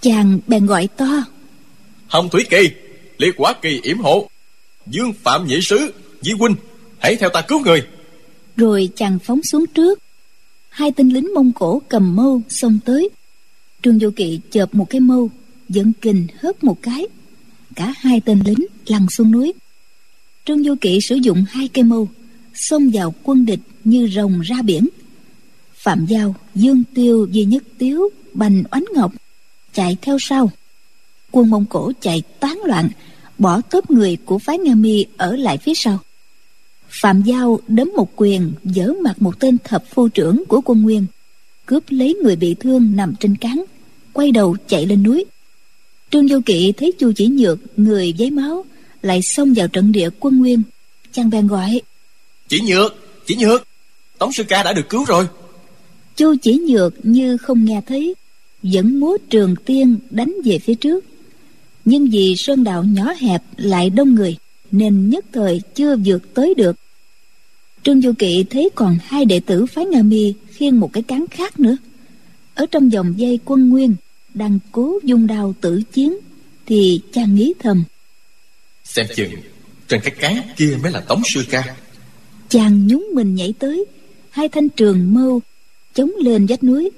chàng 0.00 0.38
bèn 0.46 0.66
gọi 0.66 0.88
to 0.96 1.24
hồng 2.06 2.28
thủy 2.28 2.44
kỳ 2.50 2.70
liệt 3.18 3.34
quả 3.36 3.54
kỳ 3.62 3.80
yểm 3.82 3.98
hộ. 3.98 4.30
Dương 4.86 5.12
phạm 5.22 5.46
nhị 5.46 5.58
sứ 5.62 5.92
di 6.20 6.32
huynh, 6.32 6.54
hãy 6.98 7.16
theo 7.16 7.28
ta 7.28 7.42
cứu 7.42 7.60
người. 7.60 7.82
Rồi 8.56 8.88
chàng 8.96 9.18
phóng 9.18 9.40
xuống 9.42 9.66
trước. 9.66 9.98
Hai 10.68 10.92
tên 10.92 11.08
lính 11.08 11.34
mông 11.34 11.52
cổ 11.52 11.82
cầm 11.88 12.16
mâu 12.16 12.42
xông 12.48 12.78
tới. 12.84 13.08
Trương 13.82 13.98
du 13.98 14.10
kỵ 14.10 14.40
chợp 14.50 14.74
một 14.74 14.86
cái 14.90 15.00
mâu 15.00 15.30
dẫn 15.68 15.92
kình 16.00 16.26
hớt 16.40 16.64
một 16.64 16.82
cái. 16.82 17.06
Cả 17.76 17.94
hai 17.96 18.20
tên 18.20 18.40
lính 18.44 18.66
lăn 18.86 19.06
xuống 19.10 19.30
núi. 19.30 19.52
Trương 20.44 20.64
du 20.64 20.74
kỵ 20.80 20.98
sử 21.08 21.14
dụng 21.14 21.44
hai 21.48 21.68
cây 21.68 21.84
mâu, 21.84 22.08
xông 22.54 22.90
vào 22.92 23.14
quân 23.22 23.46
địch 23.46 23.60
như 23.84 24.08
rồng 24.14 24.40
ra 24.40 24.62
biển. 24.62 24.88
Phạm 25.74 26.06
giao, 26.06 26.34
dương 26.54 26.82
tiêu 26.94 27.28
di 27.32 27.44
nhất 27.44 27.62
tiếu, 27.78 28.08
bành 28.32 28.64
oánh 28.70 28.84
ngọc 28.94 29.12
chạy 29.72 29.96
theo 30.02 30.16
sau 30.20 30.50
quân 31.38 31.50
mông 31.50 31.66
cổ 31.66 31.92
chạy 32.00 32.22
tán 32.40 32.60
loạn 32.64 32.88
bỏ 33.38 33.60
tớp 33.60 33.90
người 33.90 34.16
của 34.24 34.38
phái 34.38 34.58
nga 34.58 34.74
mi 34.74 35.06
ở 35.16 35.36
lại 35.36 35.58
phía 35.58 35.72
sau. 35.74 35.98
Phạm 36.88 37.22
giao 37.22 37.60
đấm 37.68 37.90
một 37.96 38.10
quyền 38.16 38.52
dỡ 38.64 38.92
mặt 39.02 39.22
một 39.22 39.40
tên 39.40 39.56
thập 39.64 39.84
phu 39.90 40.08
trưởng 40.08 40.44
của 40.48 40.60
quân 40.64 40.82
nguyên 40.82 41.06
cướp 41.66 41.84
lấy 41.88 42.14
người 42.14 42.36
bị 42.36 42.54
thương 42.54 42.96
nằm 42.96 43.14
trên 43.20 43.36
cán 43.36 43.64
quay 44.12 44.32
đầu 44.32 44.56
chạy 44.68 44.86
lên 44.86 45.02
núi. 45.02 45.24
Trương 46.10 46.28
du 46.28 46.40
kỵ 46.46 46.72
thấy 46.72 46.92
chu 46.98 47.12
chỉ 47.16 47.26
nhược 47.26 47.58
người 47.76 48.12
giấy 48.12 48.30
máu 48.30 48.64
lại 49.02 49.20
xông 49.22 49.54
vào 49.54 49.68
trận 49.68 49.92
địa 49.92 50.10
quân 50.20 50.38
nguyên 50.38 50.62
chàng 51.12 51.30
bèn 51.30 51.46
gọi 51.46 51.80
chỉ 52.48 52.60
nhược 52.60 52.94
chỉ 53.26 53.36
nhược 53.36 53.66
tống 54.18 54.32
sư 54.32 54.44
ca 54.48 54.62
đã 54.62 54.72
được 54.72 54.88
cứu 54.88 55.04
rồi. 55.04 55.26
Chu 56.16 56.34
chỉ 56.42 56.58
nhược 56.58 56.94
như 57.02 57.36
không 57.36 57.64
nghe 57.64 57.80
thấy 57.86 58.14
vẫn 58.62 59.00
múa 59.00 59.16
trường 59.30 59.56
tiên 59.64 59.98
đánh 60.10 60.34
về 60.44 60.58
phía 60.58 60.74
trước 60.74 61.04
nhưng 61.88 62.10
vì 62.10 62.34
sơn 62.36 62.64
đạo 62.64 62.84
nhỏ 62.84 63.12
hẹp 63.18 63.42
lại 63.56 63.90
đông 63.90 64.14
người 64.14 64.36
nên 64.70 65.10
nhất 65.10 65.24
thời 65.32 65.60
chưa 65.74 65.96
vượt 65.96 66.34
tới 66.34 66.54
được. 66.54 66.76
Trương 67.82 68.02
du 68.02 68.12
kỵ 68.18 68.44
thấy 68.50 68.70
còn 68.74 68.98
hai 69.04 69.24
đệ 69.24 69.40
tử 69.40 69.66
phái 69.66 69.84
nga 69.84 70.02
mi 70.02 70.34
khiêng 70.50 70.80
một 70.80 70.92
cái 70.92 71.02
cán 71.02 71.24
khác 71.30 71.60
nữa. 71.60 71.76
Ở 72.54 72.66
trong 72.70 72.88
vòng 72.90 73.14
dây 73.16 73.38
quân 73.44 73.68
nguyên 73.68 73.94
đang 74.34 74.58
cố 74.72 74.98
dung 75.04 75.26
đao 75.26 75.54
tử 75.60 75.82
chiến 75.92 76.18
thì 76.66 77.00
chàng 77.12 77.34
nghĩ 77.34 77.54
thầm. 77.58 77.84
Xem 78.84 79.06
chừng 79.16 79.30
trên 79.88 80.00
cái 80.00 80.14
cán 80.20 80.42
kia 80.56 80.78
mới 80.82 80.92
là 80.92 81.00
tống 81.00 81.22
sư 81.34 81.44
ca. 81.50 81.76
Chàng 82.48 82.86
nhúng 82.86 83.06
mình 83.14 83.34
nhảy 83.34 83.54
tới 83.58 83.84
hai 84.30 84.48
thanh 84.48 84.68
trường 84.68 85.14
mâu 85.14 85.40
chống 85.94 86.10
lên 86.20 86.46
vách 86.46 86.64
núi 86.64 86.90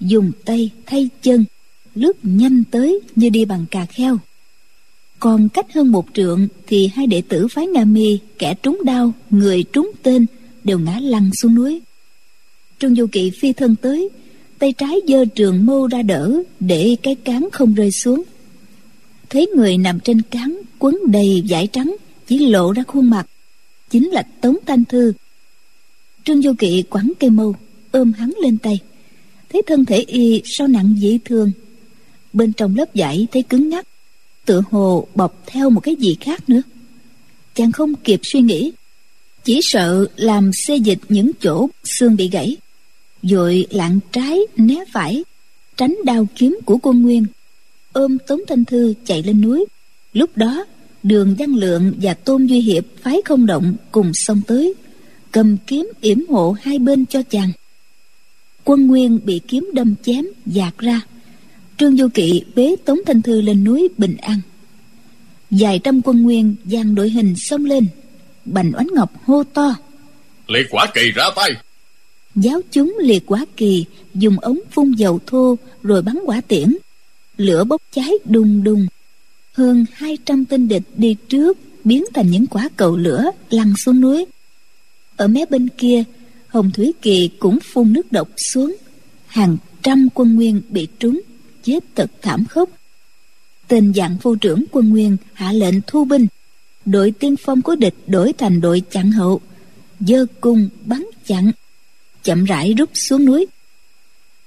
dùng 0.00 0.32
tay 0.44 0.70
thay 0.86 1.08
chân 1.22 1.44
lướt 1.94 2.16
nhanh 2.22 2.64
tới 2.70 3.00
như 3.16 3.28
đi 3.28 3.44
bằng 3.44 3.66
cà 3.70 3.86
kheo 3.86 4.18
còn 5.18 5.48
cách 5.48 5.72
hơn 5.74 5.92
một 5.92 6.06
trượng 6.14 6.48
thì 6.66 6.86
hai 6.94 7.06
đệ 7.06 7.22
tử 7.28 7.48
phái 7.48 7.66
nga 7.66 7.84
mi, 7.84 8.18
kẻ 8.38 8.54
trúng 8.62 8.80
đao, 8.84 9.12
người 9.30 9.64
trúng 9.72 9.90
tên, 10.02 10.26
đều 10.64 10.78
ngã 10.78 10.98
lăn 11.00 11.30
xuống 11.42 11.54
núi. 11.54 11.80
Trương 12.78 12.94
du 12.94 13.06
kỵ 13.06 13.30
phi 13.30 13.52
thân 13.52 13.76
tới, 13.76 14.08
tay 14.58 14.72
trái 14.72 15.00
giơ 15.08 15.24
trường 15.24 15.66
mâu 15.66 15.86
ra 15.86 16.02
đỡ 16.02 16.42
để 16.60 16.96
cái 17.02 17.14
cán 17.14 17.48
không 17.52 17.74
rơi 17.74 17.90
xuống. 17.92 18.22
Thấy 19.30 19.46
người 19.56 19.78
nằm 19.78 20.00
trên 20.00 20.22
cán 20.22 20.60
quấn 20.78 20.98
đầy 21.06 21.44
vải 21.48 21.66
trắng, 21.66 21.96
chỉ 22.26 22.38
lộ 22.38 22.72
ra 22.72 22.82
khuôn 22.86 23.10
mặt, 23.10 23.26
chính 23.90 24.10
là 24.10 24.22
tống 24.22 24.56
thanh 24.66 24.84
thư. 24.84 25.12
Trương 26.24 26.42
du 26.42 26.52
kỵ 26.58 26.82
quẳng 26.82 27.12
cây 27.20 27.30
mâu, 27.30 27.54
ôm 27.90 28.12
hắn 28.12 28.32
lên 28.42 28.58
tay. 28.58 28.78
Thấy 29.48 29.62
thân 29.66 29.84
thể 29.84 29.98
y, 29.98 30.42
sao 30.44 30.68
nặng 30.68 30.94
dị 31.00 31.18
thường 31.24 31.52
bên 32.32 32.52
trong 32.52 32.76
lớp 32.76 32.88
vải 32.94 33.26
thấy 33.32 33.42
cứng 33.42 33.68
ngắc 33.68 33.86
tựa 34.46 34.62
hồ 34.70 35.06
bọc 35.14 35.42
theo 35.46 35.70
một 35.70 35.80
cái 35.80 35.96
gì 35.96 36.16
khác 36.20 36.48
nữa. 36.48 36.62
Chàng 37.54 37.72
không 37.72 37.94
kịp 37.94 38.20
suy 38.22 38.40
nghĩ, 38.40 38.72
chỉ 39.44 39.60
sợ 39.62 40.06
làm 40.16 40.50
xê 40.66 40.76
dịch 40.76 40.98
những 41.08 41.30
chỗ 41.40 41.68
xương 41.84 42.16
bị 42.16 42.28
gãy 42.28 42.56
vội 43.22 43.66
lạng 43.70 43.98
trái 44.12 44.38
né 44.56 44.84
phải, 44.92 45.24
tránh 45.76 45.96
đao 46.04 46.28
kiếm 46.34 46.58
của 46.64 46.78
quân 46.82 47.02
nguyên, 47.02 47.26
ôm 47.92 48.18
tống 48.26 48.40
thanh 48.48 48.64
thư 48.64 48.94
chạy 49.04 49.22
lên 49.22 49.40
núi. 49.40 49.64
Lúc 50.12 50.36
đó, 50.36 50.64
đường 51.02 51.34
văn 51.38 51.54
lượng 51.54 51.92
và 52.02 52.14
tôn 52.14 52.46
duy 52.46 52.60
hiệp 52.60 52.84
phái 53.02 53.20
không 53.24 53.46
động 53.46 53.74
cùng 53.92 54.12
xông 54.14 54.40
tới, 54.46 54.74
cầm 55.32 55.56
kiếm 55.66 55.90
yểm 56.00 56.26
hộ 56.28 56.56
hai 56.62 56.78
bên 56.78 57.06
cho 57.06 57.22
chàng. 57.22 57.52
Quân 58.64 58.86
nguyên 58.86 59.18
bị 59.24 59.40
kiếm 59.48 59.70
đâm 59.72 59.94
chém 60.02 60.26
dạt 60.46 60.78
ra 60.78 61.00
trương 61.78 61.96
du 61.96 62.08
kỵ 62.14 62.42
bế 62.54 62.76
tống 62.84 62.98
thanh 63.06 63.22
thư 63.22 63.40
lên 63.40 63.64
núi 63.64 63.88
bình 63.98 64.16
an. 64.16 64.40
Vài 65.50 65.78
trăm 65.84 66.02
quân 66.02 66.22
nguyên 66.22 66.54
giang 66.64 66.94
đội 66.94 67.10
hình 67.10 67.34
xông 67.36 67.64
lên 67.64 67.86
bành 68.44 68.72
oánh 68.76 68.88
ngọc 68.94 69.12
hô 69.24 69.44
to. 69.44 69.74
Liệt 70.48 70.66
quả 70.70 70.86
kỳ 70.94 71.10
ra 71.14 71.24
tay. 71.36 71.50
Giáo 72.34 72.60
chúng 72.70 72.96
liệt 73.00 73.22
quả 73.26 73.44
kỳ 73.56 73.84
dùng 74.14 74.40
ống 74.40 74.60
phun 74.70 74.92
dầu 74.92 75.20
thô 75.26 75.58
rồi 75.82 76.02
bắn 76.02 76.18
quả 76.24 76.40
tiễn. 76.40 76.76
Lửa 77.36 77.64
bốc 77.64 77.82
cháy 77.92 78.10
đùng 78.24 78.64
đùng. 78.64 78.86
Hơn 79.52 79.84
200 79.92 80.44
tên 80.44 80.68
địch 80.68 80.82
đi 80.96 81.16
trước 81.28 81.58
biến 81.84 82.04
thành 82.14 82.30
những 82.30 82.46
quả 82.46 82.68
cầu 82.76 82.96
lửa 82.96 83.30
lăn 83.50 83.72
xuống 83.84 84.00
núi. 84.00 84.26
Ở 85.16 85.28
mé 85.28 85.44
bên 85.50 85.68
kia 85.78 86.04
hồng 86.48 86.70
thủy 86.74 86.92
kỳ 87.02 87.30
cũng 87.38 87.58
phun 87.72 87.92
nước 87.92 88.12
độc 88.12 88.28
xuống. 88.36 88.76
Hàng 89.26 89.56
trăm 89.82 90.08
quân 90.14 90.34
nguyên 90.34 90.62
bị 90.68 90.88
trúng 90.98 91.20
chết 91.66 91.84
thật 91.94 92.10
thảm 92.22 92.44
khốc. 92.44 92.70
Tên 93.68 93.92
dạng 93.94 94.18
phu 94.18 94.36
trưởng 94.36 94.64
quân 94.70 94.90
nguyên 94.90 95.16
hạ 95.32 95.52
lệnh 95.52 95.74
thu 95.86 96.04
binh. 96.04 96.26
Đội 96.84 97.10
tiên 97.10 97.34
phong 97.36 97.62
của 97.62 97.74
địch 97.74 97.94
đổi 98.06 98.32
thành 98.32 98.60
đội 98.60 98.82
chặn 98.90 99.12
hậu. 99.12 99.40
Dơ 100.00 100.26
cung 100.40 100.68
bắn 100.84 101.06
chặn 101.26 101.52
chậm 102.22 102.44
rãi 102.44 102.74
rút 102.74 102.90
xuống 102.94 103.24
núi. 103.24 103.46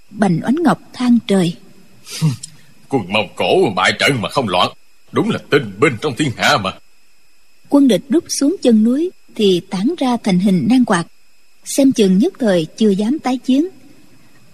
Bành 0.09 0.39
oánh 0.43 0.55
ngọc 0.63 0.81
than 0.93 1.17
trời. 1.27 1.55
Quân 2.89 3.03
mông 3.09 3.27
cổ 3.35 3.73
bại 3.75 3.91
trận 3.99 4.21
mà 4.21 4.29
không 4.29 4.47
loạn. 4.47 4.69
Đúng 5.11 5.29
là 5.29 5.39
tinh 5.49 5.71
binh 5.79 5.93
trong 6.01 6.15
thiên 6.15 6.31
hạ 6.37 6.57
mà. 6.57 6.71
Quân 7.69 7.87
địch 7.87 8.01
rút 8.09 8.23
xuống 8.29 8.55
chân 8.61 8.83
núi 8.83 9.11
thì 9.35 9.61
tản 9.69 9.89
ra 9.97 10.17
thành 10.23 10.39
hình 10.39 10.67
nan 10.69 10.85
quạt. 10.85 11.05
Xem 11.65 11.91
chừng 11.91 12.17
nhất 12.17 12.33
thời 12.39 12.67
chưa 12.77 12.89
dám 12.89 13.19
tái 13.19 13.37
chiến. 13.37 13.67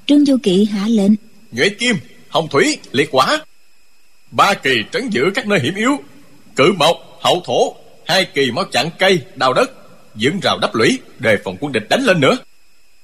Trương 0.06 0.26
du 0.26 0.38
kỵ 0.44 0.66
hạ 0.66 0.88
lệnh. 0.88 1.12
Nhuệ 1.52 1.70
kim 1.70 1.96
hồng 2.36 2.48
thủy, 2.50 2.78
liệt 2.92 3.10
quả. 3.12 3.46
Ba 4.32 4.54
kỳ 4.54 4.76
trấn 4.92 5.10
giữ 5.10 5.22
các 5.36 5.48
nơi 5.48 5.60
hiểm 5.60 5.76
yếu. 5.76 5.92
Cự 6.56 6.74
mộc, 6.78 6.96
hậu 7.22 7.42
thổ. 7.46 7.76
Hai 8.06 8.28
kỳ 8.34 8.52
mau 8.52 8.66
chặn 8.72 8.90
cây, 9.00 9.20
đào 9.36 9.54
đất. 9.54 9.72
Dựng 10.16 10.40
rào 10.40 10.58
đắp 10.62 10.76
lũy, 10.76 11.00
đề 11.20 11.38
phòng 11.44 11.58
quân 11.60 11.72
địch 11.72 11.90
đánh 11.90 12.02
lên 12.04 12.20
nữa. 12.20 12.38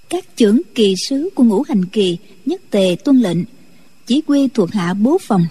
Các 0.09 0.25
trưởng 0.35 0.61
kỳ 0.75 0.95
sứ 1.09 1.29
của 1.35 1.43
ngũ 1.43 1.63
hành 1.67 1.85
kỳ 1.85 2.17
nhất 2.45 2.61
tề 2.69 2.95
tuân 3.03 3.17
lệnh, 3.17 3.37
chỉ 4.05 4.21
quy 4.27 4.47
thuộc 4.53 4.71
hạ 4.71 4.93
bố 4.93 5.17
phòng. 5.21 5.45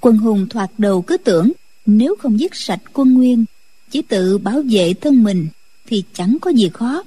Quân 0.00 0.16
hùng 0.16 0.46
thoạt 0.48 0.70
đầu 0.78 1.02
cứ 1.02 1.16
tưởng, 1.16 1.52
nếu 1.86 2.16
không 2.18 2.40
giết 2.40 2.54
sạch 2.54 2.80
quân 2.92 3.14
nguyên, 3.14 3.44
chỉ 3.90 4.02
tự 4.02 4.38
bảo 4.38 4.62
vệ 4.70 4.94
thân 4.94 5.24
mình 5.24 5.48
thì 5.86 6.04
chẳng 6.14 6.36
có 6.40 6.50
gì 6.50 6.70
khó. 6.74 7.02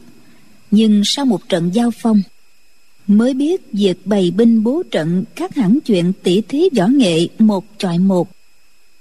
Nhưng 0.71 1.01
sau 1.05 1.25
một 1.25 1.49
trận 1.49 1.71
giao 1.73 1.91
phong 2.01 2.21
mới 3.09 3.33
biết 3.33 3.61
việc 3.73 4.07
bày 4.07 4.31
binh 4.31 4.63
bố 4.63 4.83
trận 4.91 5.23
khác 5.35 5.55
hẳn 5.55 5.79
chuyện 5.85 6.13
tỉ 6.23 6.41
thí 6.41 6.69
võ 6.77 6.87
nghệ 6.87 7.27
một 7.39 7.65
chọi 7.77 7.99
một. 7.99 8.29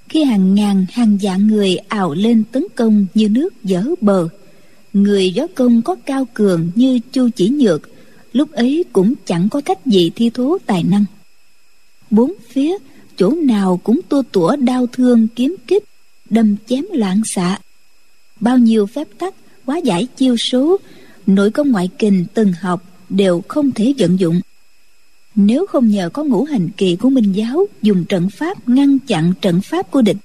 Khi 0.09 0.25
hàng 0.25 0.55
ngàn, 0.55 0.87
hàng 0.93 1.19
vạn 1.23 1.47
người 1.47 1.77
ào 1.77 2.15
lên 2.15 2.45
tấn 2.53 2.65
công 2.75 3.07
như 3.15 3.29
nước 3.29 3.65
dở 3.65 3.85
bờ, 4.01 4.29
người 4.93 5.31
gió 5.31 5.47
công 5.55 5.83
có 5.83 5.95
cao 5.95 6.27
cường 6.35 6.71
như 6.75 6.99
chu 7.13 7.29
chỉ 7.37 7.49
nhược, 7.49 7.83
lúc 8.33 8.53
ấy 8.53 8.85
cũng 8.93 9.15
chẳng 9.27 9.49
có 9.49 9.61
cách 9.61 9.87
gì 9.87 10.11
thi 10.17 10.31
thố 10.31 10.59
tài 10.67 10.83
năng. 10.83 11.05
Bốn 12.11 12.33
phía, 12.53 12.77
chỗ 13.17 13.31
nào 13.31 13.81
cũng 13.85 14.01
tua 14.09 14.23
tủa 14.33 14.57
đau 14.57 14.87
thương 14.87 15.29
kiếm 15.29 15.57
kích, 15.67 15.85
đâm 16.31 16.57
chém 16.67 16.85
loạn 16.93 17.21
xạ. 17.35 17.59
Bao 18.41 18.59
nhiêu 18.59 18.87
phép 18.87 19.09
tắc, 19.19 19.35
quá 19.67 19.77
giải 19.79 20.07
chiêu 20.17 20.37
số 20.37 20.77
nội 21.27 21.51
công 21.51 21.71
ngoại 21.71 21.89
kình 21.99 22.25
từng 22.35 22.53
học 22.61 22.88
đều 23.09 23.43
không 23.49 23.73
thể 23.73 23.95
vận 23.99 24.21
dụng. 24.21 24.41
Nếu 25.35 25.67
không 25.67 25.89
nhờ 25.89 26.11
có 26.13 26.25
ngũ 26.25 26.45
hành 26.45 26.69
kỳ 26.77 26.97
của 26.97 27.11
minh 27.11 27.33
giáo 27.33 27.67
dùng 27.83 28.05
trận 28.05 28.31
pháp 28.31 28.69
ngăn 28.69 28.99
chặn 28.99 29.33
trận 29.41 29.61
pháp 29.61 29.91
của 29.91 30.03
địch, 30.03 30.17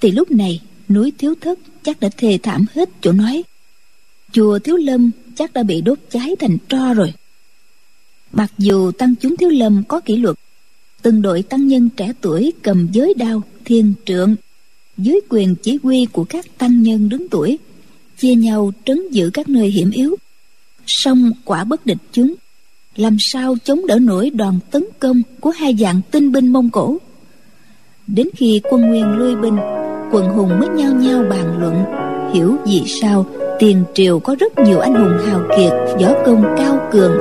thì 0.00 0.10
lúc 0.10 0.30
này 0.30 0.60
núi 0.88 1.12
thiếu 1.18 1.34
thất 1.40 1.58
chắc 1.82 2.00
đã 2.00 2.08
thê 2.16 2.38
thảm 2.42 2.66
hết 2.74 2.88
chỗ 3.00 3.12
nói. 3.12 3.42
Chùa 4.32 4.58
thiếu 4.58 4.76
lâm 4.76 5.10
chắc 5.34 5.52
đã 5.52 5.62
bị 5.62 5.80
đốt 5.80 5.98
cháy 6.10 6.36
thành 6.38 6.58
tro 6.68 6.94
rồi. 6.94 7.12
Mặc 8.32 8.52
dù 8.58 8.90
tăng 8.90 9.14
chúng 9.14 9.36
thiếu 9.36 9.48
lâm 9.48 9.82
có 9.88 10.00
kỷ 10.00 10.16
luật, 10.16 10.36
từng 11.02 11.22
đội 11.22 11.42
tăng 11.42 11.68
nhân 11.68 11.88
trẻ 11.96 12.12
tuổi 12.20 12.52
cầm 12.62 12.88
giới 12.92 13.14
đao, 13.14 13.42
thiên 13.64 13.94
trượng, 14.04 14.36
dưới 14.98 15.20
quyền 15.28 15.54
chỉ 15.54 15.78
huy 15.82 16.06
của 16.06 16.24
các 16.24 16.58
tăng 16.58 16.82
nhân 16.82 17.08
đứng 17.08 17.28
tuổi, 17.28 17.58
chia 18.18 18.34
nhau 18.34 18.72
trấn 18.84 19.10
giữ 19.10 19.30
các 19.30 19.48
nơi 19.48 19.70
hiểm 19.70 19.90
yếu 19.90 20.16
song 20.88 21.32
quả 21.44 21.64
bất 21.64 21.86
địch 21.86 21.98
chúng 22.12 22.34
làm 22.96 23.16
sao 23.20 23.56
chống 23.64 23.86
đỡ 23.86 23.98
nổi 23.98 24.30
đoàn 24.30 24.58
tấn 24.70 24.84
công 24.98 25.22
của 25.40 25.50
hai 25.50 25.76
dạng 25.78 26.00
tinh 26.10 26.32
binh 26.32 26.52
mông 26.52 26.70
cổ? 26.70 26.96
Đến 28.06 28.28
khi 28.36 28.60
quân 28.70 28.80
nguyên 28.80 29.06
lui 29.06 29.36
binh, 29.36 29.56
quần 30.12 30.28
hùng 30.28 30.60
mới 30.60 30.68
nhao 30.68 30.92
nhao 30.92 31.22
bàn 31.30 31.58
luận, 31.60 31.84
hiểu 32.34 32.56
vì 32.66 32.82
sao 32.86 33.26
tiền 33.58 33.84
triều 33.94 34.18
có 34.18 34.36
rất 34.40 34.58
nhiều 34.58 34.78
anh 34.78 34.94
hùng 34.94 35.18
hào 35.26 35.40
kiệt, 35.56 35.72
võ 36.00 36.12
công 36.26 36.44
cao 36.58 36.88
cường, 36.92 37.12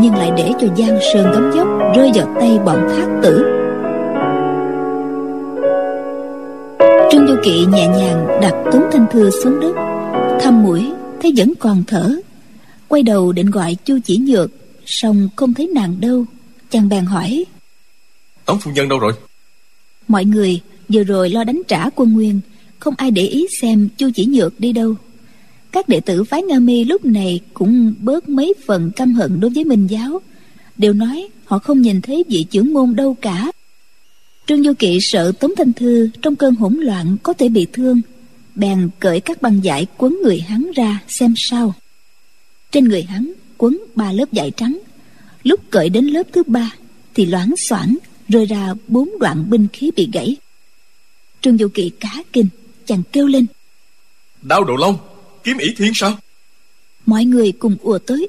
nhưng 0.00 0.14
lại 0.14 0.30
để 0.36 0.52
cho 0.60 0.66
giang 0.78 0.98
sơn 1.12 1.32
gấm 1.32 1.50
dốc 1.54 1.68
rơi 1.96 2.10
vào 2.14 2.34
tay 2.40 2.58
bọn 2.64 2.88
thác 2.88 3.20
tử. 3.22 3.44
Trương 7.12 7.26
du 7.26 7.34
kỵ 7.42 7.66
nhẹ 7.66 7.88
nhàng 7.88 8.26
đặt 8.42 8.54
tuấn 8.72 8.82
thanh 8.92 9.06
thư 9.12 9.30
xuống 9.30 9.60
đất, 9.60 9.72
thăm 10.40 10.62
mũi, 10.62 10.92
thấy 11.22 11.32
vẫn 11.36 11.52
còn 11.58 11.82
thở 11.86 12.16
quay 12.90 13.02
đầu 13.02 13.32
định 13.32 13.50
gọi 13.50 13.76
chu 13.84 13.98
chỉ 14.04 14.18
nhược 14.18 14.50
song 14.86 15.28
không 15.36 15.54
thấy 15.54 15.66
nàng 15.74 16.00
đâu. 16.00 16.24
Chàng 16.70 16.88
bèn 16.88 17.04
hỏi 17.04 17.44
tống 18.44 18.60
phu 18.60 18.70
nhân 18.70 18.88
đâu 18.88 18.98
rồi? 18.98 19.12
Mọi 20.08 20.24
người 20.24 20.60
vừa 20.88 21.04
rồi 21.04 21.30
lo 21.30 21.44
đánh 21.44 21.62
trả 21.68 21.90
quân 21.90 22.12
nguyên 22.12 22.40
không 22.78 22.94
ai 22.96 23.10
để 23.10 23.22
ý 23.22 23.46
xem 23.60 23.88
chu 23.96 24.10
chỉ 24.14 24.26
nhược 24.26 24.60
đi 24.60 24.72
đâu. 24.72 24.94
Các 25.72 25.88
đệ 25.88 26.00
tử 26.00 26.24
phái 26.24 26.42
nga 26.42 26.58
mi 26.58 26.84
lúc 26.84 27.04
này 27.04 27.40
cũng 27.54 27.94
bớt 28.00 28.28
mấy 28.28 28.54
phần 28.66 28.90
căm 28.96 29.14
hận 29.14 29.40
đối 29.40 29.50
với 29.50 29.64
minh 29.64 29.86
giáo. 29.86 30.20
Đều 30.76 30.92
nói 30.92 31.28
họ 31.44 31.58
không 31.58 31.82
nhìn 31.82 32.00
thấy 32.00 32.24
vị 32.28 32.46
trưởng 32.50 32.72
môn 32.72 32.96
đâu 32.96 33.16
cả. 33.20 33.52
Trương 34.46 34.62
du 34.62 34.72
kỵ 34.78 34.98
sợ 35.00 35.32
tống 35.32 35.52
thanh 35.56 35.72
thư 35.72 36.10
trong 36.22 36.36
cơn 36.36 36.54
hỗn 36.54 36.74
loạn 36.74 37.16
có 37.22 37.32
thể 37.32 37.48
bị 37.48 37.66
thương 37.72 38.00
bèn 38.54 38.88
cởi 38.98 39.20
các 39.20 39.42
băng 39.42 39.60
vải 39.64 39.86
quấn 39.98 40.18
người 40.22 40.40
hắn 40.40 40.70
ra 40.76 41.00
xem 41.08 41.34
sao 41.36 41.74
trên 42.70 42.84
người 42.84 43.02
hắn 43.02 43.32
quấn 43.58 43.78
ba 43.94 44.12
lớp 44.12 44.24
vải 44.32 44.50
trắng. 44.50 44.78
Lúc 45.42 45.60
cởi 45.70 45.88
đến 45.88 46.06
lớp 46.06 46.22
thứ 46.32 46.42
ba 46.46 46.70
thì 47.14 47.26
loáng 47.26 47.54
xoảng 47.68 47.96
rơi 48.28 48.46
ra 48.46 48.74
bốn 48.88 49.08
đoạn 49.20 49.50
binh 49.50 49.66
khí 49.72 49.90
bị 49.96 50.08
gãy. 50.12 50.36
Trương 51.40 51.58
du 51.58 51.68
kỵ 51.68 51.90
cá 52.00 52.22
kinh 52.32 52.48
chàng 52.86 53.02
kêu 53.12 53.26
lên. 53.26 53.46
Đao 54.42 54.64
đồ 54.64 54.76
long 54.76 54.98
kiếm 55.44 55.58
ỷ 55.58 55.68
thiên 55.76 55.92
sao? 55.94 56.18
Mọi 57.06 57.24
người 57.24 57.52
cùng 57.52 57.76
ùa 57.80 57.98
tới 57.98 58.28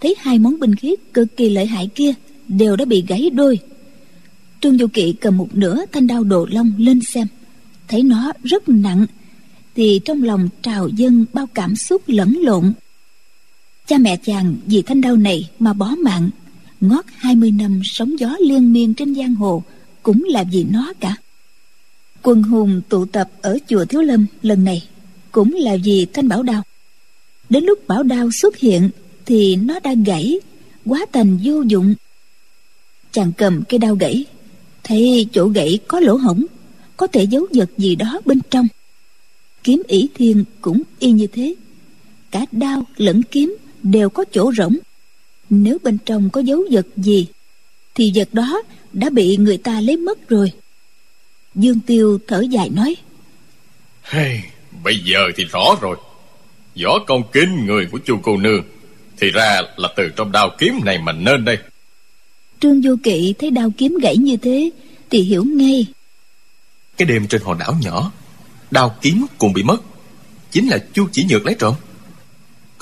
thấy 0.00 0.14
hai 0.18 0.38
món 0.38 0.60
binh 0.60 0.74
khí 0.74 0.96
cực 1.14 1.36
kỳ 1.36 1.48
lợi 1.50 1.66
hại 1.66 1.88
kia 1.94 2.14
đều 2.48 2.76
đã 2.76 2.84
bị 2.84 3.04
gãy 3.08 3.30
đôi. 3.30 3.58
Trương 4.60 4.78
du 4.78 4.86
kỵ 4.86 5.14
cầm 5.20 5.36
một 5.36 5.48
nửa 5.52 5.84
thanh 5.92 6.06
đao 6.06 6.24
đồ 6.24 6.46
long 6.50 6.72
lên 6.78 7.00
xem 7.14 7.26
thấy 7.88 8.02
nó 8.02 8.32
rất 8.44 8.68
nặng 8.68 9.06
thì 9.74 10.00
trong 10.04 10.22
lòng 10.22 10.48
trào 10.62 10.88
dâng 10.88 11.24
bao 11.32 11.46
cảm 11.54 11.76
xúc 11.76 12.02
lẫn 12.06 12.38
lộn 12.42 12.72
cha 13.86 13.98
mẹ 13.98 14.16
chàng 14.16 14.56
vì 14.66 14.82
thanh 14.82 15.00
đau 15.00 15.16
này 15.16 15.50
mà 15.58 15.72
bó 15.72 15.94
mạng. 16.04 16.30
Ngót 16.80 17.04
20 17.16 17.50
năm 17.50 17.80
sóng 17.84 18.18
gió 18.18 18.36
liên 18.40 18.72
miên 18.72 18.94
trên 18.94 19.14
giang 19.14 19.34
hồ 19.34 19.62
cũng 20.02 20.24
là 20.24 20.44
vì 20.52 20.64
nó 20.64 20.92
cả. 21.00 21.16
Quân 22.22 22.42
hùng 22.42 22.82
tụ 22.88 23.04
tập 23.04 23.30
ở 23.42 23.58
chùa 23.68 23.84
thiếu 23.84 24.00
lâm 24.00 24.26
lần 24.42 24.64
này 24.64 24.82
cũng 25.32 25.54
là 25.54 25.76
vì 25.84 26.06
thanh 26.12 26.28
bảo 26.28 26.42
đao. 26.42 26.62
Đến 27.50 27.64
lúc 27.64 27.88
bảo 27.88 28.02
đao 28.02 28.30
xuất 28.32 28.56
hiện 28.56 28.90
thì 29.26 29.56
nó 29.56 29.80
đã 29.80 29.94
gãy, 30.06 30.40
quá 30.84 31.06
thành 31.12 31.38
vô 31.44 31.62
dụng. 31.62 31.94
Chàng 33.12 33.32
cầm 33.36 33.62
cây 33.68 33.78
đao 33.78 33.94
gãy, 33.94 34.24
thấy 34.84 35.26
chỗ 35.32 35.48
gãy 35.48 35.78
có 35.88 36.00
lỗ 36.00 36.16
hổng, 36.16 36.44
có 36.96 37.06
thể 37.06 37.24
giấu 37.24 37.46
vật 37.52 37.70
gì 37.78 37.96
đó 37.96 38.20
bên 38.24 38.40
trong. 38.50 38.68
Kiếm 39.64 39.82
ỷ 39.88 40.08
thiên 40.14 40.44
cũng 40.60 40.82
y 40.98 41.10
như 41.10 41.26
thế. 41.26 41.54
Cả 42.30 42.46
đao 42.52 42.84
lẫn 42.96 43.22
kiếm 43.22 43.56
đều 43.90 44.10
có 44.10 44.24
chỗ 44.32 44.52
rỗng. 44.56 44.76
Nếu 45.50 45.78
bên 45.82 45.98
trong 46.04 46.30
có 46.30 46.40
dấu 46.40 46.64
vật 46.70 46.86
gì 46.96 47.26
thì 47.94 48.12
vật 48.14 48.28
đó 48.32 48.62
đã 48.92 49.10
bị 49.10 49.36
người 49.36 49.58
ta 49.58 49.80
lấy 49.80 49.96
mất 49.96 50.28
rồi. 50.28 50.52
Dương 51.54 51.80
tiêu 51.80 52.18
thở 52.28 52.40
dài 52.40 52.68
nói 52.68 52.96
hey, 54.02 54.40
bây 54.84 54.98
giờ 54.98 55.20
thì 55.36 55.44
rõ 55.44 55.76
rồi. 55.80 55.96
Võ 56.84 56.98
công 57.06 57.22
kinh 57.32 57.66
người 57.66 57.86
của 57.92 57.98
chu 57.98 58.18
cô 58.22 58.36
nương 58.36 58.64
thì 59.18 59.30
ra 59.30 59.62
là 59.76 59.88
từ 59.96 60.08
trong 60.16 60.32
đao 60.32 60.50
kiếm 60.58 60.80
này 60.84 60.98
mà 60.98 61.12
nên 61.12 61.44
đây. 61.44 61.58
Trương 62.60 62.80
vô 62.84 62.96
kỵ 63.02 63.34
thấy 63.38 63.50
đao 63.50 63.70
kiếm 63.78 63.98
gãy 64.02 64.16
như 64.16 64.36
thế 64.36 64.70
thì 65.10 65.22
hiểu 65.22 65.44
ngay. 65.44 65.86
Cái 66.96 67.06
đêm 67.06 67.26
trên 67.26 67.42
hòn 67.42 67.58
đảo 67.58 67.76
nhỏ 67.80 68.12
đao 68.70 68.96
kiếm 69.00 69.26
cùng 69.38 69.52
bị 69.52 69.62
mất. 69.62 69.78
Chính 70.50 70.68
là 70.68 70.78
chu 70.92 71.08
chỉ 71.12 71.26
nhược 71.30 71.46
lấy 71.46 71.56
trộm 71.58 71.74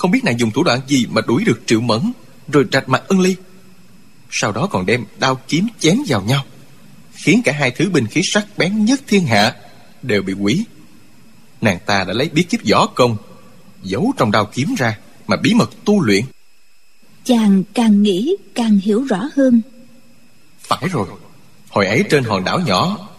không 0.05 0.11
biết 0.11 0.23
nàng 0.23 0.39
dùng 0.39 0.51
thủ 0.51 0.63
đoạn 0.63 0.79
gì 0.87 1.07
mà 1.09 1.21
đuổi 1.27 1.43
được 1.43 1.61
triệu 1.65 1.81
mẫn 1.81 2.11
rồi 2.47 2.65
rạch 2.71 2.89
mặt 2.89 3.03
ân 3.07 3.19
ly. 3.19 3.35
Sau 4.29 4.51
đó 4.51 4.67
còn 4.71 4.85
đem 4.85 5.05
đao 5.19 5.39
kiếm 5.47 5.67
chém 5.79 5.97
vào 6.07 6.21
nhau 6.21 6.43
khiến 7.13 7.41
cả 7.45 7.51
hai 7.51 7.71
thứ 7.71 7.89
binh 7.89 8.07
khí 8.07 8.21
sắc 8.23 8.45
bén 8.57 8.85
nhất 8.85 9.01
thiên 9.07 9.25
hạ 9.25 9.55
đều 10.01 10.21
bị 10.21 10.33
hủy 10.33 10.65
nàng 11.61 11.79
ta 11.85 12.03
đã 12.03 12.13
lấy 12.13 12.29
bí 12.29 12.43
kíp 12.43 12.59
võ 12.71 12.87
công 12.87 13.17
giấu 13.83 14.13
trong 14.17 14.31
đao 14.31 14.45
kiếm 14.53 14.75
ra 14.77 14.97
mà 15.27 15.37
bí 15.37 15.53
mật 15.53 15.69
tu 15.85 16.01
luyện. 16.01 16.25
Chàng 17.23 17.63
càng 17.73 18.03
nghĩ 18.03 18.35
càng 18.55 18.79
hiểu 18.83 19.03
rõ 19.03 19.29
hơn. 19.35 19.61
Phải 20.59 20.87
rồi 20.91 21.07
hồi 21.69 21.85
ấy 21.85 22.03
trên 22.09 22.23
hòn 22.23 22.43
đảo 22.43 22.59
nhỏ 22.59 23.09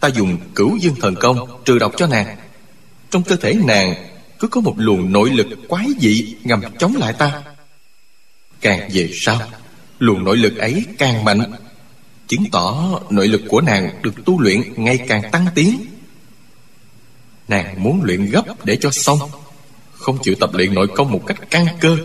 Ta 0.00 0.08
dùng 0.08 0.38
cửu 0.54 0.76
dương 0.76 0.94
thần 1.00 1.14
công 1.20 1.62
Trừ 1.64 1.78
độc 1.78 1.92
cho 1.96 2.06
nàng. 2.06 2.36
Trong 3.10 3.22
cơ 3.22 3.36
thể 3.36 3.54
nàng 3.64 3.94
cứ 4.44 4.48
có 4.48 4.60
một 4.60 4.74
luồng 4.76 5.12
nội 5.12 5.30
lực 5.30 5.46
quái 5.68 5.86
dị 6.00 6.34
Ngầm 6.44 6.62
chống 6.78 6.96
lại 6.96 7.12
ta. 7.12 7.42
Càng 8.60 8.90
về 8.92 9.10
sau, 9.12 9.40
Luồng 9.98 10.24
nội 10.24 10.36
lực 10.36 10.56
ấy 10.56 10.84
càng 10.98 11.24
mạnh, 11.24 11.52
Chứng 12.28 12.44
tỏ 12.52 13.00
nội 13.10 13.28
lực 13.28 13.42
của 13.48 13.60
nàng 13.60 14.02
Được 14.02 14.24
tu 14.24 14.40
luyện 14.40 14.62
ngày 14.76 14.98
càng 15.08 15.30
tăng 15.30 15.46
tiến. 15.54 15.86
Nàng 17.48 17.82
muốn 17.82 18.02
luyện 18.02 18.26
gấp 18.26 18.64
để 18.64 18.76
cho 18.80 18.90
xong, 18.92 19.18
Không 19.92 20.18
chịu 20.22 20.34
tập 20.40 20.50
luyện 20.54 20.74
nội 20.74 20.88
công 20.94 21.10
một 21.10 21.22
cách 21.26 21.38
căn 21.50 21.66
cơ. 21.80 21.96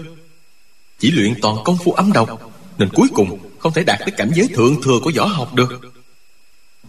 Chỉ 1.00 1.12
luyện 1.12 1.34
toàn 1.42 1.56
công 1.66 1.78
phu 1.78 1.92
ấm 1.92 2.14
độc, 2.14 2.54
Nên 2.78 2.90
cuối 2.94 3.08
cùng 3.14 3.40
không 3.60 3.74
thể 3.74 3.84
đạt 3.84 4.00
tới 4.00 4.12
cảnh 4.18 4.32
giới 4.34 4.48
thượng 4.48 4.82
thừa 4.82 5.00
của 5.04 5.12
võ 5.16 5.26
học 5.26 5.56
được. 5.56 5.82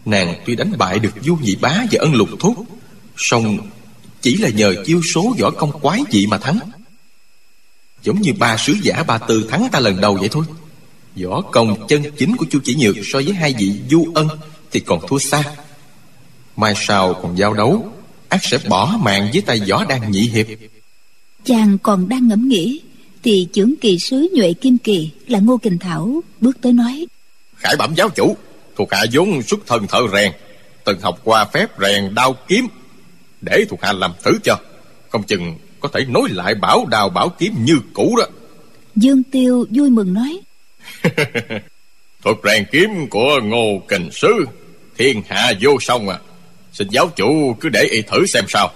Nàng 0.04 0.42
tuy 0.46 0.56
đánh 0.56 0.72
bại 0.78 0.98
được 0.98 1.12
Du 1.20 1.36
Nhị 1.36 1.56
Bá 1.56 1.84
và 1.90 1.98
Ân 2.00 2.14
Lục 2.14 2.28
Thúc, 2.38 2.56
song 3.16 3.58
chỉ 4.22 4.36
là 4.36 4.48
nhờ 4.48 4.74
chiêu 4.86 5.00
số 5.14 5.34
võ 5.38 5.50
công 5.50 5.80
quái 5.80 6.00
dị 6.10 6.26
mà 6.26 6.38
thắng. 6.38 6.58
Giống 8.02 8.20
như 8.20 8.32
ba 8.38 8.56
sứ 8.56 8.74
giả 8.82 9.02
ba 9.02 9.18
tư 9.18 9.46
thắng 9.50 9.68
ta 9.72 9.80
lần 9.80 10.00
đầu 10.00 10.14
vậy 10.14 10.28
thôi. 10.32 10.44
Võ 11.16 11.40
công 11.40 11.86
chân 11.88 12.02
chính 12.18 12.36
của 12.36 12.46
Chu 12.50 12.58
Chỉ 12.64 12.74
Nhược 12.74 12.96
so 13.12 13.20
với 13.24 13.32
hai 13.32 13.54
vị 13.58 13.80
Du 13.90 14.06
Ân 14.14 14.28
Thì 14.70 14.80
còn 14.80 15.00
thua 15.08 15.18
xa. 15.18 15.42
Mai 16.56 16.74
sau 16.76 17.14
còn 17.14 17.38
giao 17.38 17.54
đấu 17.54 17.92
ác 18.28 18.40
sẽ 18.42 18.58
bỏ 18.68 18.98
mạng 19.00 19.30
với 19.32 19.42
tay 19.42 19.60
võ 19.70 19.84
đang 19.84 20.10
nhị 20.10 20.20
hiệp. 20.20 20.46
Chàng 21.44 21.78
còn 21.82 22.08
đang 22.08 22.28
ngẫm 22.28 22.48
nghĩ 22.48 22.80
thì 23.22 23.48
trưởng 23.52 23.74
kỳ 23.80 23.98
sứ 23.98 24.28
nhuệ 24.34 24.52
kim 24.52 24.78
kỳ 24.78 25.10
là 25.26 25.38
ngô 25.38 25.58
kình 25.58 25.78
thảo 25.78 26.20
bước 26.40 26.58
tới 26.62 26.72
nói. 26.72 27.06
Khải 27.56 27.76
bẩm 27.76 27.94
giáo 27.96 28.08
chủ 28.08 28.36
thuộc 28.76 28.88
hạ 28.92 29.04
vốn 29.12 29.42
xuất 29.42 29.60
thân 29.66 29.86
thợ 29.86 30.00
rèn 30.12 30.32
từng 30.84 31.00
học 31.00 31.20
qua 31.24 31.44
phép 31.44 31.66
rèn 31.80 32.14
đao 32.14 32.36
kiếm 32.48 32.66
để 33.40 33.64
thuộc 33.68 33.82
hạ 33.82 33.92
làm 33.92 34.12
thử 34.22 34.38
cho. 34.44 34.56
Không 35.08 35.22
chừng 35.22 35.54
có 35.80 35.88
thể 35.94 36.04
nối 36.08 36.28
lại 36.30 36.54
bảo 36.54 36.86
đào 36.86 37.08
bảo 37.08 37.28
kiếm 37.38 37.54
như 37.64 37.80
cũ 37.94 38.16
đó. 38.18 38.26
Dương 38.96 39.22
tiêu 39.22 39.66
vui 39.70 39.90
mừng 39.90 40.14
nói. 40.14 40.40
Thuật 42.22 42.36
rèn 42.44 42.64
kiếm 42.72 42.90
của 43.10 43.40
ngô 43.42 43.82
kình 43.88 44.10
sứ 44.12 44.46
thiên 44.98 45.22
hạ 45.28 45.52
vô 45.60 45.70
song 45.80 46.08
à. 46.08 46.18
Xin 46.72 46.88
giáo 46.88 47.10
chủ 47.16 47.56
cứ 47.60 47.68
để 47.68 47.82
y 47.90 48.02
thử 48.02 48.26
xem 48.26 48.44
sao. 48.48 48.70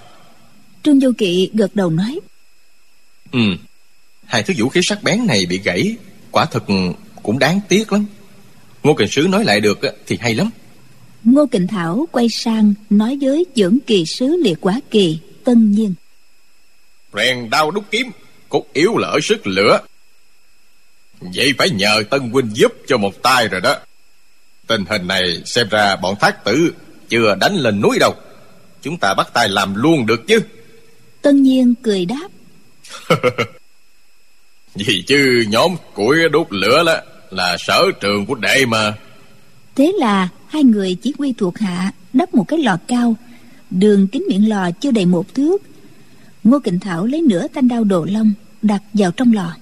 Trương 0.83 0.99
Vô 0.99 1.09
Kỵ 1.17 1.49
gật 1.53 1.75
đầu 1.75 1.89
nói. 1.89 2.19
Ừ 3.31 3.39
Hai 4.25 4.43
thứ 4.43 4.53
vũ 4.57 4.69
khí 4.69 4.79
sắc 4.83 5.03
bén 5.03 5.25
này 5.27 5.45
bị 5.45 5.61
gãy 5.63 5.95
Quả 6.31 6.45
thực 6.45 6.63
cũng 7.23 7.39
đáng 7.39 7.59
tiếc 7.69 7.91
lắm. 7.91 8.05
Ngô 8.83 8.93
Kình 8.93 9.07
Sứ 9.07 9.27
nói 9.29 9.43
lại 9.45 9.59
được 9.59 9.79
thì 10.07 10.17
hay 10.21 10.33
lắm 10.33 10.49
Ngô 11.25 11.45
Kình 11.45 11.67
Thảo 11.67 12.07
quay 12.11 12.29
sang 12.29 12.73
Nói 12.89 13.17
với 13.21 13.45
dưỡng 13.55 13.77
kỳ 13.87 14.05
sứ 14.05 14.41
liệt 14.43 14.57
quá 14.61 14.79
kỳ 14.91 15.19
Tân 15.43 15.71
nhiên. 15.71 15.93
Rèn 17.13 17.49
đau 17.49 17.71
đúc 17.71 17.83
kiếm 17.91 18.11
Cốt 18.49 18.65
yếu 18.73 18.97
là 18.97 19.07
ở 19.07 19.19
sức 19.23 19.47
lửa. 19.47 19.79
Vậy 21.21 21.53
phải 21.57 21.69
nhờ 21.69 22.03
Tân 22.09 22.29
Huynh 22.29 22.49
giúp 22.53 22.73
cho 22.87 22.97
một 22.97 23.21
tay 23.21 23.47
rồi 23.47 23.61
đó. 23.61 23.77
Tình 24.67 24.85
hình 24.89 25.07
này 25.07 25.41
xem 25.45 25.69
ra 25.69 25.95
bọn 25.95 26.15
thác 26.19 26.43
tử 26.43 26.73
chưa 27.09 27.35
đánh 27.35 27.55
lên 27.55 27.81
núi 27.81 27.97
đâu. 27.99 28.15
Chúng 28.81 28.97
ta 28.97 29.13
bắt 29.13 29.27
tay 29.33 29.49
làm 29.49 29.75
luôn 29.75 30.05
được 30.05 30.27
chứ? 30.27 30.39
Tân 31.21 31.43
nhiên 31.43 31.73
cười 31.83 32.05
đáp. 32.05 32.27
Vì 34.75 35.03
chứ 35.07 35.45
nhóm 35.49 35.75
củi 35.93 36.29
đốt 36.31 36.47
lửa 36.49 36.83
đó 36.85 36.99
Là 37.31 37.57
sở 37.59 37.91
trường 37.99 38.25
của 38.25 38.35
đệ 38.35 38.65
mà 38.65 38.93
Thế 39.75 39.93
là 39.97 40.29
hai 40.47 40.63
người 40.63 40.95
chỉ 40.95 41.13
huy 41.17 41.33
thuộc 41.33 41.57
hạ 41.57 41.93
Đắp 42.13 42.35
một 42.35 42.47
cái 42.47 42.59
lò 42.59 42.77
cao, 42.87 43.15
Đường 43.69 44.07
kính 44.07 44.23
miệng 44.29 44.49
lò 44.49 44.71
chưa 44.71 44.91
đầy 44.91 45.05
một 45.05 45.33
thước. 45.33 45.61
Ngô 46.43 46.59
Kình 46.59 46.79
Thảo 46.79 47.05
lấy 47.05 47.21
nửa 47.21 47.47
thanh 47.47 47.67
đao 47.67 47.83
đồ 47.83 48.05
lông 48.05 48.33
Đặt 48.61 48.83
vào 48.93 49.11
trong 49.11 49.33
lò, 49.33 49.55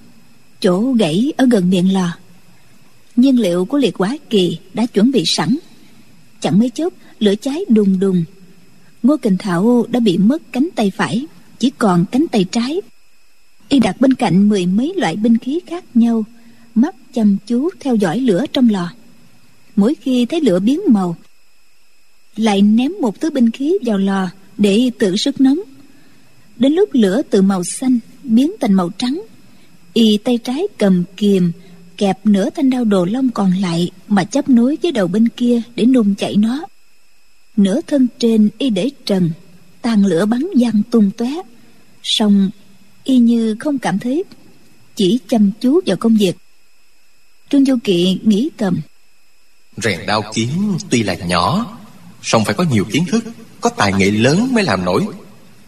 Chỗ 0.60 0.92
gãy 0.92 1.32
ở 1.36 1.46
gần 1.50 1.70
miệng 1.70 1.92
lò. 1.92 2.12
Nhiên 3.16 3.40
liệu 3.40 3.64
của 3.64 3.78
liệt 3.78 3.98
quá 3.98 4.16
kỳ 4.30 4.58
đã 4.74 4.86
chuẩn 4.86 5.12
bị 5.12 5.22
sẵn. 5.26 5.56
Chẳng 6.40 6.58
mấy 6.58 6.70
chốc, 6.70 6.92
lửa 7.18 7.34
cháy 7.40 7.64
đùng 7.68 7.98
đùng. 7.98 8.24
Ngô 9.02 9.16
kình 9.16 9.36
thảo 9.38 9.86
đã 9.88 10.00
bị 10.00 10.18
mất 10.18 10.42
cánh 10.52 10.68
tay 10.74 10.92
phải, 10.96 11.26
chỉ 11.58 11.70
còn 11.78 12.04
cánh 12.12 12.26
tay 12.28 12.44
trái. 12.44 12.80
Y 13.68 13.78
đặt 13.78 14.00
bên 14.00 14.14
cạnh 14.14 14.48
mười 14.48 14.66
mấy 14.66 14.92
loại 14.96 15.16
binh 15.16 15.38
khí 15.38 15.60
khác 15.66 15.84
nhau, 15.94 16.24
mắt 16.74 16.94
chăm 17.14 17.36
chú 17.46 17.68
theo 17.80 17.94
dõi 17.94 18.20
lửa 18.20 18.44
trong 18.52 18.68
lò 18.68 18.90
mỗi 19.76 19.94
khi 20.00 20.26
thấy 20.26 20.40
lửa 20.40 20.58
biến 20.58 20.80
màu, 20.88 21.16
lại 22.36 22.62
ném 22.62 22.92
một 23.00 23.20
thứ 23.20 23.30
binh 23.30 23.50
khí 23.50 23.72
vào 23.86 23.98
lò 23.98 24.28
để 24.58 24.90
tự 24.98 25.16
sức 25.16 25.40
nóng. 25.40 25.58
Đến 26.56 26.72
lúc 26.72 26.88
lửa 26.92 27.22
từ 27.30 27.42
màu 27.42 27.64
xanh 27.64 27.98
biến 28.22 28.52
thành 28.60 28.74
màu 28.74 28.90
trắng, 28.98 29.22
y 29.92 30.18
tay 30.18 30.38
trái 30.38 30.62
cầm 30.78 31.04
kiềm 31.16 31.52
kẹp 31.96 32.26
nửa 32.26 32.50
thanh 32.50 32.70
đao 32.70 32.84
đồ 32.84 33.04
lông 33.04 33.30
còn 33.30 33.52
lại 33.52 33.90
mà 34.08 34.24
chấp 34.24 34.48
nối 34.48 34.78
với 34.82 34.92
đầu 34.92 35.08
bên 35.08 35.28
kia 35.28 35.62
để 35.74 35.84
nung 35.84 36.14
chảy 36.14 36.36
nó. 36.36 36.64
Nửa 37.56 37.80
thân 37.86 38.06
trên 38.18 38.50
y 38.58 38.70
để 38.70 38.90
trần, 39.04 39.30
tàn 39.82 40.06
lửa 40.06 40.26
bắn 40.26 40.46
văng 40.60 40.82
tung 40.90 41.10
tóe. 41.16 41.30
Song 42.02 42.50
y 43.04 43.18
như 43.18 43.56
không 43.60 43.78
cảm 43.78 43.98
thấy 43.98 44.24
chỉ 44.94 45.18
chăm 45.28 45.50
chú 45.60 45.80
vào 45.86 45.96
công 45.96 46.16
việc. 46.16 46.36
Trương 47.50 47.64
du 47.64 47.76
kỵ 47.84 48.18
nghĩ 48.22 48.50
thầm 48.58 48.80
rèn 49.76 50.06
đao 50.06 50.22
kiếm 50.34 50.48
tuy 50.90 51.02
là 51.02 51.14
nhỏ 51.14 51.76
song 52.22 52.44
phải 52.44 52.54
có 52.54 52.64
nhiều 52.72 52.84
kiến 52.92 53.04
thức 53.10 53.24
có 53.60 53.70
tài 53.70 53.92
nghệ 53.92 54.10
lớn 54.10 54.48
mới 54.52 54.64
làm 54.64 54.84
nổi 54.84 55.06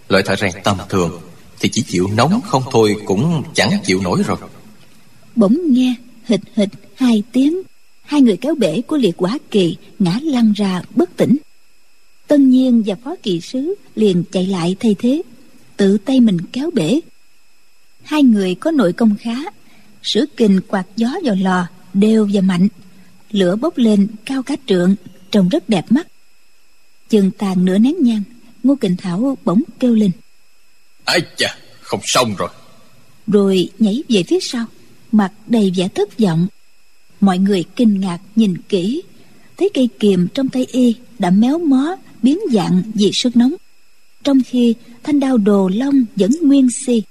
loại 0.09 0.23
thợ 0.23 0.37
rèn 0.37 0.53
tầm 0.65 0.77
thường 0.89 1.21
thì 1.61 1.69
chỉ 1.69 1.83
chịu 1.83 2.09
nóng 2.17 2.41
không 2.41 2.63
thôi 2.71 2.97
cũng 3.05 3.43
chẳng 3.55 3.71
chịu 3.85 4.01
nổi 4.03 4.23
rồi 4.27 4.37
bỗng 5.37 5.59
nghe 5.67 5.95
hịch 6.25 6.41
hịch 6.57 6.71
hai 6.97 7.23
tiếng 7.33 7.63
hai 8.03 8.21
người 8.21 8.37
kéo 8.37 8.55
bể 8.55 8.81
của 8.87 8.97
liệt 8.97 9.15
quả 9.17 9.39
kỳ 9.51 9.77
ngã 9.99 10.19
lăn 10.23 10.53
ra 10.53 10.83
bất 10.95 11.17
tỉnh 11.17 11.37
Tân 12.27 12.51
Nhiên 12.51 12.83
và 12.87 12.95
Phó 13.05 13.15
Kỳ 13.23 13.41
Sứ 13.41 13.75
liền 13.95 14.25
chạy 14.33 14.47
lại 14.47 14.77
thay 14.81 14.97
thế, 14.99 15.23
tự 15.77 15.99
tay 15.99 16.21
mình 16.21 16.39
kéo 16.53 16.71
bể. 16.75 17.01
Hai 18.03 18.23
người 18.23 18.55
có 18.55 18.71
nội 18.71 18.93
công 18.93 19.17
khá, 19.21 19.35
sửa 20.03 20.25
kình 20.37 20.61
quạt 20.69 20.87
gió 20.97 21.09
vào 21.25 21.37
lò, 21.41 21.67
đều 21.95 22.29
và 22.33 22.41
mạnh. 22.41 22.69
Lửa 23.31 23.57
bốc 23.57 23.79
lên 23.79 24.09
cao 24.25 24.43
cả 24.43 24.57
trượng, 24.67 24.97
trông 25.31 25.49
rất 25.49 25.69
đẹp 25.69 25.85
mắt. 25.91 26.07
Chừng 27.09 27.31
tàn 27.31 27.65
nửa 27.65 27.79
nén 27.79 27.95
nhang, 28.03 28.23
Ngô 28.63 28.77
Kình 28.77 28.97
Thảo 28.97 29.39
bỗng 29.45 29.63
kêu 29.81 29.95
lên. 29.95 30.11
Ái 31.05 31.21
chà, 31.37 31.59
không 31.81 32.01
xong 32.03 32.35
rồi. 32.39 32.49
Rồi 33.27 33.71
nhảy 33.79 34.03
về 34.09 34.23
phía 34.23 34.39
sau, 34.41 34.67
mặt 35.13 35.33
đầy 35.47 35.73
vẻ 35.77 35.89
thất 35.89 36.19
vọng. 36.19 36.47
Mọi 37.21 37.39
người 37.39 37.65
kinh 37.77 38.01
ngạc 38.01 38.19
nhìn 38.37 38.57
kỹ, 38.69 39.03
thấy 39.57 39.71
cây 39.75 39.89
kiềm 39.99 40.29
trong 40.35 40.49
tay 40.49 40.67
y 40.73 40.95
đã 41.19 41.31
méo 41.31 41.59
mó 41.59 41.97
biến 42.23 42.39
dạng 42.53 42.83
vì 42.95 43.11
sức 43.15 43.37
nóng 43.37 43.55
trong 44.23 44.39
khi 44.47 44.75
thanh 45.03 45.21
đao 45.21 45.39
đồ 45.39 45.71
long 45.75 46.05
vẫn 46.17 46.31
nguyên 46.43 46.69
si 46.87 47.03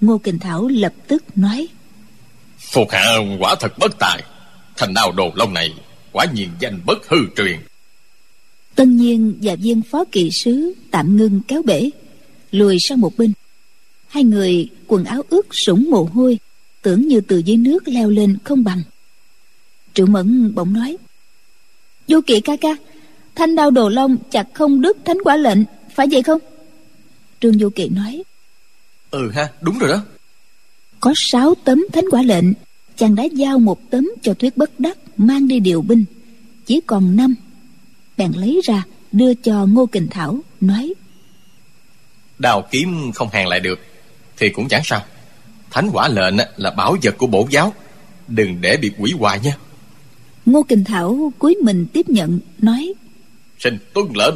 ngô 0.00 0.18
kình 0.18 0.38
thảo 0.38 0.68
lập 0.68 0.92
tức 1.06 1.24
nói 1.34 1.68
phục 2.72 2.90
hạ 2.90 3.16
quả 3.38 3.54
thật 3.60 3.78
bất 3.78 3.98
tài 3.98 4.22
thanh 4.82 4.94
đao 4.94 5.12
đồ 5.12 5.32
long 5.34 5.54
này 5.54 5.74
quả 6.12 6.26
nhiên 6.34 6.48
danh 6.60 6.80
bất 6.86 7.08
hư 7.08 7.16
truyền. 7.36 7.60
Tân 8.74 8.96
nhiên 8.96 9.38
và 9.42 9.54
viên 9.54 9.82
phó 9.82 10.04
kỳ 10.12 10.30
sứ 10.30 10.72
tạm 10.90 11.16
ngưng 11.16 11.40
kéo 11.48 11.62
bể 11.62 11.90
lùi 12.50 12.76
sang 12.88 13.00
một 13.00 13.16
bên. 13.16 13.32
Hai 14.08 14.24
người 14.24 14.68
quần 14.86 15.04
áo 15.04 15.22
ướt 15.28 15.46
sũng 15.66 15.90
mồ 15.90 16.04
hôi 16.14 16.38
tưởng 16.82 17.08
như 17.08 17.20
từ 17.20 17.38
dưới 17.38 17.56
nước 17.56 17.88
leo 17.88 18.10
lên 18.10 18.38
không 18.44 18.64
bằng. 18.64 18.82
Triệu 19.94 20.06
mẫn 20.06 20.54
bỗng 20.54 20.72
nói 20.72 20.96
vô 22.08 22.20
kỵ 22.26 22.40
ca 22.40 22.56
ca 22.56 22.76
thanh 23.34 23.56
đao 23.56 23.70
đồ 23.70 23.88
long 23.88 24.16
chặt 24.30 24.46
không 24.54 24.80
đứt 24.80 24.96
thánh 25.04 25.18
quả 25.24 25.36
lệnh 25.36 25.58
phải 25.94 26.06
vậy 26.10 26.22
không? 26.22 26.40
Trương 27.40 27.58
du 27.58 27.70
kỳ 27.70 27.88
nói 27.88 28.22
ừ 29.10 29.30
ha 29.34 29.48
đúng 29.60 29.78
rồi 29.78 29.90
đó. 29.90 30.02
Có 31.00 31.12
sáu 31.16 31.54
tấm 31.64 31.84
thánh 31.92 32.04
quả 32.10 32.22
lệnh 32.22 32.44
chàng 32.96 33.14
đã 33.14 33.22
giao 33.22 33.58
một 33.58 33.90
tấm 33.90 34.08
cho 34.22 34.34
thuyết 34.34 34.56
bất 34.56 34.80
đắc 34.80 34.98
mang 35.16 35.48
đi 35.48 35.60
điều 35.60 35.82
binh. 35.82 36.04
Chỉ 36.66 36.80
còn 36.86 37.16
năm. 37.16 37.34
Bèn 38.16 38.32
lấy 38.36 38.60
ra 38.64 38.84
đưa 39.12 39.34
cho 39.34 39.66
ngô 39.66 39.86
kình 39.86 40.08
thảo 40.10 40.38
nói. 40.60 40.94
Đào 42.38 42.62
kiếm 42.70 43.12
không 43.14 43.28
hàng 43.32 43.48
lại 43.48 43.60
được 43.60 43.78
thì 44.36 44.48
cũng 44.48 44.68
chẳng 44.68 44.82
sao. 44.84 45.02
Thánh 45.70 45.90
quả 45.92 46.08
lệnh 46.08 46.36
là 46.56 46.70
bảo 46.70 46.96
vật 47.02 47.14
của 47.18 47.26
bổ 47.26 47.48
giáo. 47.50 47.72
Đừng 48.28 48.60
để 48.60 48.76
bị 48.76 48.90
quỷ 48.98 49.12
hoại 49.18 49.40
nha. 49.40 49.56
Ngô 50.46 50.62
kình 50.62 50.84
thảo 50.84 51.32
cúi 51.38 51.56
mình 51.62 51.86
tiếp 51.92 52.08
nhận 52.08 52.40
nói. 52.58 52.92
Xin 53.58 53.78
tuân 53.94 54.06
lệnh. 54.14 54.34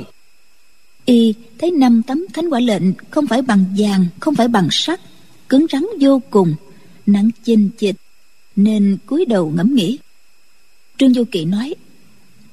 Y 1.04 1.34
thấy 1.58 1.70
năm 1.70 2.02
tấm 2.02 2.24
thánh 2.34 2.50
quả 2.50 2.60
lệnh 2.60 2.82
không 3.10 3.26
phải 3.26 3.42
bằng 3.42 3.64
vàng 3.78 4.06
không 4.20 4.34
phải 4.34 4.48
bằng 4.48 4.68
sắt 4.70 5.00
cứng 5.48 5.66
rắn 5.72 5.82
vô 6.00 6.22
cùng 6.30 6.54
nặng 7.06 7.30
chinh 7.44 7.70
chịch 7.78 7.96
nên 8.56 8.98
cúi 9.06 9.24
đầu 9.24 9.52
ngẫm 9.56 9.74
nghĩ 9.74 9.98
trương 10.98 11.14
du 11.14 11.24
kỵ 11.24 11.44
nói 11.44 11.74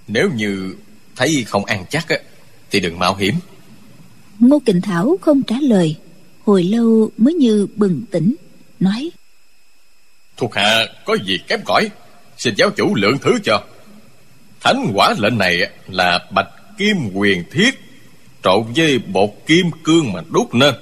nếu 0.07 0.29
như 0.35 0.75
thấy 1.15 1.43
không 1.47 1.65
an 1.65 1.85
chắc 1.89 2.09
á, 2.09 2.17
thì 2.71 2.79
đừng 2.79 2.99
mạo 2.99 3.15
hiểm. 3.15 3.35
Ngô 4.39 4.59
Kình 4.65 4.81
Thảo 4.81 5.17
không 5.21 5.43
trả 5.43 5.55
lời, 5.61 5.95
hồi 6.45 6.63
lâu 6.63 7.09
mới 7.17 7.33
như 7.33 7.67
bừng 7.75 8.01
tỉnh, 8.11 8.35
nói 8.79 9.11
Thuộc 10.37 10.55
hạ 10.55 10.85
có 11.05 11.17
gì 11.25 11.37
kém 11.47 11.59
cỏi, 11.65 11.89
xin 12.37 12.53
giáo 12.57 12.69
chủ 12.69 12.95
lượng 12.95 13.17
thứ 13.21 13.39
cho. 13.43 13.63
Thánh 14.61 14.91
quả 14.93 15.13
lệnh 15.17 15.37
này 15.37 15.59
là 15.87 16.19
bạch 16.31 16.49
kim 16.77 16.97
quyền 17.13 17.43
thiết 17.51 17.79
trộn 18.43 18.63
với 18.75 18.99
bột 18.99 19.29
kim 19.45 19.65
cương 19.83 20.13
mà 20.13 20.21
đúc 20.29 20.55
nên. 20.55 20.73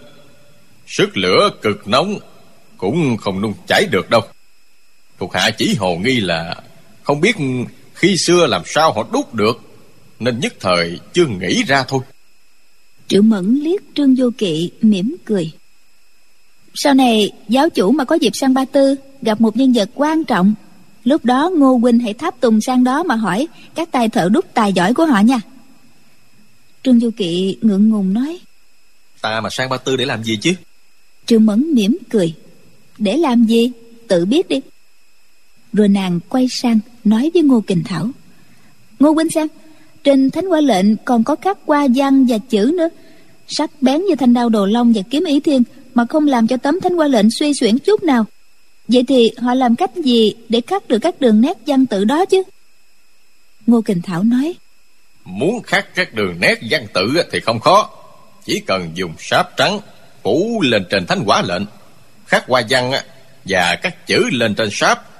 Sức 0.88 1.18
lửa 1.18 1.50
cực 1.62 1.88
nóng 1.88 2.20
cũng 2.78 3.18
không 3.18 3.42
nung 3.42 3.54
cháy 3.68 3.86
được 3.92 4.10
đâu. 4.10 4.22
Thuộc 5.22 5.34
hạ 5.34 5.52
chỉ 5.58 5.76
hồ 5.80 5.96
nghi 5.96 6.20
là 6.20 6.56
không 7.04 7.22
biết 7.22 7.36
khi 7.94 8.16
xưa 8.26 8.48
làm 8.48 8.62
sao 8.66 8.94
họ 8.94 9.08
đúc 9.12 9.34
được 9.34 9.62
nên 10.20 10.40
nhất 10.40 10.54
thời 10.60 11.00
chưa 11.14 11.26
nghĩ 11.26 11.64
ra 11.64 11.84
thôi. 11.88 12.00
Triệu 13.08 13.22
Mẫn 13.22 13.60
liếc 13.64 13.82
Trương 13.96 14.16
Vô 14.16 14.30
Kỵ 14.38 14.72
mỉm 14.82 15.16
cười. 15.26 15.52
Sau 16.74 16.94
này 16.94 17.32
giáo 17.48 17.70
chủ 17.70 17.92
mà 17.92 18.04
có 18.04 18.16
dịp 18.16 18.32
sang 18.34 18.54
Ba 18.54 18.66
Tư 18.66 18.96
gặp 19.22 19.42
một 19.42 19.58
nhân 19.58 19.74
vật 19.74 19.90
quan 19.96 20.24
trọng 20.24 20.54
lúc 21.04 21.26
đó 21.26 21.52
Ngô 21.58 21.78
huynh 21.78 22.00
hãy 22.00 22.14
tháp 22.14 22.40
tùng 22.40 22.62
sang 22.62 22.84
đó 22.84 23.04
mà 23.04 23.16
hỏi 23.16 23.48
các 23.76 23.92
tài 23.92 24.10
thợ 24.10 24.30
đúc 24.30 24.46
tài 24.54 24.74
giỏi 24.74 24.94
của 24.94 25.06
họ 25.06 25.20
nha. 25.20 25.42
Trương 26.84 27.00
Du 27.00 27.10
Kỵ 27.18 27.58
ngượng 27.62 27.90
ngùng 27.90 28.14
nói 28.14 28.40
Ta 29.22 29.42
mà 29.42 29.50
sang 29.50 29.70
Ba 29.70 29.78
Tư 29.78 29.96
để 29.96 30.06
làm 30.06 30.24
gì 30.24 30.38
chứ 30.42 30.54
Triệu 31.26 31.40
Mẫn 31.40 31.74
mỉm 31.74 31.98
cười 32.10 32.34
Để 32.98 33.18
làm 33.18 33.46
gì 33.46 33.72
Tự 34.08 34.26
biết 34.26 34.48
đi 34.48 34.62
rồi 35.74 35.88
nàng 35.88 36.20
quay 36.30 36.48
sang 36.48 36.80
nói 37.04 37.32
với 37.34 37.44
Ngô 37.44 37.62
Kình 37.68 37.84
Thảo. 37.84 38.10
Ngô 39.00 39.12
Huynh 39.12 39.30
xem, 39.30 39.48
Trên 40.04 40.30
thánh 40.30 40.48
quả 40.48 40.62
lệnh 40.62 40.98
còn 40.98 41.24
có 41.24 41.36
các 41.36 41.58
qua 41.66 41.88
văn 41.96 42.26
và 42.26 42.38
chữ 42.38 42.72
nữa. 42.78 42.90
Sắc 43.48 43.72
bén 43.82 44.06
như 44.06 44.16
thanh 44.16 44.34
đao 44.34 44.50
đồ 44.50 44.66
long 44.66 44.94
và 44.94 45.02
kiếm 45.10 45.24
ý 45.24 45.40
thiên 45.40 45.64
Mà 45.94 46.06
không 46.10 46.28
làm 46.28 46.48
cho 46.48 46.58
tấm 46.58 46.82
thánh 46.82 46.96
quả 46.96 47.08
lệnh 47.08 47.32
suy 47.32 47.54
xuyển 47.54 47.78
chút 47.78 48.04
nào. 48.04 48.26
Vậy 48.88 49.04
thì 49.08 49.32
họ 49.38 49.54
làm 49.54 49.76
cách 49.76 49.96
gì 49.96 50.36
Để 50.50 50.62
khắc 50.68 50.88
được 50.88 51.00
các 51.00 51.22
đường 51.22 51.42
nét 51.42 51.58
văn 51.68 51.86
tự 51.86 52.06
đó 52.06 52.26
chứ? 52.26 52.44
Ngô 53.68 53.82
Kình 53.82 54.02
Thảo 54.02 54.24
nói, 54.24 54.56
Muốn 55.26 55.64
khắc 55.64 55.96
các 55.96 56.14
đường 56.14 56.40
nét 56.40 56.60
văn 56.70 56.88
tự 56.94 57.14
thì 57.32 57.40
không 57.40 57.60
khó. 57.60 57.90
Chỉ 58.46 58.60
cần 58.68 58.92
dùng 58.96 59.14
sáp 59.20 59.58
trắng 59.58 59.80
Phủ 60.24 60.62
lên 60.62 60.86
trên 60.90 61.06
thánh 61.06 61.24
quả 61.26 61.42
lệnh, 61.42 61.64
Khắc 62.26 62.48
hoa 62.48 62.62
văn 62.70 62.92
và 63.46 63.76
các 63.82 64.08
chữ 64.08 64.24
lên 64.32 64.56
trên 64.56 64.70
sáp 64.72 65.11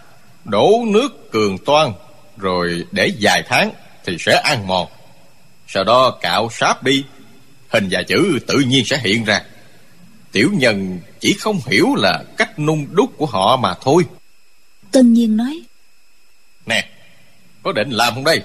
Đổ 0.46 0.84
nước 0.88 1.32
cường 1.32 1.58
toan 1.58 1.94
Rồi 2.38 2.86
để 2.92 3.12
vài 3.22 3.44
tháng 3.48 3.72
Thì 4.06 4.18
sẽ 4.20 4.42
ăn 4.44 4.68
mòn. 4.68 4.88
Sau 5.68 5.84
đó 5.84 6.18
cạo 6.22 6.50
sáp 6.52 6.84
đi 6.84 7.04
Hình 7.70 7.88
và 7.92 8.04
chữ 8.04 8.40
tự 8.48 8.60
nhiên 8.60 8.86
sẽ 8.86 9.00
hiện 9.04 9.24
ra. 9.24 9.42
Tiểu 10.32 10.50
nhân 10.54 11.00
chỉ 11.20 11.34
không 11.34 11.60
hiểu 11.66 11.88
là 11.96 12.24
cách 12.38 12.60
nung 12.60 12.88
đúc 12.92 13.12
của 13.18 13.26
họ 13.26 13.58
mà 13.58 13.74
thôi. 13.82 14.04
Tân 14.92 15.14
nhiên 15.14 15.38
nói 15.38 15.62
Nè 16.66 16.90
Có 17.64 17.72
định 17.72 17.90
làm 17.90 18.14
không 18.14 18.24
đây? 18.24 18.42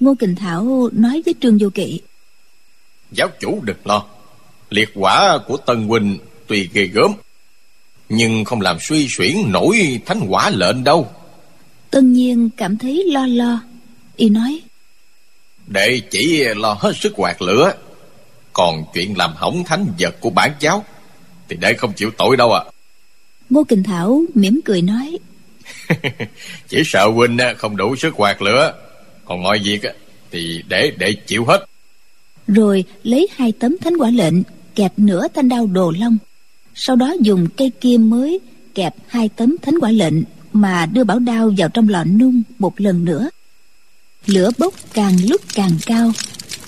Ngô 0.00 0.14
Kình 0.18 0.36
Thảo 0.36 0.88
nói 0.92 1.22
với 1.24 1.34
Trương 1.40 1.58
Vô 1.60 1.68
Kỵ 1.74 2.00
Giáo 3.10 3.28
chủ 3.40 3.60
đừng 3.62 3.76
lo 3.84 4.04
Liệt 4.70 4.90
quả 4.94 5.38
của 5.46 5.56
Tân 5.56 5.88
Huynh 5.88 6.18
tuy 6.46 6.68
ghê 6.72 6.86
gớm 6.86 7.12
Nhưng 8.10 8.44
không 8.44 8.60
làm 8.60 8.76
suy 8.80 9.08
xuyển 9.08 9.34
nổi 9.46 10.00
thánh 10.06 10.26
quả 10.28 10.50
lệnh 10.50 10.84
đâu. 10.84 11.08
Tân 11.90 12.12
nhiên 12.12 12.50
cảm 12.56 12.78
thấy 12.78 13.04
lo 13.06 13.26
lo. 13.26 13.60
Y 14.16 14.28
nói 14.28 14.60
Đệ 15.66 16.00
chỉ 16.10 16.44
lo 16.56 16.76
hết 16.80 16.92
sức 16.96 17.12
quạt 17.16 17.42
lửa 17.42 17.72
Còn 18.52 18.84
chuyện 18.94 19.16
làm 19.16 19.34
hỏng 19.36 19.64
thánh 19.64 19.86
vật 19.98 20.14
của 20.20 20.30
bản 20.30 20.50
giáo 20.60 20.84
Thì 21.48 21.56
đệ 21.56 21.74
không 21.74 21.92
chịu 21.92 22.10
tội 22.18 22.36
đâu 22.36 22.52
à 22.52 22.64
Ngô 23.50 23.64
Kình 23.64 23.82
Thảo 23.82 24.22
mỉm 24.34 24.60
cười 24.64 24.82
nói 24.82 25.18
Chỉ 26.68 26.82
sợ 26.84 27.06
huynh 27.14 27.38
không 27.58 27.76
đủ 27.76 27.96
sức 27.96 28.14
quạt 28.16 28.42
lửa 28.42 28.74
còn 29.30 29.42
mọi 29.42 29.58
việc 29.58 29.80
thì 30.30 30.62
để 30.68 30.92
để 30.98 31.12
chịu 31.12 31.44
hết. 31.44 31.64
rồi 32.48 32.84
lấy 33.02 33.28
hai 33.36 33.52
tấm 33.52 33.76
thánh 33.78 33.96
quả 33.96 34.10
lệnh 34.10 34.34
kẹp 34.74 34.92
nửa 34.96 35.26
thanh 35.34 35.48
đao 35.48 35.66
đồ 35.66 35.92
long 35.98 36.18
sau 36.74 36.96
đó 36.96 37.14
dùng 37.20 37.46
cây 37.56 37.70
kim 37.80 38.10
mới 38.10 38.40
kẹp 38.74 38.94
hai 39.06 39.28
tấm 39.28 39.56
thánh 39.62 39.74
quả 39.80 39.90
lệnh 39.90 40.14
mà 40.52 40.86
đưa 40.86 41.04
bảo 41.04 41.18
đao 41.18 41.52
vào 41.58 41.68
trong 41.68 41.88
lò 41.88 42.04
nung 42.04 42.42
một 42.58 42.80
lần 42.80 43.04
nữa. 43.04 43.30
Lửa 44.26 44.50
bốc 44.58 44.74
càng 44.92 45.16
lúc 45.28 45.40
càng 45.54 45.72
cao, 45.86 46.12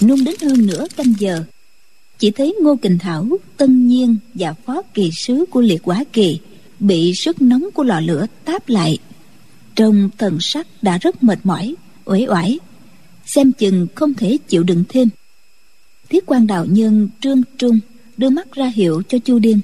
nung 0.00 0.24
đến 0.24 0.34
hơn 0.42 0.66
nửa 0.66 0.86
canh 0.96 1.14
giờ. 1.18 1.44
Chỉ 2.18 2.30
thấy 2.30 2.54
ngô 2.62 2.76
kình 2.76 2.98
thảo, 2.98 3.28
tân 3.56 3.88
nhiên 3.88 4.16
và 4.34 4.54
phó 4.66 4.82
kỳ 4.94 5.10
sứ 5.12 5.44
của 5.50 5.60
liệt 5.60 5.82
quả 5.82 6.04
kỳ 6.12 6.40
bị 6.80 7.14
sức 7.14 7.42
nóng 7.42 7.64
của 7.74 7.84
lò 7.84 8.00
lửa 8.00 8.26
táp 8.44 8.68
lại. 8.68 8.98
Trong 9.76 10.10
thần 10.18 10.38
sắc 10.40 10.66
đã 10.82 10.98
rất 10.98 11.22
mệt 11.22 11.38
mỏi, 11.44 11.74
uể 12.04 12.26
oải, 12.28 12.58
xem 13.26 13.52
chừng 13.52 13.86
không 13.94 14.14
thể 14.14 14.38
chịu 14.48 14.62
đựng 14.62 14.84
thêm. 14.88 15.08
Thiết 16.08 16.26
quan 16.26 16.46
đạo 16.46 16.66
nhân 16.66 17.08
trương 17.20 17.42
trung 17.58 17.80
đưa 18.16 18.30
mắt 18.30 18.52
ra 18.52 18.66
hiệu 18.74 19.02
cho 19.08 19.18
chu 19.18 19.38
điên 19.38 19.60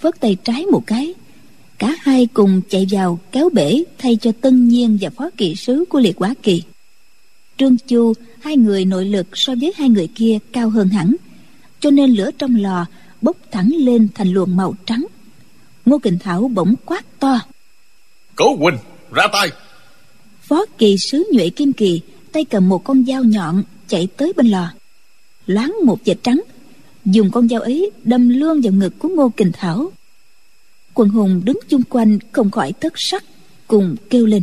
vớt 0.00 0.20
tay 0.20 0.36
trái 0.44 0.66
một 0.66 0.82
cái. 0.86 1.14
Cả 1.78 1.94
hai 2.00 2.26
cùng 2.26 2.60
chạy 2.68 2.86
vào 2.90 3.18
kéo 3.32 3.48
bể 3.52 3.84
thay 3.98 4.16
cho 4.16 4.32
tân 4.40 4.68
nhiên 4.68 4.98
và 5.00 5.10
phó 5.10 5.30
kỵ 5.36 5.54
sứ 5.54 5.84
của 5.88 6.00
liệt 6.00 6.16
quá 6.16 6.34
kỳ. 6.42 6.62
Trương 7.58 7.76
chu 7.76 8.12
hai 8.40 8.56
người 8.56 8.84
nội 8.84 9.04
lực 9.04 9.26
so 9.32 9.54
với 9.60 9.72
hai 9.76 9.88
người 9.88 10.08
kia 10.14 10.38
cao 10.52 10.70
hơn 10.70 10.88
hẳn 10.88 11.16
cho 11.80 11.90
nên 11.90 12.10
lửa 12.10 12.30
trong 12.38 12.56
lò 12.56 12.86
bốc 13.22 13.36
thẳng 13.50 13.70
lên 13.78 14.08
thành 14.14 14.32
luồng 14.32 14.56
màu 14.56 14.74
trắng. 14.86 15.06
Ngô 15.86 15.98
kình 15.98 16.18
thảo 16.18 16.50
bỗng 16.54 16.74
quát 16.84 17.04
to. 17.18 17.40
Cố 18.34 18.56
huynh 18.56 18.78
ra 19.12 19.26
tay! 19.32 19.48
Phó 20.42 20.64
kỳ 20.78 20.96
sứ 20.98 21.30
nhuệ 21.32 21.50
kim 21.50 21.72
kỳ 21.72 22.00
tay 22.32 22.44
cầm 22.44 22.68
một 22.68 22.84
con 22.84 23.04
dao 23.04 23.24
nhọn 23.24 23.62
chạy 23.88 24.08
tới 24.16 24.32
bên 24.36 24.46
lò 24.46 24.72
loáng 25.46 25.74
một 25.84 25.98
vệt 26.04 26.16
trắng 26.22 26.42
dùng 27.06 27.30
con 27.30 27.48
dao 27.48 27.60
ấy 27.60 27.90
đâm 28.04 28.28
luôn 28.28 28.60
vào 28.60 28.72
ngực 28.72 28.98
của 28.98 29.08
ngô 29.08 29.28
kình 29.28 29.52
thảo. 29.52 29.92
Quần 30.94 31.08
hùng 31.08 31.40
đứng 31.44 31.58
chung 31.68 31.82
quanh 31.88 32.18
không 32.32 32.50
khỏi 32.50 32.72
thất 32.80 32.92
sắc 32.96 33.24
cùng 33.66 33.96
kêu 34.10 34.26
lên. 34.26 34.42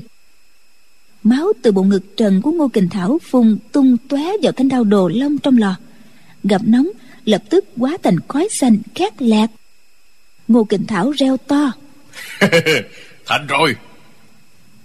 Máu 1.23 1.53
từ 1.61 1.71
bộ 1.71 1.83
ngực 1.83 2.17
trần 2.17 2.41
của 2.41 2.51
ngô 2.51 2.67
kình 2.67 2.89
thảo 2.89 3.19
phun 3.23 3.57
tung 3.71 3.97
tóe 4.07 4.31
vào 4.41 4.51
thanh 4.51 4.67
đao 4.67 4.83
đồ 4.83 5.07
lông 5.07 5.37
trong 5.37 5.57
lò. 5.57 5.75
Gặp 6.43 6.61
nóng 6.65 6.87
lập 7.25 7.43
tức 7.49 7.65
hóa 7.77 7.97
thành 8.03 8.19
khói 8.27 8.47
xanh 8.51 8.77
khét 8.95 9.21
lẹt. 9.21 9.49
Ngô 10.47 10.63
kình 10.63 10.85
thảo 10.85 11.11
reo 11.11 11.37
to. 11.37 11.71
Thành 13.25 13.47
rồi. 13.47 13.75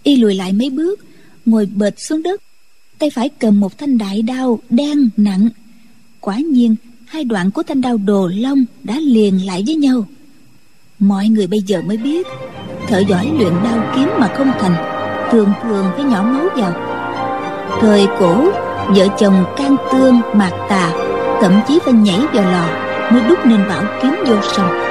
Y 0.03 0.17
lùi 0.17 0.35
lại 0.35 0.53
mấy 0.53 0.71
bước 0.71 1.01
ngồi 1.47 1.67
bệt 1.67 1.95
xuống 2.01 2.23
đất. 2.23 2.43
Tay 2.99 3.11
phải 3.11 3.29
cầm 3.29 3.61
một 3.61 3.79
thanh 3.79 3.99
đại 3.99 4.23
đao 4.23 4.61
đen 4.71 5.11
nặng. 5.17 5.49
Quả 6.21 6.39
nhiên 6.39 6.77
hai 7.09 7.25
đoạn 7.25 7.51
của 7.51 7.63
thanh 7.63 7.81
đao 7.81 7.97
đồ 7.97 8.31
long 8.35 8.65
đã 8.85 8.95
liền 8.99 9.47
lại 9.47 9.65
với 9.67 9.75
nhau. 9.75 10.07
Mọi 10.99 11.29
người 11.29 11.47
bây 11.47 11.63
giờ 11.63 11.83
mới 11.83 11.97
biết, 11.97 12.27
thợ 12.89 12.99
giỏi 12.99 13.31
luyện 13.39 13.53
đao 13.65 13.93
kiếm 13.97 14.09
mà 14.19 14.29
không 14.29 14.53
thành, 14.61 14.77
thường 15.31 15.53
thường 15.63 15.87
phải 15.97 16.05
nhỏ 16.05 16.23
máu 16.23 16.47
vào. 16.57 16.73
Thời 17.81 18.07
cổ, 18.21 18.51
vợ 18.89 19.07
chồng 19.19 19.45
can 19.57 19.77
tương, 19.93 20.21
mạc 20.35 20.67
tà, 20.69 20.93
thậm 21.41 21.53
chí 21.69 21.79
phải 21.85 21.93
nhảy 21.93 22.21
vào 22.35 22.53
lò 22.53 22.69
mới 23.13 23.23
đúc 23.29 23.39
nên 23.47 23.69
bảo 23.69 23.85
kiếm 24.03 24.13
vô 24.27 24.37
sông 24.57 24.89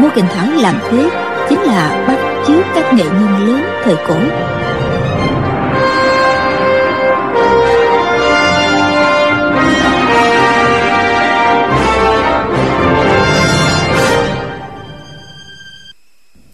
ngô 0.00 0.08
kình 0.14 0.24
thảo 0.34 0.46
làm 0.60 0.76
thế 0.90 1.10
chính 1.48 1.60
là 1.60 2.04
bắt 2.08 2.44
chước 2.46 2.64
các 2.74 2.94
nghệ 2.94 3.04
nhân 3.04 3.46
lớn 3.46 3.62
thời 3.84 3.96
cổ. 4.08 4.14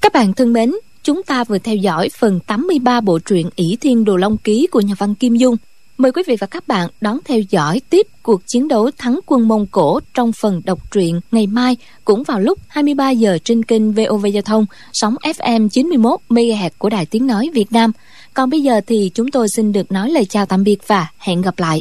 Các 0.00 0.12
bạn 0.12 0.32
thân 0.32 0.52
mến, 0.52 0.72
chúng 1.02 1.22
ta 1.22 1.44
vừa 1.44 1.58
theo 1.58 1.76
dõi 1.76 2.08
phần 2.18 2.40
83 2.46 3.00
bộ 3.00 3.18
truyện 3.18 3.50
ỷ 3.56 3.76
Thiên 3.80 4.04
Đồ 4.04 4.16
Long 4.16 4.36
Ký 4.36 4.66
của 4.70 4.80
nhà 4.80 4.94
văn 4.98 5.14
Kim 5.14 5.36
Dung. 5.36 5.56
Mời 5.98 6.12
quý 6.12 6.22
vị 6.26 6.36
và 6.40 6.46
các 6.46 6.68
bạn 6.68 6.88
đón 7.00 7.18
theo 7.24 7.40
dõi 7.50 7.80
tiếp 7.90 8.06
cuộc 8.22 8.42
chiến 8.46 8.68
đấu 8.68 8.90
thắng 8.98 9.20
quân 9.26 9.48
Mông 9.48 9.66
Cổ 9.66 10.00
trong 10.14 10.32
phần 10.32 10.62
đọc 10.64 10.90
truyện 10.90 11.20
ngày 11.32 11.46
mai 11.46 11.76
cũng 12.04 12.22
vào 12.22 12.40
lúc 12.40 12.58
23 12.68 13.10
giờ 13.10 13.38
trên 13.44 13.64
kênh 13.64 13.92
VOV 13.92 14.26
Giao 14.26 14.42
thông, 14.42 14.66
sóng 14.92 15.14
FM 15.22 15.68
91 15.68 16.20
MHz 16.28 16.70
của 16.78 16.88
Đài 16.88 17.06
Tiếng 17.06 17.26
Nói 17.26 17.50
Việt 17.54 17.72
Nam. 17.72 17.92
Còn 18.34 18.50
bây 18.50 18.62
giờ 18.62 18.80
thì 18.86 19.10
chúng 19.14 19.30
tôi 19.30 19.46
xin 19.56 19.72
được 19.72 19.92
nói 19.92 20.10
lời 20.10 20.24
chào 20.24 20.46
tạm 20.46 20.64
biệt 20.64 20.78
và 20.86 21.06
hẹn 21.18 21.42
gặp 21.42 21.58
lại. 21.58 21.78